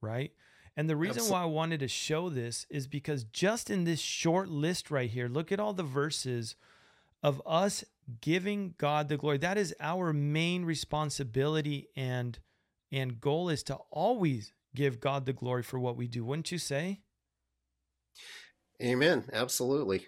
right? 0.00 0.32
And 0.76 0.88
the 0.88 0.96
reason 0.96 1.18
Absolutely. 1.18 1.34
why 1.34 1.42
I 1.42 1.46
wanted 1.46 1.80
to 1.80 1.88
show 1.88 2.30
this 2.30 2.66
is 2.70 2.86
because 2.86 3.24
just 3.24 3.68
in 3.68 3.84
this 3.84 4.00
short 4.00 4.48
list 4.48 4.90
right 4.90 5.10
here, 5.10 5.28
look 5.28 5.52
at 5.52 5.60
all 5.60 5.74
the 5.74 5.82
verses 5.82 6.56
of 7.22 7.42
us 7.44 7.84
giving 8.20 8.74
God 8.78 9.08
the 9.08 9.16
glory. 9.16 9.38
That 9.38 9.58
is 9.58 9.74
our 9.80 10.12
main 10.12 10.64
responsibility 10.64 11.88
and 11.96 12.38
and 12.90 13.20
goal 13.20 13.48
is 13.48 13.62
to 13.64 13.78
always 13.90 14.52
give 14.74 15.00
God 15.00 15.24
the 15.24 15.32
glory 15.32 15.62
for 15.62 15.78
what 15.78 15.96
we 15.96 16.06
do. 16.06 16.24
Wouldn't 16.24 16.52
you 16.52 16.58
say? 16.58 17.00
Amen. 18.82 19.24
Absolutely. 19.32 20.06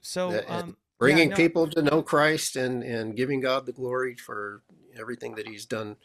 So 0.00 0.42
um, 0.48 0.76
bringing 0.98 1.30
yeah, 1.30 1.36
people 1.36 1.68
to 1.68 1.82
know 1.82 2.02
Christ 2.02 2.56
and 2.56 2.82
and 2.82 3.16
giving 3.16 3.40
God 3.40 3.66
the 3.66 3.72
glory 3.72 4.14
for 4.16 4.62
everything 4.98 5.34
that 5.36 5.48
He's 5.48 5.64
done, 5.64 5.96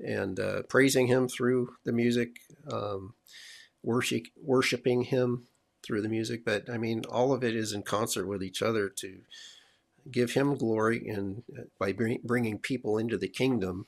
and 0.00 0.38
uh, 0.38 0.62
praising 0.68 1.06
Him 1.06 1.28
through 1.28 1.74
the 1.84 1.92
music, 1.92 2.40
um, 2.70 3.14
worship 3.82 4.24
worshiping 4.42 5.02
Him 5.02 5.46
through 5.84 6.02
the 6.02 6.08
music. 6.08 6.44
But 6.44 6.70
I 6.70 6.78
mean, 6.78 7.02
all 7.10 7.32
of 7.32 7.44
it 7.44 7.54
is 7.54 7.72
in 7.72 7.82
concert 7.82 8.26
with 8.26 8.42
each 8.42 8.62
other 8.62 8.88
to 8.88 9.20
give 10.10 10.32
him 10.32 10.56
glory 10.56 11.08
and 11.08 11.42
uh, 11.58 11.62
by 11.78 11.92
bring, 11.92 12.18
bringing 12.24 12.58
people 12.58 12.98
into 12.98 13.16
the 13.16 13.28
kingdom 13.28 13.86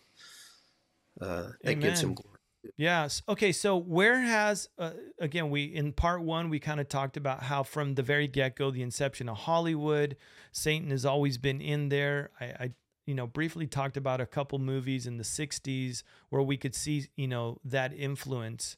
uh, 1.20 1.50
that 1.62 1.72
Amen. 1.72 1.80
gives 1.80 2.00
him 2.02 2.14
glory 2.14 2.38
yes 2.76 3.22
okay 3.28 3.52
so 3.52 3.76
where 3.76 4.20
has 4.20 4.68
uh, 4.78 4.90
again 5.20 5.50
we 5.50 5.64
in 5.64 5.92
part 5.92 6.22
one 6.22 6.50
we 6.50 6.58
kind 6.58 6.80
of 6.80 6.88
talked 6.88 7.16
about 7.16 7.44
how 7.44 7.62
from 7.62 7.94
the 7.94 8.02
very 8.02 8.26
get-go 8.26 8.72
the 8.72 8.82
inception 8.82 9.28
of 9.28 9.36
hollywood 9.36 10.16
satan 10.50 10.90
has 10.90 11.06
always 11.06 11.38
been 11.38 11.60
in 11.60 11.90
there 11.90 12.30
I, 12.40 12.44
I 12.44 12.70
you 13.06 13.14
know 13.14 13.26
briefly 13.26 13.66
talked 13.66 13.96
about 13.96 14.20
a 14.20 14.26
couple 14.26 14.58
movies 14.58 15.06
in 15.06 15.16
the 15.16 15.24
60s 15.24 16.02
where 16.28 16.42
we 16.42 16.56
could 16.56 16.74
see 16.74 17.06
you 17.16 17.28
know 17.28 17.58
that 17.64 17.92
influence 17.92 18.76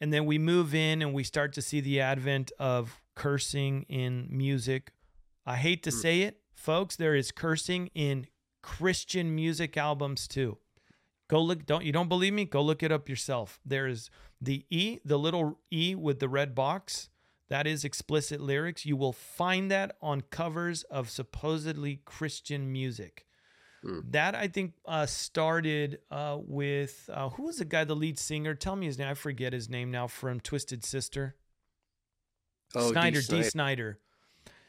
and 0.00 0.12
then 0.12 0.26
we 0.26 0.38
move 0.38 0.74
in 0.74 1.00
and 1.00 1.14
we 1.14 1.22
start 1.22 1.52
to 1.52 1.62
see 1.62 1.80
the 1.80 2.00
advent 2.00 2.50
of 2.58 3.00
cursing 3.14 3.86
in 3.88 4.26
music 4.30 4.92
i 5.46 5.56
hate 5.56 5.82
to 5.82 5.90
mm. 5.90 5.94
say 5.94 6.22
it 6.22 6.42
folks, 6.62 6.94
there 6.94 7.16
is 7.16 7.32
cursing 7.32 7.90
in 7.92 8.28
Christian 8.62 9.34
music 9.34 9.76
albums 9.76 10.28
too. 10.28 10.58
Go 11.28 11.42
look, 11.42 11.66
don't 11.66 11.84
you 11.84 11.92
don't 11.92 12.08
believe 12.08 12.32
me? 12.32 12.44
Go 12.44 12.62
look 12.62 12.82
it 12.82 12.92
up 12.92 13.08
yourself. 13.08 13.58
There 13.64 13.88
is 13.88 14.10
the 14.40 14.64
E, 14.70 14.98
the 15.04 15.18
little 15.18 15.58
E 15.72 15.94
with 15.94 16.20
the 16.20 16.28
red 16.28 16.54
box. 16.54 17.08
That 17.48 17.66
is 17.66 17.84
explicit 17.84 18.40
lyrics. 18.40 18.86
You 18.86 18.96
will 18.96 19.12
find 19.12 19.70
that 19.70 19.96
on 20.00 20.22
covers 20.22 20.84
of 20.84 21.10
supposedly 21.10 22.00
Christian 22.04 22.70
music. 22.70 23.26
Hmm. 23.82 24.00
That 24.10 24.34
I 24.34 24.48
think 24.48 24.74
uh, 24.86 25.06
started 25.06 25.98
uh, 26.10 26.38
with 26.40 27.10
uh, 27.12 27.30
who 27.30 27.44
was 27.44 27.56
the 27.56 27.64
guy, 27.64 27.84
the 27.84 27.96
lead 27.96 28.18
singer? 28.18 28.54
Tell 28.54 28.76
me 28.76 28.86
his 28.86 28.98
name. 28.98 29.08
I 29.08 29.14
forget 29.14 29.52
his 29.52 29.68
name 29.68 29.90
now. 29.90 30.06
From 30.06 30.40
Twisted 30.40 30.84
Sister. 30.84 31.34
Oh, 32.74 32.92
Snider, 32.92 33.20
Dee 33.20 33.24
Snider. 33.24 33.42
Dee 33.42 33.48
Snider. 33.50 33.98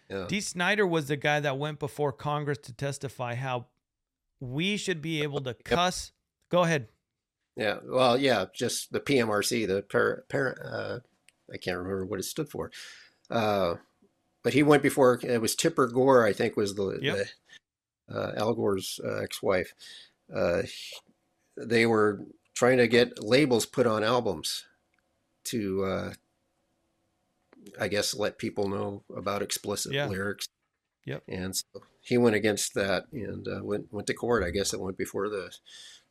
Yeah. 0.09 0.25
Dee 0.27 0.41
Snider 0.41 0.87
was 0.87 1.07
the 1.07 1.15
guy 1.15 1.39
that 1.39 1.57
went 1.57 1.79
before 1.79 2.11
Congress 2.11 2.57
to 2.63 2.73
testify 2.73 3.35
how 3.35 3.67
we 4.39 4.77
should 4.77 5.01
be 5.01 5.21
able 5.21 5.41
to 5.41 5.53
cuss. 5.53 6.11
Go 6.49 6.63
ahead. 6.63 6.87
Yeah. 7.55 7.77
Well, 7.85 8.17
yeah, 8.17 8.45
just 8.53 8.91
the 8.91 8.99
PMRC, 8.99 9.67
the 9.67 9.83
parent, 9.83 10.27
par- 10.27 10.57
uh, 10.63 10.99
I 11.53 11.57
can't 11.57 11.77
remember 11.77 12.05
what 12.05 12.19
it 12.19 12.23
stood 12.23 12.49
for. 12.49 12.71
Uh, 13.29 13.75
but 14.43 14.53
he 14.53 14.63
went 14.63 14.83
before, 14.83 15.19
it 15.23 15.41
was 15.41 15.55
Tipper 15.55 15.87
Gore, 15.87 16.25
I 16.25 16.33
think, 16.33 16.57
was 16.57 16.75
the, 16.75 16.99
yep. 17.01 17.17
the 17.17 17.25
Al 18.09 18.53
Gore's 18.53 18.99
uh, 19.03 19.17
ex 19.17 19.41
wife. 19.41 19.73
Uh, 20.33 20.63
they 21.57 21.85
were 21.85 22.25
trying 22.53 22.77
to 22.77 22.87
get 22.87 23.23
labels 23.23 23.65
put 23.65 23.87
on 23.87 24.03
albums 24.03 24.65
to 25.45 25.83
uh, 25.83 26.13
I 27.79 27.87
guess, 27.87 28.15
let 28.15 28.37
people 28.37 28.67
know 28.67 29.03
about 29.15 29.41
explicit 29.41 29.93
yeah. 29.93 30.07
lyrics. 30.07 30.47
Yep. 31.05 31.23
And 31.27 31.55
so 31.55 31.83
he 32.01 32.17
went 32.17 32.35
against 32.35 32.73
that 32.75 33.05
and 33.11 33.47
uh, 33.47 33.63
went 33.63 33.91
went 33.91 34.07
to 34.07 34.13
court. 34.13 34.43
I 34.43 34.51
guess 34.51 34.73
it 34.73 34.79
went 34.79 34.97
before 34.97 35.29
the 35.29 35.51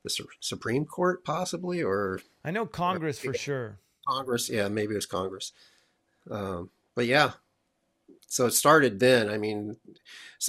the 0.02 0.10
Su- 0.10 0.28
Supreme 0.40 0.84
Court, 0.84 1.24
possibly, 1.24 1.82
or 1.82 2.20
I 2.44 2.50
know 2.50 2.66
Congress 2.66 3.18
for 3.18 3.34
sure. 3.34 3.78
Congress, 4.06 4.50
yeah, 4.50 4.68
maybe 4.68 4.92
it 4.92 4.96
was 4.96 5.06
Congress. 5.06 5.52
Um, 6.30 6.70
but 6.94 7.06
yeah, 7.06 7.32
so 8.32 8.46
it 8.46 8.52
started 8.52 8.98
then. 8.98 9.28
I 9.28 9.36
mean, 9.36 9.76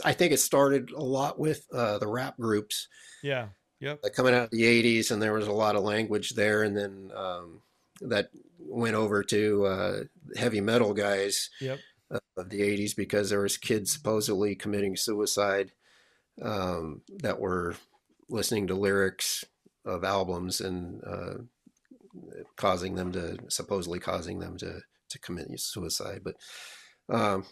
I 0.05 0.13
think 0.13 0.31
it 0.31 0.39
started 0.39 0.91
a 0.91 1.03
lot 1.03 1.37
with 1.37 1.67
uh, 1.73 1.97
the 1.97 2.07
rap 2.07 2.37
groups. 2.37 2.87
Yeah. 3.21 3.47
Yep. 3.81 3.99
Like 4.01 4.13
coming 4.13 4.33
out 4.33 4.45
of 4.45 4.51
the 4.51 4.63
'80s, 4.63 5.11
and 5.11 5.21
there 5.21 5.33
was 5.33 5.47
a 5.47 5.51
lot 5.51 5.75
of 5.75 5.83
language 5.83 6.29
there, 6.29 6.63
and 6.63 6.77
then 6.77 7.11
um, 7.13 7.61
that 7.99 8.29
went 8.57 8.95
over 8.95 9.21
to 9.23 9.65
uh, 9.65 10.03
heavy 10.37 10.61
metal 10.61 10.93
guys 10.93 11.49
yep. 11.59 11.77
of 12.37 12.49
the 12.49 12.61
80s 12.61 12.95
because 12.95 13.29
there 13.29 13.41
was 13.41 13.57
kids 13.57 13.91
supposedly 13.91 14.55
committing 14.55 14.95
suicide 14.95 15.73
um, 16.41 17.01
that 17.19 17.41
were 17.41 17.75
listening 18.29 18.67
to 18.67 18.75
lyrics 18.75 19.43
of 19.83 20.05
albums 20.05 20.61
and 20.61 21.03
uh, 21.05 21.33
causing 22.55 22.95
them 22.95 23.11
to 23.11 23.37
supposedly 23.49 23.99
causing 23.99 24.39
them 24.39 24.55
to 24.57 24.79
to 25.09 25.19
commit 25.19 25.47
suicide 25.59 26.21
but 26.23 26.35
um, 27.13 27.45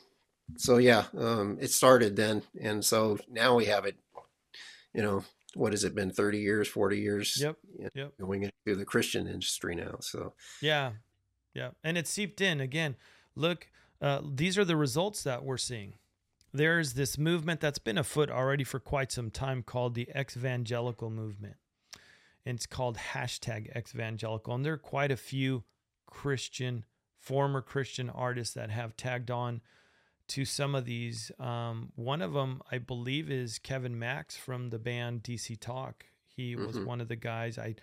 so 0.58 0.78
yeah 0.78 1.06
um, 1.18 1.58
it 1.62 1.72
started 1.72 2.16
then 2.16 2.42
and 2.62 2.84
so 2.84 3.18
now 3.30 3.56
we 3.56 3.66
have 3.66 3.86
it 3.86 3.96
you 4.94 5.02
know 5.02 5.24
what 5.54 5.74
has 5.74 5.84
it 5.84 5.94
been 5.94 6.12
30 6.12 6.40
years 6.40 6.68
40 6.68 7.00
years? 7.00 7.38
Yep 7.40 7.58
you 7.78 7.84
know, 7.84 7.90
yep. 7.94 8.14
going 8.20 8.44
into 8.44 8.78
the 8.78 8.86
christian 8.86 9.28
industry 9.28 9.76
now 9.76 9.98
so. 10.00 10.34
Yeah 10.62 10.92
yeah 11.54 11.70
and 11.84 11.98
it's 11.98 12.10
seeped 12.10 12.42
in. 12.42 12.60
Again 12.62 12.96
look 13.36 13.68
uh, 14.02 14.22
these 14.34 14.58
are 14.58 14.66
the 14.66 14.76
results 14.76 15.22
that 15.24 15.44
we're 15.44 15.58
seeing. 15.58 15.94
There's 16.52 16.94
this 16.94 17.20
movement 17.20 17.62
that's 17.62 17.78
been 17.78 18.00
afoot 18.00 18.32
already 18.32 18.64
for 18.64 18.80
quite 18.80 19.12
some 19.12 19.30
time 19.30 19.62
called 19.62 19.94
the 19.94 20.10
exvangelical 20.16 21.12
movement. 21.12 21.56
And 22.46 22.56
it's 22.56 22.66
called 22.66 22.98
hashtag 23.14 23.72
exvangelical 23.76 24.56
and 24.56 24.66
there 24.66 24.74
are 24.74 24.78
quite 24.78 25.12
a 25.12 25.18
few 25.18 25.64
christian 26.08 26.84
former 27.20 27.62
christian 27.62 28.10
artists 28.10 28.54
that 28.56 28.70
have 28.70 28.98
tagged 28.98 29.32
on 29.32 29.62
to 30.32 30.46
some 30.46 30.76
of 30.76 30.86
these. 30.86 31.32
Um, 31.40 31.92
one 31.96 32.22
of 32.22 32.34
them, 32.34 32.62
I 32.72 32.78
believe, 32.78 33.30
is 33.30 33.60
Kevin 33.60 33.98
Max 33.98 34.38
from 34.38 34.70
the 34.70 34.80
band 34.80 35.24
DC 35.24 35.60
Talk. 35.60 36.06
He 36.28 36.56
mm-hmm. 36.56 36.68
was 36.68 36.80
one 36.80 37.02
of 37.02 37.08
the 37.08 37.16
guys. 37.16 37.58
I 37.58 37.76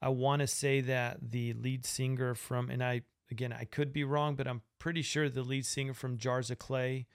I 0.00 0.08
want 0.10 0.40
to 0.40 0.46
say 0.46 0.80
that 0.82 1.30
the 1.30 1.54
lead 1.54 1.86
singer 1.86 2.34
from, 2.34 2.70
and 2.70 2.84
I 2.84 3.02
again 3.30 3.52
I 3.52 3.64
could 3.64 3.92
be 3.92 4.04
wrong, 4.04 4.34
but 4.34 4.46
I'm 4.46 4.62
pretty 4.78 5.02
sure 5.02 5.28
the 5.28 5.42
lead 5.42 5.66
singer 5.66 5.94
from 5.94 6.18
Jars 6.18 6.50
of 6.50 6.58
Clay. 6.58 7.06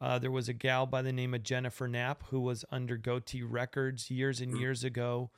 Uh, 0.00 0.18
there 0.18 0.30
was 0.30 0.48
a 0.48 0.54
gal 0.54 0.86
by 0.86 1.02
the 1.02 1.12
name 1.12 1.34
of 1.34 1.42
Jennifer 1.42 1.86
Knapp 1.86 2.22
who 2.30 2.40
was 2.40 2.64
under 2.70 2.96
Gotee 2.96 3.44
Records 3.46 4.10
years 4.10 4.40
and 4.40 4.54
mm. 4.54 4.60
years 4.60 4.82
ago. 4.82 5.30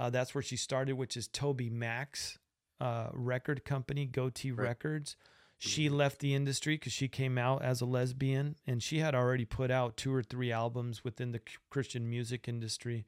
Uh, 0.00 0.10
that's 0.10 0.34
where 0.34 0.42
she 0.42 0.56
started, 0.56 0.94
which 0.94 1.16
is 1.16 1.28
TobyMac 1.28 2.38
uh, 2.80 3.08
record 3.12 3.64
company, 3.64 4.08
Gotee 4.10 4.50
Right. 4.50 4.68
Records. 4.68 5.14
She 5.62 5.90
left 5.90 6.20
the 6.20 6.34
industry 6.34 6.76
because 6.76 6.94
she 6.94 7.06
came 7.06 7.36
out 7.36 7.60
as 7.60 7.82
a 7.82 7.84
lesbian, 7.84 8.56
and 8.66 8.82
she 8.82 9.00
had 9.00 9.14
already 9.14 9.44
put 9.44 9.70
out 9.70 9.94
two 9.94 10.12
or 10.12 10.22
three 10.22 10.50
albums 10.50 11.04
within 11.04 11.32
the 11.32 11.42
Christian 11.68 12.08
music 12.08 12.48
industry, 12.48 13.04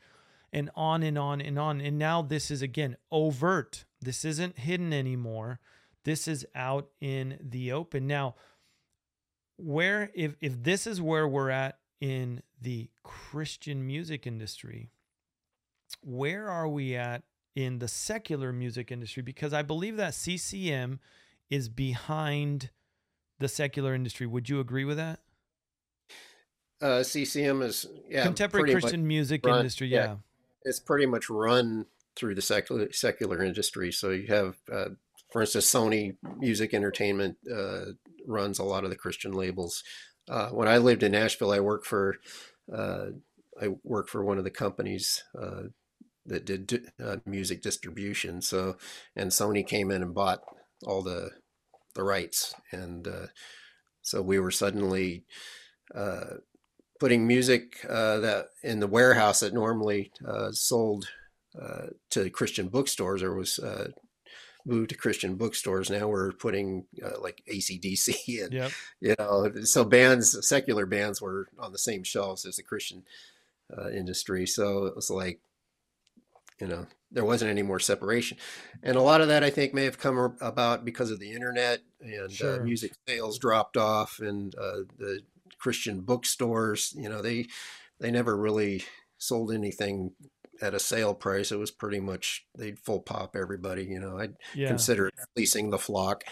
and 0.52 0.68
on 0.76 1.02
and 1.02 1.16
on 1.16 1.40
and 1.40 1.58
on. 1.58 1.80
And 1.80 1.98
now 1.98 2.20
this 2.20 2.50
is 2.50 2.60
again 2.60 2.98
overt. 3.10 3.86
This 4.02 4.22
isn't 4.26 4.58
hidden 4.58 4.92
anymore. 4.92 5.60
This 6.04 6.28
is 6.28 6.44
out 6.54 6.90
in 7.00 7.38
the 7.40 7.72
open 7.72 8.06
now. 8.06 8.34
Where 9.56 10.10
if 10.14 10.36
if 10.42 10.62
this 10.62 10.86
is 10.86 11.00
where 11.00 11.26
we're 11.26 11.48
at 11.48 11.78
in 12.02 12.42
the 12.60 12.90
Christian 13.02 13.86
music 13.86 14.26
industry, 14.26 14.90
where 16.02 16.50
are 16.50 16.68
we 16.68 16.96
at 16.96 17.22
in 17.56 17.78
the 17.78 17.88
secular 17.88 18.52
music 18.52 18.92
industry? 18.92 19.22
Because 19.22 19.54
I 19.54 19.62
believe 19.62 19.96
that 19.96 20.12
CCM 20.12 21.00
is 21.52 21.68
behind 21.68 22.70
the 23.38 23.46
secular 23.46 23.94
industry. 23.94 24.26
Would 24.26 24.48
you 24.48 24.58
agree 24.58 24.86
with 24.86 24.96
that? 24.96 25.20
Uh, 26.80 27.02
CCM 27.02 27.62
is 27.62 27.86
yeah 28.08 28.24
Contemporary 28.24 28.72
Christian 28.72 29.06
music 29.06 29.44
run- 29.44 29.58
industry, 29.58 29.88
yeah. 29.88 30.04
yeah. 30.04 30.16
it's 30.64 30.80
pretty 30.80 31.06
much 31.06 31.28
run 31.28 31.86
through 32.16 32.34
the 32.34 32.42
secular 32.42 32.90
secular 32.90 33.44
industry. 33.44 33.92
So 33.92 34.10
you 34.10 34.26
have, 34.28 34.56
uh, 34.72 34.88
for 35.30 35.42
instance, 35.42 35.70
Sony 35.70 36.16
Music 36.38 36.72
Entertainment 36.72 37.36
uh, 37.54 37.92
runs 38.26 38.58
a 38.58 38.64
lot 38.64 38.84
of 38.84 38.90
the 38.90 38.96
Christian 38.96 39.32
labels. 39.32 39.84
Uh, 40.28 40.48
when 40.48 40.68
I 40.68 40.78
lived 40.78 41.02
in 41.02 41.12
Nashville, 41.12 41.52
I 41.52 41.60
worked 41.60 41.86
for 41.86 42.16
uh, 42.74 43.08
I 43.60 43.68
worked 43.84 44.08
for 44.08 44.24
one 44.24 44.38
of 44.38 44.44
the 44.44 44.50
companies 44.50 45.22
uh, 45.40 45.64
that 46.24 46.46
did 46.46 46.90
uh, 47.04 47.18
music 47.26 47.62
distribution. 47.62 48.40
So 48.40 48.76
and 49.14 49.30
Sony 49.30 49.66
came 49.66 49.90
in 49.90 50.02
and 50.02 50.14
bought 50.14 50.40
all 50.84 51.02
the 51.02 51.30
the 51.94 52.04
rights, 52.04 52.54
and 52.70 53.06
uh, 53.06 53.26
so 54.02 54.22
we 54.22 54.38
were 54.38 54.50
suddenly. 54.50 55.24
Uh, 55.94 56.38
putting 57.02 57.26
music 57.26 57.84
uh, 57.90 58.18
that 58.20 58.46
in 58.62 58.78
the 58.78 58.86
warehouse 58.86 59.40
that 59.40 59.52
normally 59.52 60.12
uh, 60.24 60.52
sold 60.52 61.08
uh, 61.60 61.86
to 62.10 62.30
Christian 62.30 62.68
bookstores 62.68 63.24
or 63.24 63.34
was 63.34 63.58
uh, 63.58 63.88
moved 64.64 64.90
to 64.90 64.96
Christian 64.96 65.34
bookstores. 65.34 65.90
Now 65.90 66.08
we're 66.08 66.32
putting 66.32 66.86
uh, 67.04 67.20
like 67.20 67.42
ACDC 67.52 68.44
and 68.44 68.52
Yep. 68.52 68.72
you 69.00 69.14
know, 69.18 69.52
so 69.64 69.84
bands, 69.84 70.46
secular 70.46 70.86
bands 70.86 71.20
were 71.20 71.48
on 71.58 71.72
the 71.72 71.78
same 71.78 72.04
shelves 72.04 72.46
as 72.46 72.56
the 72.56 72.62
Christian 72.62 73.02
uh, 73.76 73.90
industry. 73.90 74.46
So 74.46 74.86
it 74.86 74.94
was 74.94 75.10
like, 75.10 75.40
you 76.60 76.68
know, 76.68 76.86
there 77.12 77.24
wasn't 77.24 77.50
any 77.50 77.62
more 77.62 77.78
separation. 77.78 78.38
And 78.82 78.96
a 78.96 79.02
lot 79.02 79.20
of 79.20 79.28
that 79.28 79.44
I 79.44 79.50
think 79.50 79.74
may 79.74 79.84
have 79.84 79.98
come 79.98 80.36
about 80.40 80.84
because 80.84 81.10
of 81.10 81.20
the 81.20 81.32
internet 81.32 81.80
and 82.00 82.32
Sure. 82.32 82.60
uh, 82.60 82.64
music 82.64 82.92
sales 83.06 83.38
dropped 83.38 83.76
off 83.76 84.18
and 84.18 84.54
uh, 84.56 84.78
the 84.98 85.20
Christian 85.58 86.00
bookstores, 86.00 86.92
you 86.96 87.08
know, 87.08 87.22
they 87.22 87.46
they 88.00 88.10
never 88.10 88.36
really 88.36 88.84
sold 89.18 89.52
anything 89.52 90.12
at 90.60 90.74
a 90.74 90.80
sale 90.80 91.14
price. 91.14 91.52
It 91.52 91.58
was 91.58 91.70
pretty 91.70 92.00
much 92.00 92.46
they'd 92.56 92.78
full 92.80 93.00
pop 93.00 93.36
everybody, 93.36 93.84
you 93.84 94.00
know. 94.00 94.18
I'd 94.18 94.34
Yeah. 94.54 94.68
consider 94.68 95.10
leasing 95.36 95.70
the 95.70 95.78
flock. 95.78 96.24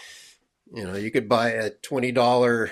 You 0.73 0.85
know, 0.85 0.95
you 0.95 1.11
could 1.11 1.29
buy 1.29 1.51
a 1.51 1.69
twenty 1.69 2.11
dollar 2.11 2.71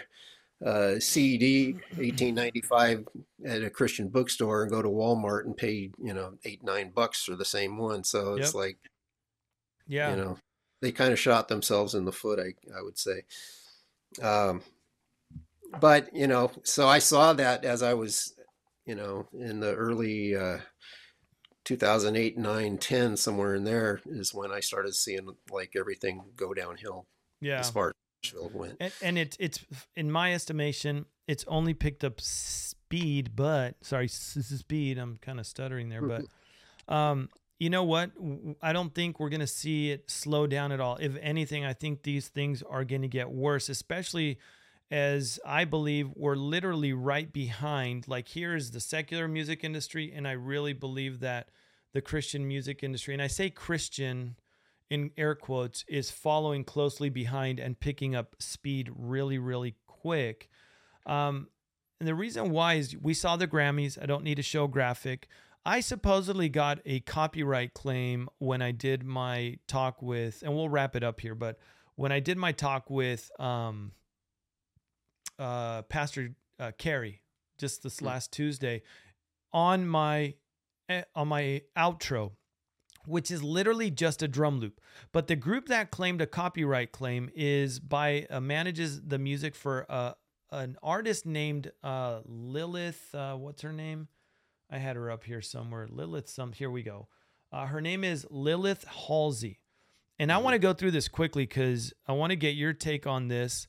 uh, 0.65 0.99
CD, 0.99 1.77
eighteen 1.97 2.35
ninety 2.35 2.61
five 2.61 3.07
at 3.45 3.63
a 3.63 3.69
Christian 3.69 4.09
bookstore, 4.09 4.63
and 4.63 4.71
go 4.71 4.81
to 4.81 4.89
Walmart 4.89 5.45
and 5.45 5.55
pay 5.55 5.91
you 6.01 6.13
know 6.13 6.33
eight 6.45 6.63
nine 6.63 6.91
bucks 6.93 7.23
for 7.23 7.35
the 7.35 7.45
same 7.45 7.77
one. 7.77 8.03
So 8.03 8.35
it's 8.35 8.53
Yep. 8.53 8.55
like 8.55 8.77
yeah. 9.87 10.09
you 10.11 10.17
know 10.17 10.37
they 10.81 10.91
kind 10.91 11.13
of 11.13 11.19
shot 11.19 11.47
themselves 11.47 11.95
in 11.95 12.05
the 12.05 12.11
foot. 12.11 12.39
I 12.39 12.53
I 12.77 12.81
would 12.81 12.97
say. 12.97 13.23
Um, 14.21 14.61
but 15.79 16.13
you 16.13 16.27
know, 16.27 16.51
so 16.63 16.87
I 16.87 16.99
saw 16.99 17.33
that 17.33 17.63
as 17.63 17.83
I 17.83 17.93
was, 17.93 18.33
you 18.85 18.95
know, 18.95 19.27
in 19.33 19.59
the 19.59 19.73
early 19.75 20.35
uh, 20.35 20.57
2008, 21.65 22.37
9, 22.37 22.77
10, 22.79 23.17
somewhere 23.17 23.55
in 23.55 23.63
there 23.63 24.01
is 24.07 24.33
when 24.33 24.51
I 24.51 24.59
started 24.61 24.95
seeing 24.95 25.29
like 25.51 25.73
everything 25.77 26.23
go 26.35 26.53
downhill 26.53 27.05
yeah. 27.39 27.59
as 27.59 27.69
far 27.69 27.93
Nashville 28.23 28.51
went. 28.53 28.77
And, 28.79 28.93
and 29.01 29.17
it, 29.17 29.37
it's 29.39 29.65
in 29.95 30.11
my 30.11 30.33
estimation, 30.33 31.05
it's 31.27 31.45
only 31.47 31.73
picked 31.73 32.03
up 32.03 32.19
speed, 32.19 33.35
but 33.35 33.75
sorry, 33.81 34.07
speed. 34.07 34.97
I'm 34.97 35.17
kind 35.17 35.39
of 35.39 35.45
stuttering 35.45 35.89
there, 35.89 36.01
but 36.01 36.25
um, 36.93 37.29
you 37.59 37.69
know 37.69 37.83
what? 37.83 38.11
I 38.61 38.73
don't 38.73 38.93
think 38.93 39.19
we're 39.19 39.29
gonna 39.29 39.47
see 39.47 39.91
it 39.91 40.09
slow 40.09 40.47
down 40.47 40.71
at 40.71 40.79
all. 40.79 40.97
If 40.99 41.17
anything, 41.21 41.65
I 41.65 41.73
think 41.73 42.03
these 42.03 42.27
things 42.27 42.63
are 42.63 42.83
gonna 42.83 43.07
get 43.07 43.29
worse, 43.29 43.69
especially 43.69 44.39
as 44.91 45.39
I 45.45 45.65
believe 45.65 46.09
we're 46.15 46.35
literally 46.35 46.93
right 46.93 47.31
behind. 47.31 48.07
Like 48.07 48.27
here 48.27 48.55
is 48.55 48.71
the 48.71 48.79
secular 48.79 49.27
music 49.27 49.63
industry, 49.63 50.11
and 50.15 50.27
I 50.27 50.31
really 50.31 50.73
believe 50.73 51.19
that 51.19 51.49
the 51.93 52.01
Christian 52.01 52.47
music 52.47 52.83
industry, 52.83 53.13
and 53.13 53.21
I 53.21 53.27
say 53.27 53.49
Christian 53.49 54.35
in 54.89 55.11
air 55.17 55.35
quotes, 55.35 55.85
is 55.87 56.11
following 56.11 56.63
closely 56.63 57.09
behind 57.09 57.59
and 57.59 57.79
picking 57.79 58.15
up 58.15 58.35
speed 58.39 58.91
really, 58.95 59.37
really 59.37 59.75
quick. 59.87 60.49
Um, 61.05 61.47
and 61.99 62.07
the 62.07 62.15
reason 62.15 62.49
why 62.51 62.75
is 62.75 62.95
we 62.97 63.13
saw 63.13 63.35
the 63.35 63.47
Grammys. 63.47 64.01
I 64.01 64.05
don't 64.05 64.23
need 64.23 64.35
to 64.35 64.41
show 64.41 64.67
graphic. 64.67 65.27
I 65.65 65.81
supposedly 65.81 66.47
got 66.49 66.79
a 66.85 67.01
copyright 67.01 67.73
claim 67.73 68.29
when 68.39 68.61
I 68.61 68.71
did 68.71 69.03
my 69.03 69.57
talk 69.67 70.01
with, 70.01 70.41
and 70.41 70.55
we'll 70.55 70.69
wrap 70.69 70.95
it 70.95 71.03
up 71.03 71.19
here, 71.19 71.35
but 71.35 71.59
when 71.95 72.13
I 72.13 72.21
did 72.21 72.37
my 72.37 72.53
talk 72.53 72.89
with 72.89 73.29
um, 73.39 73.91
uh, 75.37 75.81
Pastor 75.83 76.33
uh, 76.59 76.71
Carey 76.77 77.21
just 77.57 77.83
this 77.83 77.99
Hmm. 77.99 78.05
last 78.05 78.31
Tuesday 78.31 78.83
on 79.51 79.85
my 79.85 80.35
eh, 80.87 81.03
on 81.13 81.27
my 81.27 81.61
outro, 81.77 82.31
which 83.05 83.31
is 83.31 83.43
literally 83.43 83.89
just 83.89 84.21
a 84.21 84.27
drum 84.27 84.59
loop. 84.59 84.79
But 85.11 85.27
the 85.27 85.35
group 85.35 85.67
that 85.67 85.91
claimed 85.91 86.21
a 86.21 86.27
copyright 86.27 86.91
claim 86.91 87.29
is 87.35 87.79
by 87.79 88.27
uh, 88.29 88.39
manages 88.39 89.01
the 89.01 89.19
music 89.19 89.55
for 89.55 89.85
uh, 89.89 90.13
an 90.51 90.77
artist 90.81 91.25
named 91.25 91.71
uh, 91.83 92.19
Lilith. 92.25 93.13
Uh, 93.13 93.35
what's 93.35 93.61
her 93.61 93.73
name? 93.73 94.07
I 94.69 94.77
had 94.77 94.95
her 94.95 95.09
up 95.09 95.23
here 95.23 95.41
somewhere. 95.41 95.87
Lilith. 95.89 96.29
Some 96.29 96.51
here 96.51 96.69
we 96.69 96.83
go. 96.83 97.07
Uh, 97.51 97.65
her 97.65 97.81
name 97.81 98.03
is 98.03 98.27
Lilith 98.29 98.85
Halsey, 99.07 99.59
and 100.19 100.31
I 100.31 100.37
want 100.37 100.53
to 100.53 100.59
go 100.59 100.73
through 100.73 100.91
this 100.91 101.07
quickly 101.07 101.43
because 101.43 101.93
I 102.07 102.11
want 102.11 102.29
to 102.29 102.35
get 102.35 102.55
your 102.55 102.73
take 102.73 103.07
on 103.07 103.27
this 103.27 103.67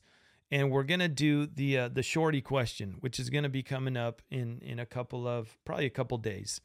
and 0.51 0.69
we're 0.69 0.83
gonna 0.83 1.07
do 1.07 1.47
the 1.47 1.77
uh, 1.77 1.87
the 1.87 2.03
shorty 2.03 2.41
question, 2.41 2.97
which 2.99 3.19
is 3.19 3.29
gonna 3.29 3.49
be 3.49 3.63
coming 3.63 3.95
up 3.95 4.21
in 4.29 4.59
in 4.61 4.79
a 4.79 4.85
couple 4.85 5.27
of 5.27 5.57
probably 5.65 5.85
a 5.85 5.91
couple 5.91 6.17
days. 6.17 6.59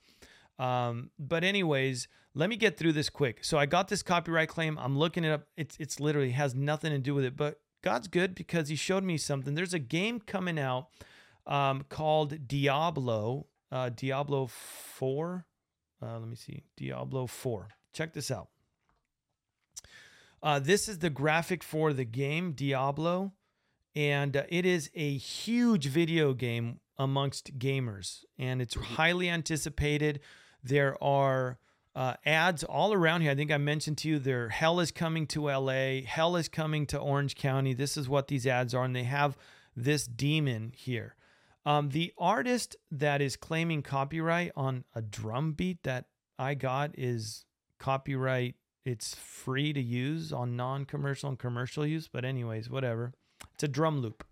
Um, 0.58 1.10
but 1.18 1.44
anyways, 1.44 2.08
let 2.34 2.48
me 2.48 2.56
get 2.56 2.76
through 2.76 2.92
this 2.92 3.10
quick. 3.10 3.44
So 3.44 3.58
I 3.58 3.66
got 3.66 3.88
this 3.88 4.02
copyright 4.02 4.48
claim. 4.48 4.78
I'm 4.78 4.98
looking 4.98 5.24
it 5.24 5.30
up. 5.30 5.46
It's 5.56 5.76
it's 5.78 6.00
literally 6.00 6.30
has 6.32 6.54
nothing 6.54 6.92
to 6.92 6.98
do 6.98 7.14
with 7.14 7.24
it, 7.24 7.36
but 7.36 7.60
God's 7.82 8.08
good 8.08 8.34
because 8.34 8.68
He 8.68 8.76
showed 8.76 9.04
me 9.04 9.16
something. 9.16 9.54
There's 9.54 9.74
a 9.74 9.78
game 9.78 10.20
coming 10.20 10.58
out 10.58 10.88
um, 11.46 11.84
called 11.88 12.48
Diablo, 12.48 13.46
uh, 13.70 13.90
Diablo 13.90 14.46
Four. 14.46 15.46
Uh, 16.02 16.18
let 16.18 16.28
me 16.28 16.36
see, 16.36 16.64
Diablo 16.76 17.26
Four. 17.26 17.68
Check 17.92 18.12
this 18.12 18.30
out. 18.30 18.48
Uh, 20.42 20.58
this 20.58 20.88
is 20.88 20.98
the 20.98 21.10
graphic 21.10 21.62
for 21.62 21.92
the 21.92 22.04
game 22.04 22.52
Diablo 22.52 23.32
and 23.96 24.36
uh, 24.36 24.42
it 24.48 24.66
is 24.66 24.90
a 24.94 25.16
huge 25.16 25.86
video 25.86 26.34
game 26.34 26.78
amongst 26.98 27.58
gamers 27.58 28.24
and 28.38 28.60
it's 28.60 28.74
highly 28.74 29.28
anticipated 29.28 30.20
there 30.68 31.02
are 31.02 31.58
uh, 31.94 32.14
ads 32.24 32.62
all 32.64 32.92
around 32.92 33.22
here 33.22 33.30
i 33.30 33.34
think 33.34 33.50
i 33.50 33.56
mentioned 33.56 33.96
to 33.96 34.08
you 34.08 34.18
there 34.18 34.48
hell 34.50 34.80
is 34.80 34.90
coming 34.90 35.26
to 35.26 35.48
la 35.48 36.00
hell 36.06 36.36
is 36.36 36.48
coming 36.48 36.86
to 36.86 36.98
orange 36.98 37.34
county 37.34 37.72
this 37.72 37.96
is 37.96 38.08
what 38.08 38.28
these 38.28 38.46
ads 38.46 38.74
are 38.74 38.84
and 38.84 38.94
they 38.94 39.04
have 39.04 39.36
this 39.74 40.06
demon 40.06 40.72
here 40.74 41.14
um, 41.64 41.88
the 41.88 42.12
artist 42.16 42.76
that 42.92 43.20
is 43.20 43.36
claiming 43.36 43.82
copyright 43.82 44.52
on 44.54 44.84
a 44.94 45.02
drum 45.02 45.52
beat 45.52 45.82
that 45.84 46.06
i 46.38 46.54
got 46.54 46.90
is 46.98 47.44
copyright 47.78 48.54
it's 48.84 49.14
free 49.14 49.72
to 49.72 49.80
use 49.80 50.32
on 50.32 50.54
non-commercial 50.54 51.28
and 51.30 51.38
commercial 51.38 51.86
use 51.86 52.08
but 52.08 52.24
anyways 52.24 52.68
whatever 52.68 53.12
it's 53.54 53.64
a 53.64 53.68
drum 53.68 54.00
loop. 54.00 54.24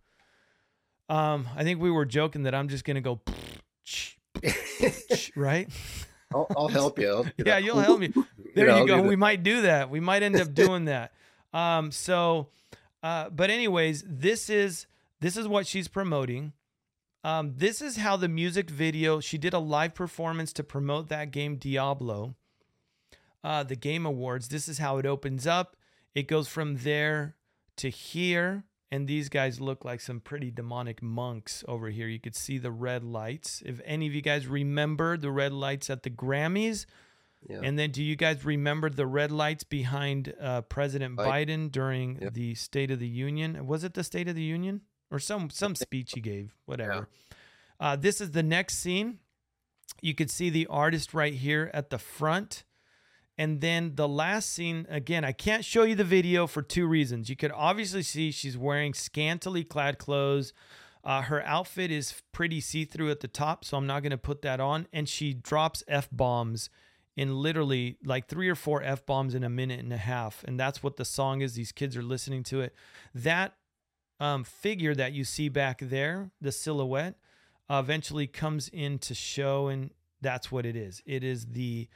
Um, 1.08 1.48
I 1.56 1.64
think 1.64 1.80
we 1.80 1.90
were 1.90 2.04
joking 2.04 2.44
that 2.44 2.54
I'm 2.54 2.68
just 2.68 2.84
gonna 2.84 3.00
go, 3.00 3.20
right? 5.36 5.68
I'll, 6.34 6.46
I'll 6.56 6.68
help 6.68 6.98
you. 6.98 7.08
I'll- 7.08 7.26
Yeah, 7.46 7.58
you'll 7.58 7.78
help 7.80 8.00
me. 8.00 8.12
There 8.54 8.66
know, 8.68 8.84
you 8.84 8.92
I'll 8.94 9.02
go. 9.02 9.08
We 9.08 9.16
might 9.16 9.42
do 9.42 9.62
that. 9.62 9.90
We 9.90 10.00
might 10.00 10.22
end 10.22 10.36
up 10.36 10.52
doing 10.64 10.84
that. 10.86 11.12
Um, 11.52 11.90
so, 11.92 12.48
uh, 13.02 13.30
but 13.30 13.50
anyways, 13.50 14.04
this 14.06 14.48
is 14.50 14.86
this 15.20 15.36
is 15.36 15.48
what 15.48 15.66
she's 15.66 15.88
promoting. 15.88 16.52
Um, 17.24 17.54
this 17.56 17.80
is 17.80 17.96
how 17.96 18.16
the 18.16 18.28
music 18.28 18.68
video. 18.70 19.18
She 19.20 19.38
did 19.38 19.54
a 19.54 19.58
live 19.58 19.94
performance 19.94 20.52
to 20.54 20.62
promote 20.64 21.08
that 21.08 21.30
game 21.30 21.56
Diablo. 21.56 22.34
uh, 23.42 23.62
the 23.64 23.76
Game 23.76 24.04
Awards. 24.06 24.48
This 24.48 24.68
is 24.68 24.78
how 24.78 24.98
it 24.98 25.06
opens 25.06 25.46
up. 25.46 25.76
It 26.14 26.28
goes 26.28 26.48
from 26.48 26.76
there 26.78 27.34
to 27.76 27.88
here. 27.88 28.64
And 28.90 29.08
these 29.08 29.28
guys 29.28 29.60
look 29.60 29.84
like 29.84 30.00
some 30.00 30.20
pretty 30.20 30.50
demonic 30.50 31.02
monks 31.02 31.64
over 31.66 31.90
here. 31.90 32.06
You 32.06 32.20
could 32.20 32.36
see 32.36 32.58
the 32.58 32.70
red 32.70 33.02
lights. 33.02 33.62
If 33.66 33.80
any 33.84 34.06
of 34.06 34.14
you 34.14 34.22
guys 34.22 34.46
remember 34.46 35.16
the 35.16 35.30
red 35.30 35.52
lights 35.52 35.90
at 35.90 36.02
the 36.04 36.10
Grammys, 36.10 36.86
yeah. 37.48 37.60
and 37.62 37.78
then 37.78 37.90
do 37.90 38.02
you 38.02 38.14
guys 38.14 38.44
remember 38.44 38.90
the 38.90 39.06
red 39.06 39.32
lights 39.32 39.64
behind 39.64 40.32
uh, 40.40 40.60
President 40.62 41.16
Biden 41.16 41.72
during 41.72 42.20
yep. 42.20 42.34
the 42.34 42.54
State 42.54 42.90
of 42.90 43.00
the 43.00 43.08
Union? 43.08 43.66
Was 43.66 43.84
it 43.84 43.94
the 43.94 44.04
State 44.04 44.28
of 44.28 44.34
the 44.34 44.42
Union 44.42 44.82
or 45.10 45.18
some 45.18 45.50
some 45.50 45.74
speech 45.74 46.12
he 46.14 46.20
gave? 46.20 46.54
Whatever. 46.66 47.08
Yeah. 47.30 47.36
Uh, 47.80 47.96
this 47.96 48.20
is 48.20 48.30
the 48.30 48.42
next 48.42 48.78
scene. 48.78 49.18
You 50.00 50.14
could 50.14 50.30
see 50.30 50.50
the 50.50 50.66
artist 50.68 51.14
right 51.14 51.34
here 51.34 51.70
at 51.74 51.90
the 51.90 51.98
front. 51.98 52.64
And 53.36 53.60
then 53.60 53.96
the 53.96 54.08
last 54.08 54.50
scene, 54.50 54.86
again, 54.88 55.24
I 55.24 55.32
can't 55.32 55.64
show 55.64 55.82
you 55.82 55.96
the 55.96 56.04
video 56.04 56.46
for 56.46 56.62
two 56.62 56.86
reasons. 56.86 57.28
You 57.28 57.36
could 57.36 57.52
obviously 57.52 58.02
see 58.02 58.30
she's 58.30 58.56
wearing 58.56 58.94
scantily 58.94 59.64
clad 59.64 59.98
clothes. 59.98 60.52
Uh, 61.02 61.22
her 61.22 61.42
outfit 61.42 61.90
is 61.90 62.22
pretty 62.32 62.60
see 62.60 62.84
through 62.84 63.10
at 63.10 63.20
the 63.20 63.28
top, 63.28 63.64
so 63.64 63.76
I'm 63.76 63.86
not 63.86 64.02
going 64.02 64.10
to 64.10 64.18
put 64.18 64.42
that 64.42 64.60
on. 64.60 64.86
And 64.92 65.08
she 65.08 65.34
drops 65.34 65.82
F 65.88 66.08
bombs 66.12 66.70
in 67.16 67.36
literally 67.36 67.98
like 68.04 68.28
three 68.28 68.48
or 68.48 68.54
four 68.54 68.82
F 68.82 69.04
bombs 69.04 69.34
in 69.34 69.44
a 69.44 69.50
minute 69.50 69.80
and 69.80 69.92
a 69.92 69.98
half. 69.98 70.44
And 70.46 70.58
that's 70.58 70.82
what 70.82 70.96
the 70.96 71.04
song 71.04 71.42
is. 71.42 71.54
These 71.54 71.72
kids 71.72 71.96
are 71.96 72.02
listening 72.02 72.42
to 72.44 72.60
it. 72.60 72.74
That 73.14 73.56
um, 74.20 74.44
figure 74.44 74.94
that 74.94 75.12
you 75.12 75.24
see 75.24 75.48
back 75.48 75.80
there, 75.80 76.30
the 76.40 76.52
silhouette, 76.52 77.16
uh, 77.68 77.80
eventually 77.84 78.26
comes 78.26 78.68
in 78.68 78.98
to 79.00 79.14
show. 79.14 79.68
And 79.68 79.90
that's 80.20 80.50
what 80.50 80.64
it 80.64 80.76
is. 80.76 81.02
It 81.04 81.22
is 81.22 81.46
the 81.46 81.88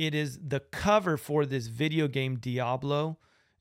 it 0.00 0.14
is 0.14 0.38
the 0.42 0.60
cover 0.60 1.18
for 1.18 1.44
this 1.44 1.66
video 1.66 2.08
game 2.08 2.36
Diablo. 2.36 3.18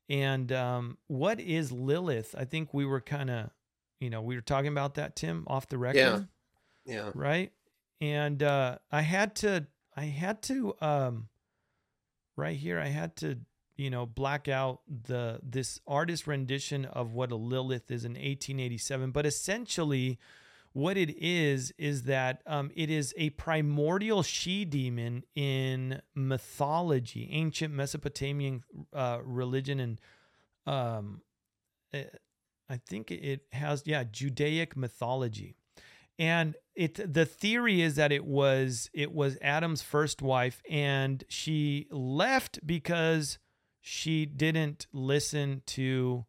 And 0.08 0.50
um, 0.54 0.98
what 1.08 1.42
is 1.42 1.70
Lilith? 1.74 2.34
I 2.38 2.46
think 2.46 2.74
we 2.74 2.86
were 2.86 3.02
kind 3.02 3.30
of, 3.30 3.50
you 4.00 4.10
know, 4.10 4.22
we 4.22 4.36
were 4.36 4.42
talking 4.42 4.70
about 4.70 4.96
that, 4.96 5.18
Tim, 5.18 5.44
off 5.48 5.68
the 5.68 5.78
record. 5.78 5.98
Yeah. 5.98 6.20
Yeah. 6.86 7.12
Right. 7.14 7.52
And 8.00 8.42
uh, 8.42 8.78
I 8.90 9.02
had 9.02 9.36
to, 9.38 9.68
I 9.98 10.06
had 10.06 10.42
to, 10.44 10.76
um, 10.80 11.28
right 12.38 12.56
here, 12.56 12.80
I 12.80 12.88
had 12.88 13.18
to, 13.18 13.40
you 13.76 13.90
know, 13.90 14.06
black 14.06 14.48
out 14.48 14.80
the 14.88 15.42
this 15.44 15.82
artist 15.86 16.26
rendition 16.26 16.86
of 16.86 17.14
what 17.14 17.34
a 17.34 17.36
Lilith 17.36 17.92
is 17.92 18.06
in 18.06 18.14
1887. 18.14 19.12
But 19.12 19.26
essentially, 19.26 20.20
what 20.74 20.98
it 20.98 21.16
is 21.18 21.74
is 21.78 22.04
that 22.04 22.42
um, 22.46 22.72
it 22.76 22.90
is 22.90 23.14
a 23.18 23.32
primordial 23.32 24.24
she 24.24 24.66
demon 24.66 25.24
in 25.36 26.02
mythology, 26.16 27.28
ancient 27.32 27.74
Mesopotamian 27.74 28.64
uh, 28.94 29.20
religion, 29.24 29.80
and 29.80 30.02
um, 30.68 31.22
it, 31.92 32.12
eh, 32.14 32.18
I 32.72 32.78
think 32.88 33.10
it 33.10 33.42
has 33.52 33.84
yeah 33.86 34.04
Judaic 34.04 34.78
mythology, 34.78 35.56
and 36.20 36.56
it 36.76 37.14
the 37.14 37.26
theory 37.26 37.82
is 37.82 37.96
that 37.96 38.12
it 38.12 38.26
was 38.26 38.92
it 38.94 39.12
was 39.12 39.38
Adam's 39.42 39.82
first 39.82 40.22
wife, 40.22 40.62
and 40.70 41.24
she 41.30 41.88
left 41.90 42.60
because 42.66 43.40
she 43.82 44.28
didn't 44.28 44.86
listen 44.94 45.64
to 45.66 46.26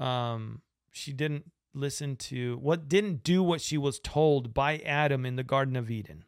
um 0.00 0.62
she 0.90 1.12
didn't 1.12 1.50
listen 1.74 2.16
to 2.16 2.56
what 2.58 2.88
didn't 2.88 3.22
do 3.22 3.42
what 3.42 3.60
she 3.60 3.76
was 3.76 3.98
told 3.98 4.54
by 4.54 4.78
Adam 4.78 5.26
in 5.26 5.36
the 5.36 5.42
Garden 5.42 5.76
of 5.76 5.90
Eden. 5.90 6.24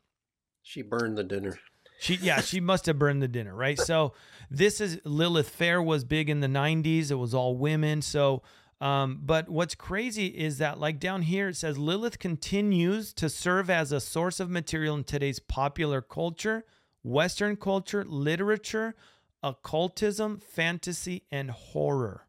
She 0.63 0.83
burned 0.83 1.17
the 1.17 1.25
dinner. 1.25 1.59
She 1.99 2.17
yeah, 2.17 2.41
she 2.41 2.61
must 2.61 2.87
have 2.87 2.99
burned 2.99 3.23
the 3.23 3.29
dinner, 3.29 3.55
right? 3.55 3.79
So 3.79 4.13
this 4.51 4.81
is 4.81 5.01
Lilith 5.05 5.49
Fair 5.49 5.81
was 5.83 6.05
big 6.05 6.29
in 6.29 6.41
the 6.41 6.47
90s. 6.47 7.11
It 7.11 7.15
was 7.15 7.33
all 7.33 7.57
women. 7.57 8.03
So 8.03 8.43
um, 8.81 9.21
but 9.23 9.49
what's 9.49 9.75
crazy 9.75 10.27
is 10.27 10.59
that 10.59 10.79
like 10.79 11.01
down 11.01 11.23
here 11.23 11.49
it 11.49 11.57
says 11.57 11.79
Lilith 11.79 12.19
continues 12.19 13.15
to 13.15 13.31
serve 13.31 13.71
as 13.71 13.93
a 13.93 14.01
source 14.01 14.39
of 14.41 14.51
material 14.51 14.97
in 14.97 15.05
today's 15.05 15.39
popular 15.39 16.03
culture, 16.03 16.65
Western 17.03 17.57
culture, 17.57 18.05
literature, 18.05 18.95
occultism, 19.43 20.39
fantasy, 20.39 21.23
and 21.31 21.51
horror. 21.51 22.26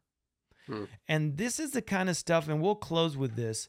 Hmm. 0.68 0.84
And 1.08 1.36
this 1.36 1.58
is 1.58 1.72
the 1.72 1.82
kind 1.82 2.08
of 2.08 2.16
stuff, 2.16 2.48
and 2.48 2.62
we'll 2.62 2.76
close 2.76 3.16
with 3.16 3.34
this. 3.34 3.68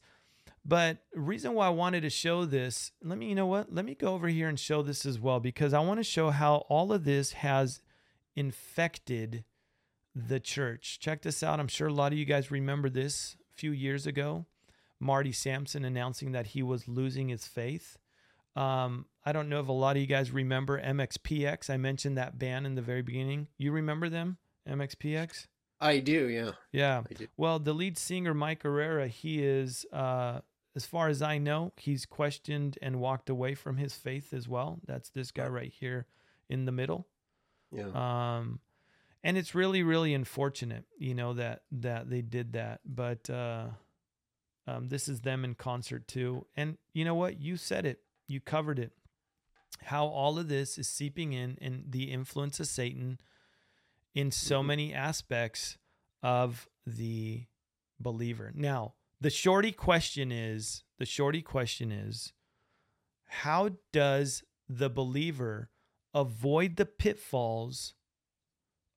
But 0.66 1.00
reason 1.14 1.54
why 1.54 1.68
I 1.68 1.72
wanted 1.72 2.02
to 2.02 2.10
show 2.10 2.46
this, 2.46 2.92
let 3.02 3.18
me, 3.18 3.30
you 3.30 3.36
know 3.36 3.48
what? 3.48 3.74
Let 3.74 3.86
me 3.86 3.96
go 3.96 4.14
over 4.14 4.28
here 4.28 4.48
and 4.48 4.60
show 4.60 4.84
this 4.84 5.06
as 5.06 5.20
well, 5.20 5.40
because 5.40 5.74
I 5.74 5.80
want 5.80 6.00
to 6.00 6.04
show 6.04 6.30
how 6.30 6.66
all 6.70 6.92
of 6.92 7.06
this 7.06 7.32
has 7.32 7.82
infected 8.36 9.46
the 10.14 10.40
church. 10.40 11.00
Check 11.00 11.22
this 11.22 11.42
out. 11.42 11.60
I'm 11.60 11.68
sure 11.68 11.88
a 11.88 11.94
lot 11.94 12.12
of 12.12 12.18
you 12.18 12.26
guys 12.26 12.52
remember 12.52 12.90
this 12.90 13.36
a 13.54 13.58
few 13.58 13.72
years 13.72 14.06
ago. 14.06 14.46
Marty 15.00 15.32
Sampson 15.32 15.86
announcing 15.86 16.34
that 16.34 16.48
he 16.48 16.62
was 16.62 16.88
losing 16.88 17.30
his 17.30 17.48
faith. 17.48 17.98
Um, 18.56 19.06
I 19.26 19.32
don't 19.32 19.48
know 19.48 19.62
if 19.62 19.68
a 19.68 19.74
lot 19.74 19.96
of 19.96 20.02
you 20.02 20.08
guys 20.08 20.32
remember 20.32 20.82
MXPX. 20.82 21.70
I 21.70 21.78
mentioned 21.78 22.18
that 22.18 22.38
band 22.38 22.66
in 22.66 22.76
the 22.76 22.82
very 22.82 23.02
beginning. 23.02 23.48
You 23.58 23.72
remember 23.72 24.10
them, 24.10 24.38
MXPX? 24.68 25.48
I 25.82 26.00
do, 26.00 26.28
yeah. 26.28 26.52
Yeah. 26.72 27.04
Do. 27.16 27.28
Well, 27.38 27.60
the 27.60 27.74
lead 27.74 27.98
singer, 27.98 28.34
Mike 28.34 28.64
Herrera, 28.64 29.08
he 29.08 29.44
is, 29.44 29.86
uh, 29.94 30.42
as 30.76 30.86
far 30.86 31.08
as 31.08 31.22
I 31.22 31.38
know, 31.38 31.74
he's 31.78 32.06
questioned 32.06 32.78
and 32.82 33.00
walked 33.00 33.30
away 33.30 33.56
from 33.56 33.78
his 33.78 33.94
faith 33.96 34.34
as 34.34 34.48
well. 34.48 34.80
That's 34.86 35.10
this 35.10 35.32
guy 35.32 35.48
right 35.48 35.72
here 35.72 36.06
in 36.50 36.66
the 36.66 36.72
middle. 36.72 37.08
Yeah. 37.72 37.90
Um, 37.94 38.60
and 39.24 39.38
it's 39.38 39.54
really, 39.54 39.84
really 39.84 40.14
unfortunate, 40.14 40.86
you 40.98 41.14
know, 41.14 41.34
that 41.34 41.64
that 41.72 42.10
they 42.10 42.22
did 42.22 42.54
that. 42.54 42.82
But 42.86 43.30
uh, 43.30 43.68
um, 44.68 44.90
this 44.90 45.10
is 45.10 45.22
them 45.22 45.44
in 45.44 45.56
concert 45.56 46.08
too. 46.08 46.46
And 46.56 46.78
you 46.94 47.04
know 47.04 47.16
what? 47.16 47.42
You 47.42 47.58
said 47.58 47.86
it. 47.86 48.02
You 48.28 48.40
covered 48.40 48.80
it. 48.80 48.92
How 49.84 50.06
all 50.06 50.40
of 50.40 50.48
this 50.48 50.78
is 50.78 50.88
seeping 50.88 51.34
in, 51.34 51.58
and 51.62 51.86
the 51.90 52.12
influence 52.12 52.60
of 52.60 52.68
Satan 52.68 53.20
in 54.14 54.32
so 54.32 54.60
mm-hmm. 54.60 54.68
many 54.68 54.94
aspects 54.94 55.78
of 56.22 56.68
the 56.86 57.46
believer. 58.00 58.52
Now, 58.56 58.94
the 59.22 59.30
shorty 59.30 59.72
question 59.72 60.32
is 60.32 60.84
the 60.98 61.06
shorty 61.06 61.42
question 61.42 61.92
is 61.92 62.34
how 63.28 63.72
does 63.92 64.44
the 64.68 64.90
believer 64.90 65.70
avoid 66.14 66.76
the 66.76 66.86
pitfalls 66.86 67.94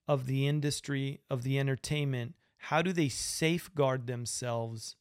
of 0.09 0.27
the 0.27 0.47
industry 0.47 1.21
of 1.29 1.43
the 1.43 1.59
entertainment? 1.59 2.35
How 2.57 2.83
do 2.83 2.93
they 2.93 3.09
safeguard 3.09 4.07
themselves 4.07 4.97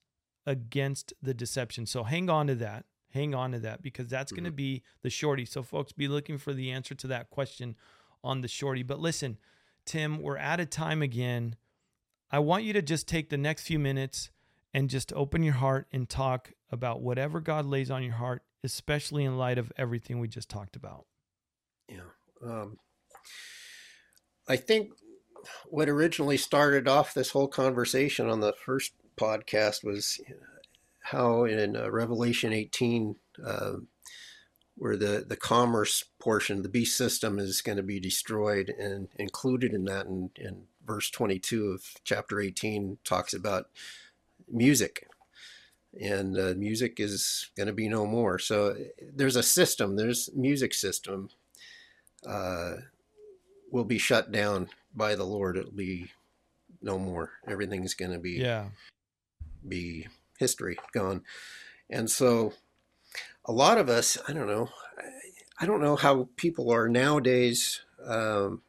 against 0.45 1.13
the 1.21 1.33
deception? 1.33 1.85
So 1.85 2.03
hang 2.03 2.29
on 2.29 2.47
to 2.47 2.55
that. 2.55 2.85
Hang 3.13 3.35
on 3.35 3.51
to 3.51 3.59
that 3.59 3.81
because 3.81 4.07
that's 4.07 4.31
mm-hmm. 4.31 4.43
going 4.43 4.51
to 4.51 4.55
be 4.55 4.83
the 5.01 5.09
shorty. 5.09 5.45
So 5.45 5.63
folks 5.63 5.91
be 5.91 6.07
looking 6.07 6.37
for 6.37 6.53
the 6.53 6.71
answer 6.71 6.95
to 6.95 7.07
that 7.07 7.29
question 7.29 7.75
on 8.23 8.41
the 8.41 8.47
shorty. 8.47 8.83
But 8.83 8.99
listen, 8.99 9.37
Tim, 9.85 10.21
we're 10.21 10.37
out 10.37 10.59
of 10.59 10.69
time 10.69 11.01
again. 11.01 11.55
I 12.31 12.39
want 12.39 12.63
you 12.63 12.73
to 12.73 12.81
just 12.81 13.07
take 13.07 13.29
the 13.29 13.37
next 13.37 13.63
few 13.63 13.79
minutes 13.79 14.29
and 14.73 14.89
just 14.89 15.11
open 15.13 15.43
your 15.43 15.55
heart 15.55 15.87
and 15.91 16.07
talk 16.07 16.53
about 16.71 17.01
whatever 17.01 17.41
God 17.41 17.65
lays 17.65 17.91
on 17.91 18.03
your 18.03 18.13
heart, 18.13 18.43
especially 18.63 19.25
in 19.25 19.37
light 19.37 19.57
of 19.57 19.71
everything 19.77 20.19
we 20.19 20.27
just 20.27 20.49
talked 20.49 20.75
about. 20.75 21.05
Yeah. 21.89 21.99
Um, 22.43 22.77
I 24.47 24.55
think 24.55 24.91
what 25.65 25.89
originally 25.89 26.37
started 26.37 26.87
off 26.87 27.13
this 27.13 27.31
whole 27.31 27.47
conversation 27.47 28.29
on 28.29 28.39
the 28.39 28.53
first 28.53 28.93
podcast 29.17 29.83
was 29.83 30.19
how 31.01 31.43
in 31.43 31.75
uh, 31.75 31.89
Revelation 31.91 32.53
18, 32.53 33.15
uh, 33.45 33.73
where 34.81 34.97
the, 34.97 35.23
the 35.27 35.35
commerce 35.35 36.05
portion, 36.17 36.63
the 36.63 36.67
beast 36.67 36.97
system 36.97 37.37
is 37.37 37.61
going 37.61 37.75
to 37.75 37.83
be 37.83 37.99
destroyed 37.99 38.73
and 38.79 39.09
included 39.15 39.75
in 39.75 39.85
that. 39.85 40.07
And, 40.07 40.31
in 40.35 40.63
verse 40.83 41.11
22 41.11 41.67
of 41.67 41.83
chapter 42.03 42.41
18 42.41 42.97
talks 43.03 43.31
about 43.31 43.69
music 44.51 45.07
and 46.01 46.35
uh, 46.35 46.55
music 46.57 46.99
is 46.99 47.51
going 47.55 47.67
to 47.67 47.73
be 47.73 47.87
no 47.87 48.07
more. 48.07 48.39
So 48.39 48.75
there's 49.13 49.35
a 49.35 49.43
system, 49.43 49.97
there's 49.97 50.31
music 50.33 50.73
system 50.73 51.29
uh, 52.25 52.77
will 53.69 53.85
be 53.85 53.99
shut 53.99 54.31
down 54.31 54.67
by 54.95 55.13
the 55.13 55.25
Lord. 55.25 55.57
It'll 55.57 55.69
be 55.69 56.07
no 56.81 56.97
more. 56.97 57.33
Everything's 57.47 57.93
going 57.93 58.13
to 58.13 58.19
be, 58.19 58.31
yeah, 58.31 58.69
be 59.67 60.07
history 60.39 60.79
gone. 60.91 61.21
And 61.87 62.09
so 62.09 62.53
a 63.45 63.51
lot 63.51 63.77
of 63.77 63.89
us, 63.89 64.17
I 64.27 64.33
don't 64.33 64.47
know, 64.47 64.69
I 65.59 65.65
don't 65.65 65.81
know 65.81 65.95
how 65.95 66.29
people 66.35 66.71
are 66.71 66.87
nowadays. 66.87 67.81
Um, 68.05 68.61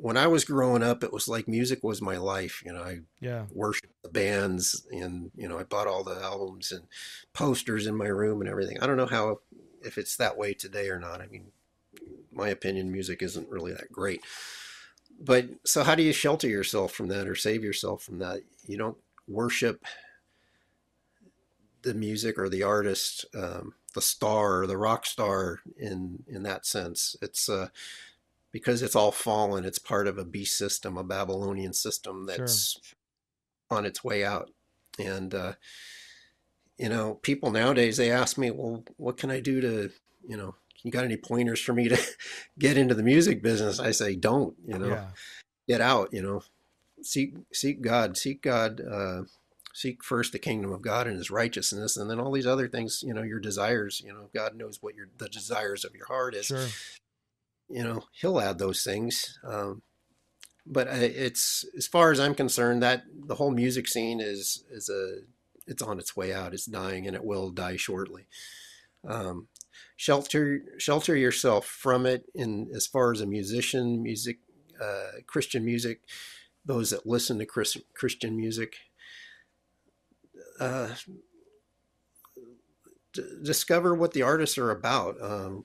when 0.00 0.16
I 0.16 0.26
was 0.26 0.44
growing 0.44 0.82
up, 0.82 1.04
it 1.04 1.12
was 1.12 1.28
like 1.28 1.46
music 1.46 1.84
was 1.84 2.00
my 2.00 2.16
life. 2.16 2.62
You 2.64 2.72
know, 2.72 2.82
I 2.82 3.00
yeah. 3.20 3.44
worshiped 3.52 4.02
the 4.02 4.08
bands, 4.08 4.86
and 4.90 5.30
you 5.36 5.46
know, 5.48 5.58
I 5.58 5.64
bought 5.64 5.86
all 5.86 6.02
the 6.02 6.20
albums 6.22 6.72
and 6.72 6.84
posters 7.34 7.86
in 7.86 7.94
my 7.94 8.06
room 8.06 8.40
and 8.40 8.48
everything. 8.48 8.78
I 8.80 8.86
don't 8.86 8.96
know 8.96 9.06
how 9.06 9.40
if 9.82 9.98
it's 9.98 10.16
that 10.16 10.36
way 10.38 10.54
today 10.54 10.88
or 10.88 10.98
not. 10.98 11.20
I 11.20 11.26
mean, 11.26 11.52
my 12.32 12.48
opinion, 12.48 12.90
music 12.90 13.22
isn't 13.22 13.48
really 13.50 13.72
that 13.72 13.92
great. 13.92 14.22
but 15.20 15.46
so 15.64 15.84
how 15.84 15.94
do 15.94 16.02
you 16.02 16.12
shelter 16.12 16.48
yourself 16.48 16.92
from 16.92 17.08
that 17.08 17.28
or 17.28 17.34
save 17.34 17.62
yourself 17.62 18.02
from 18.02 18.18
that? 18.20 18.40
You 18.66 18.78
don't 18.78 18.96
worship 19.28 19.84
the 21.82 21.94
music 21.94 22.38
or 22.38 22.48
the 22.48 22.62
artist, 22.62 23.26
um, 23.34 23.74
the 23.94 24.02
star 24.02 24.62
or 24.62 24.66
the 24.66 24.76
rock 24.76 25.06
star 25.06 25.60
in 25.76 26.22
in 26.26 26.42
that 26.44 26.66
sense. 26.66 27.16
It's 27.20 27.48
uh, 27.48 27.68
because 28.52 28.82
it's 28.82 28.96
all 28.96 29.12
fallen. 29.12 29.64
It's 29.64 29.78
part 29.78 30.06
of 30.06 30.18
a 30.18 30.24
beast 30.24 30.56
system, 30.56 30.96
a 30.96 31.04
Babylonian 31.04 31.72
system 31.72 32.26
that's 32.26 32.72
sure. 32.72 33.78
on 33.78 33.86
its 33.86 34.02
way 34.02 34.24
out. 34.24 34.50
And 34.98 35.34
uh, 35.34 35.52
you 36.78 36.88
know, 36.88 37.14
people 37.22 37.50
nowadays 37.50 37.96
they 37.96 38.10
ask 38.10 38.38
me, 38.38 38.50
"Well, 38.50 38.84
what 38.96 39.16
can 39.16 39.30
I 39.30 39.40
do 39.40 39.60
to, 39.60 39.90
you 40.26 40.36
know, 40.36 40.54
you 40.82 40.90
got 40.90 41.04
any 41.04 41.16
pointers 41.16 41.60
for 41.60 41.72
me 41.72 41.88
to 41.88 41.98
get 42.58 42.76
into 42.76 42.94
the 42.94 43.02
music 43.02 43.42
business?" 43.42 43.80
I 43.80 43.90
say, 43.90 44.16
"Don't, 44.16 44.56
you 44.66 44.78
know, 44.78 44.88
yeah. 44.88 45.08
get 45.68 45.80
out, 45.80 46.12
you 46.12 46.22
know, 46.22 46.42
seek 47.02 47.34
seek 47.52 47.80
God, 47.82 48.16
seek 48.16 48.42
God." 48.42 48.80
Uh, 48.80 49.22
seek 49.72 50.02
first 50.02 50.32
the 50.32 50.38
kingdom 50.38 50.72
of 50.72 50.82
God 50.82 51.06
and 51.06 51.16
his 51.16 51.30
righteousness 51.30 51.96
and 51.96 52.10
then 52.10 52.18
all 52.18 52.32
these 52.32 52.46
other 52.46 52.68
things 52.68 53.02
you 53.06 53.14
know 53.14 53.22
your 53.22 53.40
desires 53.40 54.00
you 54.04 54.12
know 54.12 54.28
God 54.34 54.56
knows 54.56 54.78
what 54.80 54.94
your 54.94 55.08
the 55.18 55.28
desires 55.28 55.84
of 55.84 55.94
your 55.94 56.06
heart 56.06 56.34
is 56.34 56.46
sure. 56.46 56.66
you 57.68 57.84
know 57.84 58.04
he'll 58.12 58.40
add 58.40 58.58
those 58.58 58.82
things 58.82 59.38
um, 59.44 59.82
but 60.66 60.88
it's 60.88 61.64
as 61.76 61.86
far 61.86 62.10
as 62.10 62.20
I'm 62.20 62.34
concerned 62.34 62.82
that 62.82 63.04
the 63.26 63.36
whole 63.36 63.50
music 63.50 63.88
scene 63.88 64.20
is 64.20 64.64
is 64.70 64.88
a 64.88 65.20
it's 65.66 65.82
on 65.82 65.98
its 65.98 66.16
way 66.16 66.32
out 66.32 66.54
it's 66.54 66.66
dying 66.66 67.06
and 67.06 67.14
it 67.14 67.24
will 67.24 67.50
die 67.50 67.76
shortly 67.76 68.26
um, 69.06 69.48
shelter 69.96 70.62
shelter 70.78 71.16
yourself 71.16 71.66
from 71.66 72.06
it 72.06 72.24
in 72.34 72.70
as 72.74 72.86
far 72.86 73.12
as 73.12 73.20
a 73.20 73.26
musician 73.26 74.02
music 74.02 74.38
uh, 74.82 75.20
Christian 75.26 75.64
music 75.64 76.00
those 76.64 76.90
that 76.90 77.06
listen 77.06 77.38
to 77.38 77.46
Chris, 77.46 77.76
Christian 77.94 78.36
music 78.36 78.76
uh, 80.60 80.88
d- 83.12 83.38
discover 83.42 83.94
what 83.94 84.12
the 84.12 84.22
artists 84.22 84.58
are 84.58 84.70
about. 84.70 85.20
Um, 85.20 85.64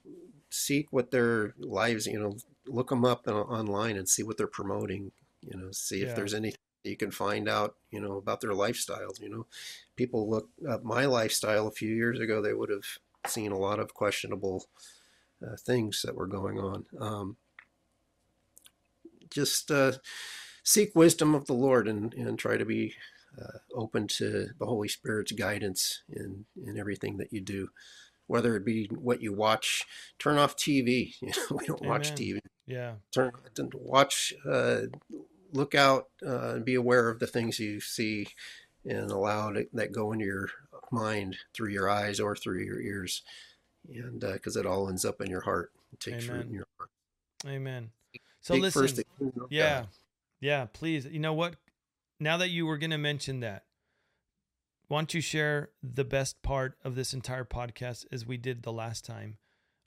seek 0.49 0.91
what 0.91 1.11
their 1.11 1.53
lives, 1.59 2.07
you 2.07 2.19
know, 2.19 2.37
look 2.65 2.89
them 2.89 3.05
up 3.05 3.27
online 3.27 3.97
and 3.97 4.07
see 4.07 4.23
what 4.23 4.37
they're 4.37 4.47
promoting. 4.47 5.11
You 5.41 5.59
know, 5.59 5.71
see 5.71 6.01
if 6.01 6.15
there's 6.15 6.33
anything 6.33 6.59
you 6.83 6.97
can 6.97 7.11
find 7.11 7.49
out, 7.49 7.75
you 7.91 7.99
know, 7.99 8.17
about 8.17 8.41
their 8.41 8.51
lifestyles. 8.51 9.21
You 9.21 9.29
know, 9.29 9.45
people 9.95 10.29
look 10.29 10.49
up 10.67 10.83
my 10.83 11.05
lifestyle 11.05 11.67
a 11.67 11.71
few 11.71 11.93
years 11.93 12.19
ago; 12.19 12.41
they 12.41 12.53
would 12.53 12.69
have 12.69 12.85
seen 13.27 13.51
a 13.51 13.57
lot 13.57 13.79
of 13.79 13.93
questionable 13.93 14.65
uh, 15.45 15.55
things 15.57 16.01
that 16.03 16.15
were 16.15 16.27
going 16.27 16.59
on. 16.59 16.85
Um, 16.99 17.37
just 19.29 19.69
uh, 19.71 19.93
seek 20.63 20.95
wisdom 20.95 21.35
of 21.35 21.45
the 21.45 21.53
Lord 21.53 21.87
and, 21.87 22.13
and 22.13 22.39
try 22.39 22.57
to 22.57 22.65
be 22.65 22.95
uh, 23.41 23.57
open 23.73 24.07
to 24.07 24.49
the 24.59 24.65
Holy 24.65 24.88
Spirit's 24.88 25.31
guidance 25.31 26.03
in 26.09 26.45
in 26.65 26.77
everything 26.77 27.17
that 27.17 27.33
you 27.33 27.41
do, 27.41 27.69
whether 28.27 28.55
it 28.55 28.65
be 28.65 28.89
what 28.93 29.21
you 29.21 29.33
watch. 29.33 29.83
Turn 30.19 30.38
off 30.38 30.55
TV. 30.55 31.15
You 31.21 31.29
know, 31.29 31.57
we 31.57 31.65
don't 31.65 31.81
Amen. 31.81 31.89
watch 31.89 32.13
TV. 32.13 32.39
Yeah. 32.65 32.93
Turn 33.11 33.31
watch. 33.73 34.33
Uh, 34.49 34.81
look 35.51 35.75
out 35.75 36.07
uh, 36.25 36.55
and 36.55 36.65
be 36.65 36.75
aware 36.75 37.09
of 37.09 37.19
the 37.19 37.27
things 37.27 37.59
you 37.59 37.79
see, 37.79 38.27
and 38.86 39.11
allow 39.11 39.49
it, 39.49 39.69
that 39.73 39.91
go 39.91 40.11
into 40.11 40.25
your 40.25 40.49
mind 40.91 41.38
through 41.53 41.69
your 41.69 41.89
eyes 41.89 42.19
or 42.19 42.36
through 42.36 42.59
your 42.63 42.79
ears, 42.79 43.21
and 43.93 44.19
because 44.19 44.57
uh, 44.57 44.61
it 44.61 44.65
all 44.65 44.89
ends 44.89 45.05
up 45.05 45.21
in 45.21 45.29
your 45.29 45.41
heart. 45.41 45.71
It 45.93 45.99
takes 45.99 46.25
Amen. 46.25 46.38
root 46.38 46.47
in 46.47 46.53
your 46.53 46.67
heart. 46.77 46.89
Amen. 47.47 47.91
So 48.41 48.53
Take 48.53 48.63
listen. 48.63 49.03
yeah. 49.49 49.79
God. 49.79 49.88
Yeah, 50.39 50.65
please. 50.71 51.05
You 51.05 51.19
know 51.19 51.33
what? 51.33 51.55
Now 52.20 52.38
that 52.38 52.49
you 52.49 52.66
were 52.66 52.78
going 52.78 52.91
to 52.91 52.97
mention 52.97 53.41
that, 53.41 53.63
why 54.88 54.99
don't 54.99 55.13
you 55.13 55.22
share 55.22 55.70
the 55.82 56.05
best 56.05 56.41
part 56.43 56.78
of 56.84 56.95
this 56.95 57.13
entire 57.13 57.43
podcast 57.43 58.05
as 58.11 58.26
we 58.26 58.38
did 58.38 58.63
the 58.63 58.72
last 58.72 59.03
time? 59.03 59.38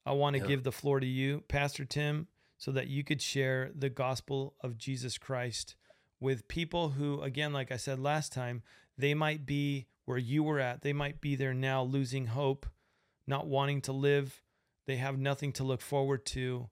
I 0.04 0.12
want 0.12 0.34
to 0.36 0.42
yeah. 0.42 0.48
give 0.48 0.64
the 0.64 0.72
floor 0.72 1.00
to 1.00 1.06
you, 1.06 1.44
Pastor 1.48 1.84
Tim, 1.84 2.28
so 2.56 2.72
that 2.72 2.88
you 2.88 3.04
could 3.04 3.22
share 3.22 3.70
the 3.74 3.90
gospel 3.90 4.54
of 4.60 4.76
Jesus 4.76 5.18
Christ 5.18 5.76
with 6.20 6.48
people 6.48 6.90
who, 6.90 7.22
again, 7.22 7.52
like 7.52 7.70
I 7.70 7.76
said 7.76 8.00
last 8.00 8.32
time, 8.32 8.62
they 8.96 9.14
might 9.14 9.46
be 9.46 9.86
where 10.04 10.18
you 10.18 10.42
were 10.42 10.58
at. 10.58 10.82
They 10.82 10.92
might 10.92 11.20
be 11.20 11.36
there 11.36 11.54
now 11.54 11.82
losing 11.82 12.26
hope, 12.26 12.66
not 13.26 13.46
wanting 13.46 13.82
to 13.82 13.92
live. 13.92 14.42
They 14.86 14.96
have 14.96 15.18
nothing 15.18 15.52
to 15.54 15.64
look 15.64 15.80
forward 15.80 16.26
to. 16.26 16.70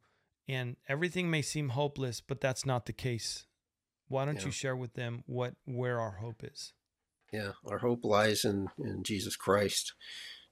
And 0.49 0.77
everything 0.89 1.31
may 1.31 1.43
seem 1.43 1.71
hopeless, 1.71 2.21
but 2.21 2.41
that's 2.41 2.67
not 2.67 2.87
the 2.87 2.93
case. 2.93 3.47
Why 4.09 4.25
don't 4.25 4.39
yeah. 4.39 4.47
you 4.47 4.51
share 4.51 4.77
with 4.77 4.95
them 4.95 5.25
what 5.27 5.55
where 5.65 6.01
our 6.01 6.13
hope 6.13 6.43
is? 6.43 6.73
Yeah, 7.33 7.53
our 7.67 7.79
hope 7.79 8.05
lies 8.05 8.45
in 8.45 8.69
in 8.79 9.03
Jesus 9.03 9.37
Christ. 9.37 9.95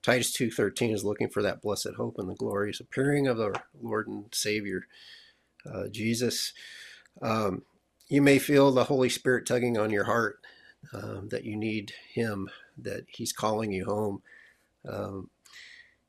Titus 0.03 0.31
2:13 0.33 0.93
is 0.93 1.03
looking 1.03 1.29
for 1.29 1.41
that 1.41 1.61
blessed 1.61 1.95
hope 1.97 2.19
and 2.19 2.29
the 2.29 2.35
glorious 2.35 2.79
appearing 2.79 3.27
of 3.27 3.39
our 3.39 3.53
Lord 3.81 4.07
and 4.07 4.25
Savior 4.33 4.83
uh, 5.65 5.87
Jesus. 5.87 6.53
Um, 7.21 7.63
you 8.07 8.21
may 8.21 8.37
feel 8.37 8.71
the 8.71 8.83
Holy 8.83 9.09
Spirit 9.09 9.47
tugging 9.47 9.77
on 9.77 9.89
your 9.89 10.03
heart 10.03 10.39
um, 10.93 11.29
that 11.29 11.43
you 11.43 11.55
need 11.55 11.93
Him, 12.13 12.49
that 12.77 13.05
He's 13.07 13.33
calling 13.33 13.71
you 13.71 13.85
home, 13.85 14.21
um, 14.87 15.29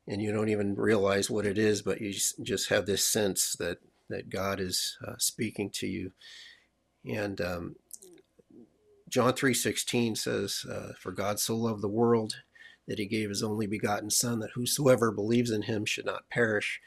and 0.07 0.21
you 0.21 0.33
don't 0.33 0.51
even 0.51 0.75
realize 0.75 1.31
what 1.31 1.47
it 1.47 1.57
is, 1.57 1.81
but 1.83 2.01
you 2.01 2.13
just 2.43 2.69
have 2.69 2.87
this 2.87 3.05
sense 3.05 3.57
that 3.59 3.79
that 4.09 4.31
God 4.31 4.61
is 4.61 4.97
uh, 5.07 5.15
speaking 5.19 5.71
to 5.71 5.87
you. 5.87 6.13
And 7.07 7.41
um, 7.41 7.77
John 9.09 9.33
3:16 9.33 10.17
says, 10.17 10.65
uh, 10.69 10.93
"For 10.99 11.13
God 11.13 11.39
so 11.39 11.57
loved 11.57 11.83
the 11.83 11.89
world 11.89 12.43
that 12.87 12.99
He 12.99 13.07
gave 13.07 13.29
His 13.29 13.43
only 13.43 13.67
begotten 13.67 14.11
Son, 14.11 14.41
that 14.41 14.53
whosoever 14.55 15.13
believes 15.13 15.51
in 15.51 15.63
Him 15.63 15.85
should 15.85 16.05
not 16.05 16.29
perish, 16.29 16.81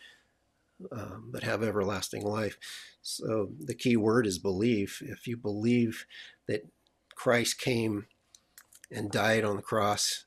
um, 0.92 1.30
but 1.32 1.44
have 1.44 1.64
everlasting 1.64 2.24
life." 2.24 2.58
So 3.02 3.52
the 3.58 3.76
key 3.76 3.96
word 3.96 4.28
is 4.28 4.40
belief. 4.40 5.02
If 5.02 5.28
you 5.28 5.38
believe 5.38 6.06
that 6.48 6.68
Christ 7.16 7.60
came 7.60 8.08
and 8.92 9.12
died 9.12 9.46
on 9.46 9.56
the 9.56 9.62
cross 9.62 10.26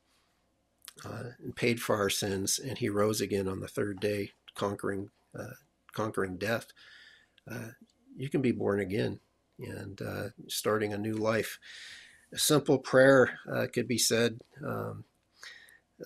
uh, 1.05 1.31
and 1.43 1.55
paid 1.55 1.83
for 1.83 1.97
our 1.97 2.11
sins, 2.11 2.59
and 2.59 2.79
He 2.79 2.89
rose 2.89 3.21
again 3.21 3.49
on 3.49 3.61
the 3.61 3.69
third 3.69 4.01
day, 4.01 4.33
conquering 4.55 5.11
uh, 5.39 5.57
conquering 5.93 6.39
death, 6.39 6.69
uh, 7.51 7.73
you 8.17 8.31
can 8.31 8.41
be 8.41 8.53
born 8.53 8.81
again 8.81 9.21
and 9.65 10.01
uh, 10.03 10.29
starting 10.49 10.93
a 10.93 10.99
new 10.99 11.15
life. 11.15 11.59
A 12.33 12.39
simple 12.39 12.79
prayer 12.79 13.39
uh, 13.51 13.67
could 13.73 13.87
be 13.87 13.99
said 13.99 14.41
um, 14.65 15.05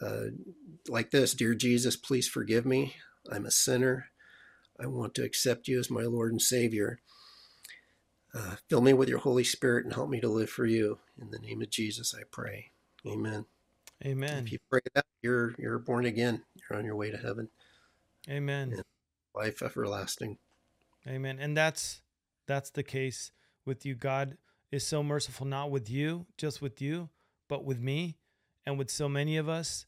uh, 0.00 0.26
like 0.88 1.10
this 1.10 1.34
Dear 1.34 1.54
Jesus, 1.54 1.96
please 1.96 2.28
forgive 2.28 2.66
me. 2.66 2.96
I'm 3.30 3.46
a 3.46 3.50
sinner. 3.50 4.08
I 4.78 4.86
want 4.86 5.14
to 5.14 5.24
accept 5.24 5.68
you 5.68 5.78
as 5.78 5.90
my 5.90 6.02
Lord 6.02 6.32
and 6.32 6.42
Savior. 6.42 7.00
Uh, 8.34 8.56
fill 8.68 8.82
me 8.82 8.92
with 8.92 9.08
your 9.08 9.18
Holy 9.18 9.44
Spirit 9.44 9.84
and 9.84 9.94
help 9.94 10.10
me 10.10 10.20
to 10.20 10.28
live 10.28 10.50
for 10.50 10.66
you. 10.66 10.98
In 11.20 11.30
the 11.30 11.38
name 11.38 11.62
of 11.62 11.70
Jesus, 11.70 12.14
I 12.14 12.24
pray. 12.30 12.70
Amen. 13.06 13.46
Amen. 14.04 14.44
If 14.44 14.52
you 14.52 14.58
pray 14.70 14.80
that, 14.94 15.06
you're 15.22 15.54
you're 15.58 15.78
born 15.78 16.04
again. 16.04 16.42
You're 16.54 16.78
on 16.78 16.84
your 16.84 16.96
way 16.96 17.10
to 17.10 17.16
heaven. 17.16 17.48
Amen. 18.28 18.72
And 18.72 18.82
life 19.34 19.62
everlasting. 19.62 20.36
Amen. 21.06 21.38
And 21.40 21.56
that's 21.56 22.02
that's 22.46 22.70
the 22.70 22.82
case 22.82 23.32
with 23.66 23.84
you. 23.84 23.94
God 23.94 24.36
is 24.70 24.86
so 24.86 25.02
merciful, 25.02 25.46
not 25.46 25.70
with 25.70 25.90
you, 25.90 26.26
just 26.36 26.60
with 26.62 26.80
you, 26.80 27.08
but 27.48 27.64
with 27.64 27.80
me 27.80 28.18
and 28.64 28.78
with 28.78 28.90
so 28.90 29.08
many 29.08 29.36
of 29.36 29.48
us. 29.48 29.86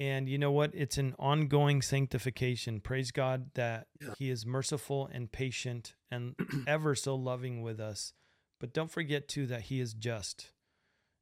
And 0.00 0.28
you 0.28 0.38
know 0.38 0.52
what? 0.52 0.70
It's 0.74 0.96
an 0.96 1.14
ongoing 1.18 1.82
sanctification. 1.82 2.80
Praise 2.80 3.10
God 3.10 3.50
that 3.54 3.88
yeah. 4.00 4.14
He 4.16 4.30
is 4.30 4.46
merciful 4.46 5.08
and 5.12 5.30
patient 5.30 5.94
and 6.10 6.36
ever 6.68 6.94
so 6.94 7.16
loving 7.16 7.62
with 7.62 7.80
us. 7.80 8.12
But 8.60 8.72
don't 8.72 8.90
forget, 8.90 9.26
too, 9.26 9.46
that 9.46 9.62
He 9.62 9.80
is 9.80 9.94
just. 9.94 10.52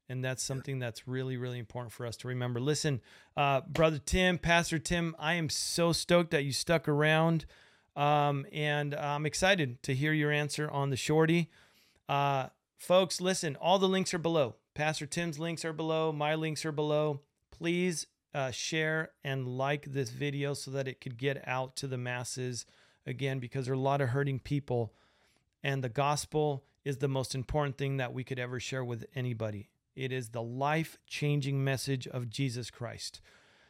And 0.08 0.22
that's 0.22 0.42
something 0.42 0.78
that's 0.78 1.08
really, 1.08 1.36
really 1.36 1.58
important 1.58 1.92
for 1.92 2.06
us 2.06 2.16
to 2.18 2.28
remember. 2.28 2.60
Listen, 2.60 3.00
uh, 3.36 3.62
Brother 3.62 3.98
Tim, 3.98 4.38
Pastor 4.38 4.78
Tim, 4.78 5.16
I 5.18 5.34
am 5.34 5.48
so 5.48 5.92
stoked 5.92 6.30
that 6.30 6.44
you 6.44 6.52
stuck 6.52 6.86
around. 6.86 7.46
Um, 7.96 8.46
and 8.52 8.94
I'm 8.94 9.26
excited 9.26 9.82
to 9.84 9.94
hear 9.94 10.12
your 10.12 10.30
answer 10.30 10.70
on 10.70 10.90
the 10.90 10.96
shorty. 10.96 11.50
Uh, 12.08 12.48
folks, 12.78 13.20
listen, 13.20 13.56
all 13.56 13.78
the 13.78 13.88
links 13.88 14.14
are 14.14 14.18
below. 14.18 14.54
Pastor 14.74 15.06
Tim's 15.06 15.38
links 15.38 15.64
are 15.64 15.72
below. 15.72 16.12
My 16.12 16.34
links 16.34 16.64
are 16.64 16.72
below. 16.72 17.20
Please 17.50 18.06
uh, 18.34 18.50
share 18.50 19.10
and 19.24 19.48
like 19.48 19.92
this 19.92 20.10
video 20.10 20.52
so 20.54 20.70
that 20.70 20.86
it 20.86 21.00
could 21.00 21.16
get 21.16 21.42
out 21.48 21.76
to 21.76 21.86
the 21.86 21.96
masses 21.96 22.66
again, 23.06 23.38
because 23.38 23.66
there 23.66 23.72
are 23.72 23.76
a 23.76 23.80
lot 23.80 24.00
of 24.00 24.10
hurting 24.10 24.38
people. 24.40 24.92
And 25.62 25.82
the 25.82 25.88
gospel 25.88 26.64
is 26.84 26.98
the 26.98 27.08
most 27.08 27.34
important 27.34 27.78
thing 27.78 27.96
that 27.96 28.12
we 28.12 28.24
could 28.24 28.38
ever 28.38 28.60
share 28.60 28.84
with 28.84 29.06
anybody. 29.14 29.70
It 29.94 30.12
is 30.12 30.28
the 30.28 30.42
life 30.42 30.98
changing 31.06 31.64
message 31.64 32.06
of 32.06 32.28
Jesus 32.28 32.70
Christ. 32.70 33.20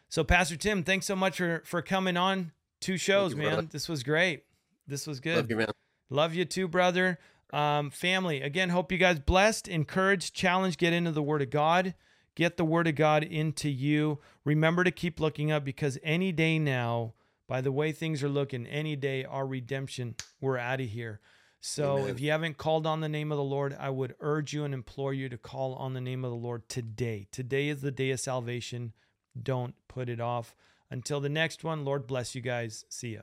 So, 0.08 0.24
Pastor 0.24 0.56
Tim, 0.56 0.82
thanks 0.82 1.06
so 1.06 1.16
much 1.16 1.36
for, 1.38 1.62
for 1.64 1.82
coming 1.82 2.16
on. 2.16 2.52
Two 2.80 2.96
shows, 2.96 3.32
you, 3.32 3.38
man. 3.38 3.46
Brother. 3.46 3.68
This 3.70 3.88
was 3.88 4.02
great. 4.02 4.44
This 4.86 5.06
was 5.06 5.20
good. 5.20 5.36
Love 5.36 5.50
you, 5.50 5.56
man. 5.56 5.68
Love 6.10 6.34
you 6.34 6.44
too, 6.44 6.68
brother. 6.68 7.18
Um, 7.52 7.90
family, 7.90 8.42
again, 8.42 8.70
hope 8.70 8.90
you 8.90 8.98
guys 8.98 9.18
blessed, 9.20 9.68
encouraged, 9.68 10.34
challenged, 10.34 10.78
get 10.78 10.92
into 10.92 11.12
the 11.12 11.22
Word 11.22 11.42
of 11.42 11.50
God. 11.50 11.94
Get 12.34 12.56
the 12.56 12.64
Word 12.64 12.86
of 12.86 12.96
God 12.96 13.22
into 13.24 13.70
you. 13.70 14.18
Remember 14.44 14.84
to 14.84 14.90
keep 14.90 15.20
looking 15.20 15.50
up 15.50 15.64
because 15.64 15.98
any 16.02 16.32
day 16.32 16.58
now, 16.58 17.14
by 17.48 17.60
the 17.60 17.72
way 17.72 17.92
things 17.92 18.22
are 18.22 18.28
looking, 18.28 18.66
any 18.66 18.94
day 18.94 19.24
our 19.24 19.46
redemption, 19.46 20.16
we're 20.40 20.58
out 20.58 20.80
of 20.80 20.88
here. 20.88 21.20
So 21.60 21.98
Amen. 21.98 22.10
if 22.10 22.20
you 22.20 22.30
haven't 22.30 22.58
called 22.58 22.86
on 22.86 23.00
the 23.00 23.08
name 23.08 23.32
of 23.32 23.38
the 23.38 23.44
Lord, 23.44 23.76
I 23.78 23.90
would 23.90 24.14
urge 24.20 24.52
you 24.52 24.64
and 24.64 24.74
implore 24.74 25.14
you 25.14 25.28
to 25.30 25.38
call 25.38 25.74
on 25.74 25.94
the 25.94 26.00
name 26.00 26.24
of 26.24 26.30
the 26.30 26.36
Lord 26.36 26.68
today. 26.68 27.26
Today 27.32 27.68
is 27.68 27.80
the 27.80 27.90
day 27.90 28.10
of 28.10 28.20
salvation. 28.20 28.92
Don't 29.40 29.74
put 29.88 30.08
it 30.08 30.20
off. 30.20 30.54
Until 30.90 31.20
the 31.20 31.28
next 31.28 31.64
one, 31.64 31.84
Lord 31.84 32.06
bless 32.06 32.34
you 32.34 32.40
guys. 32.40 32.84
See 32.88 33.14
ya. 33.14 33.22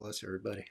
Bless 0.00 0.22
everybody. 0.22 0.66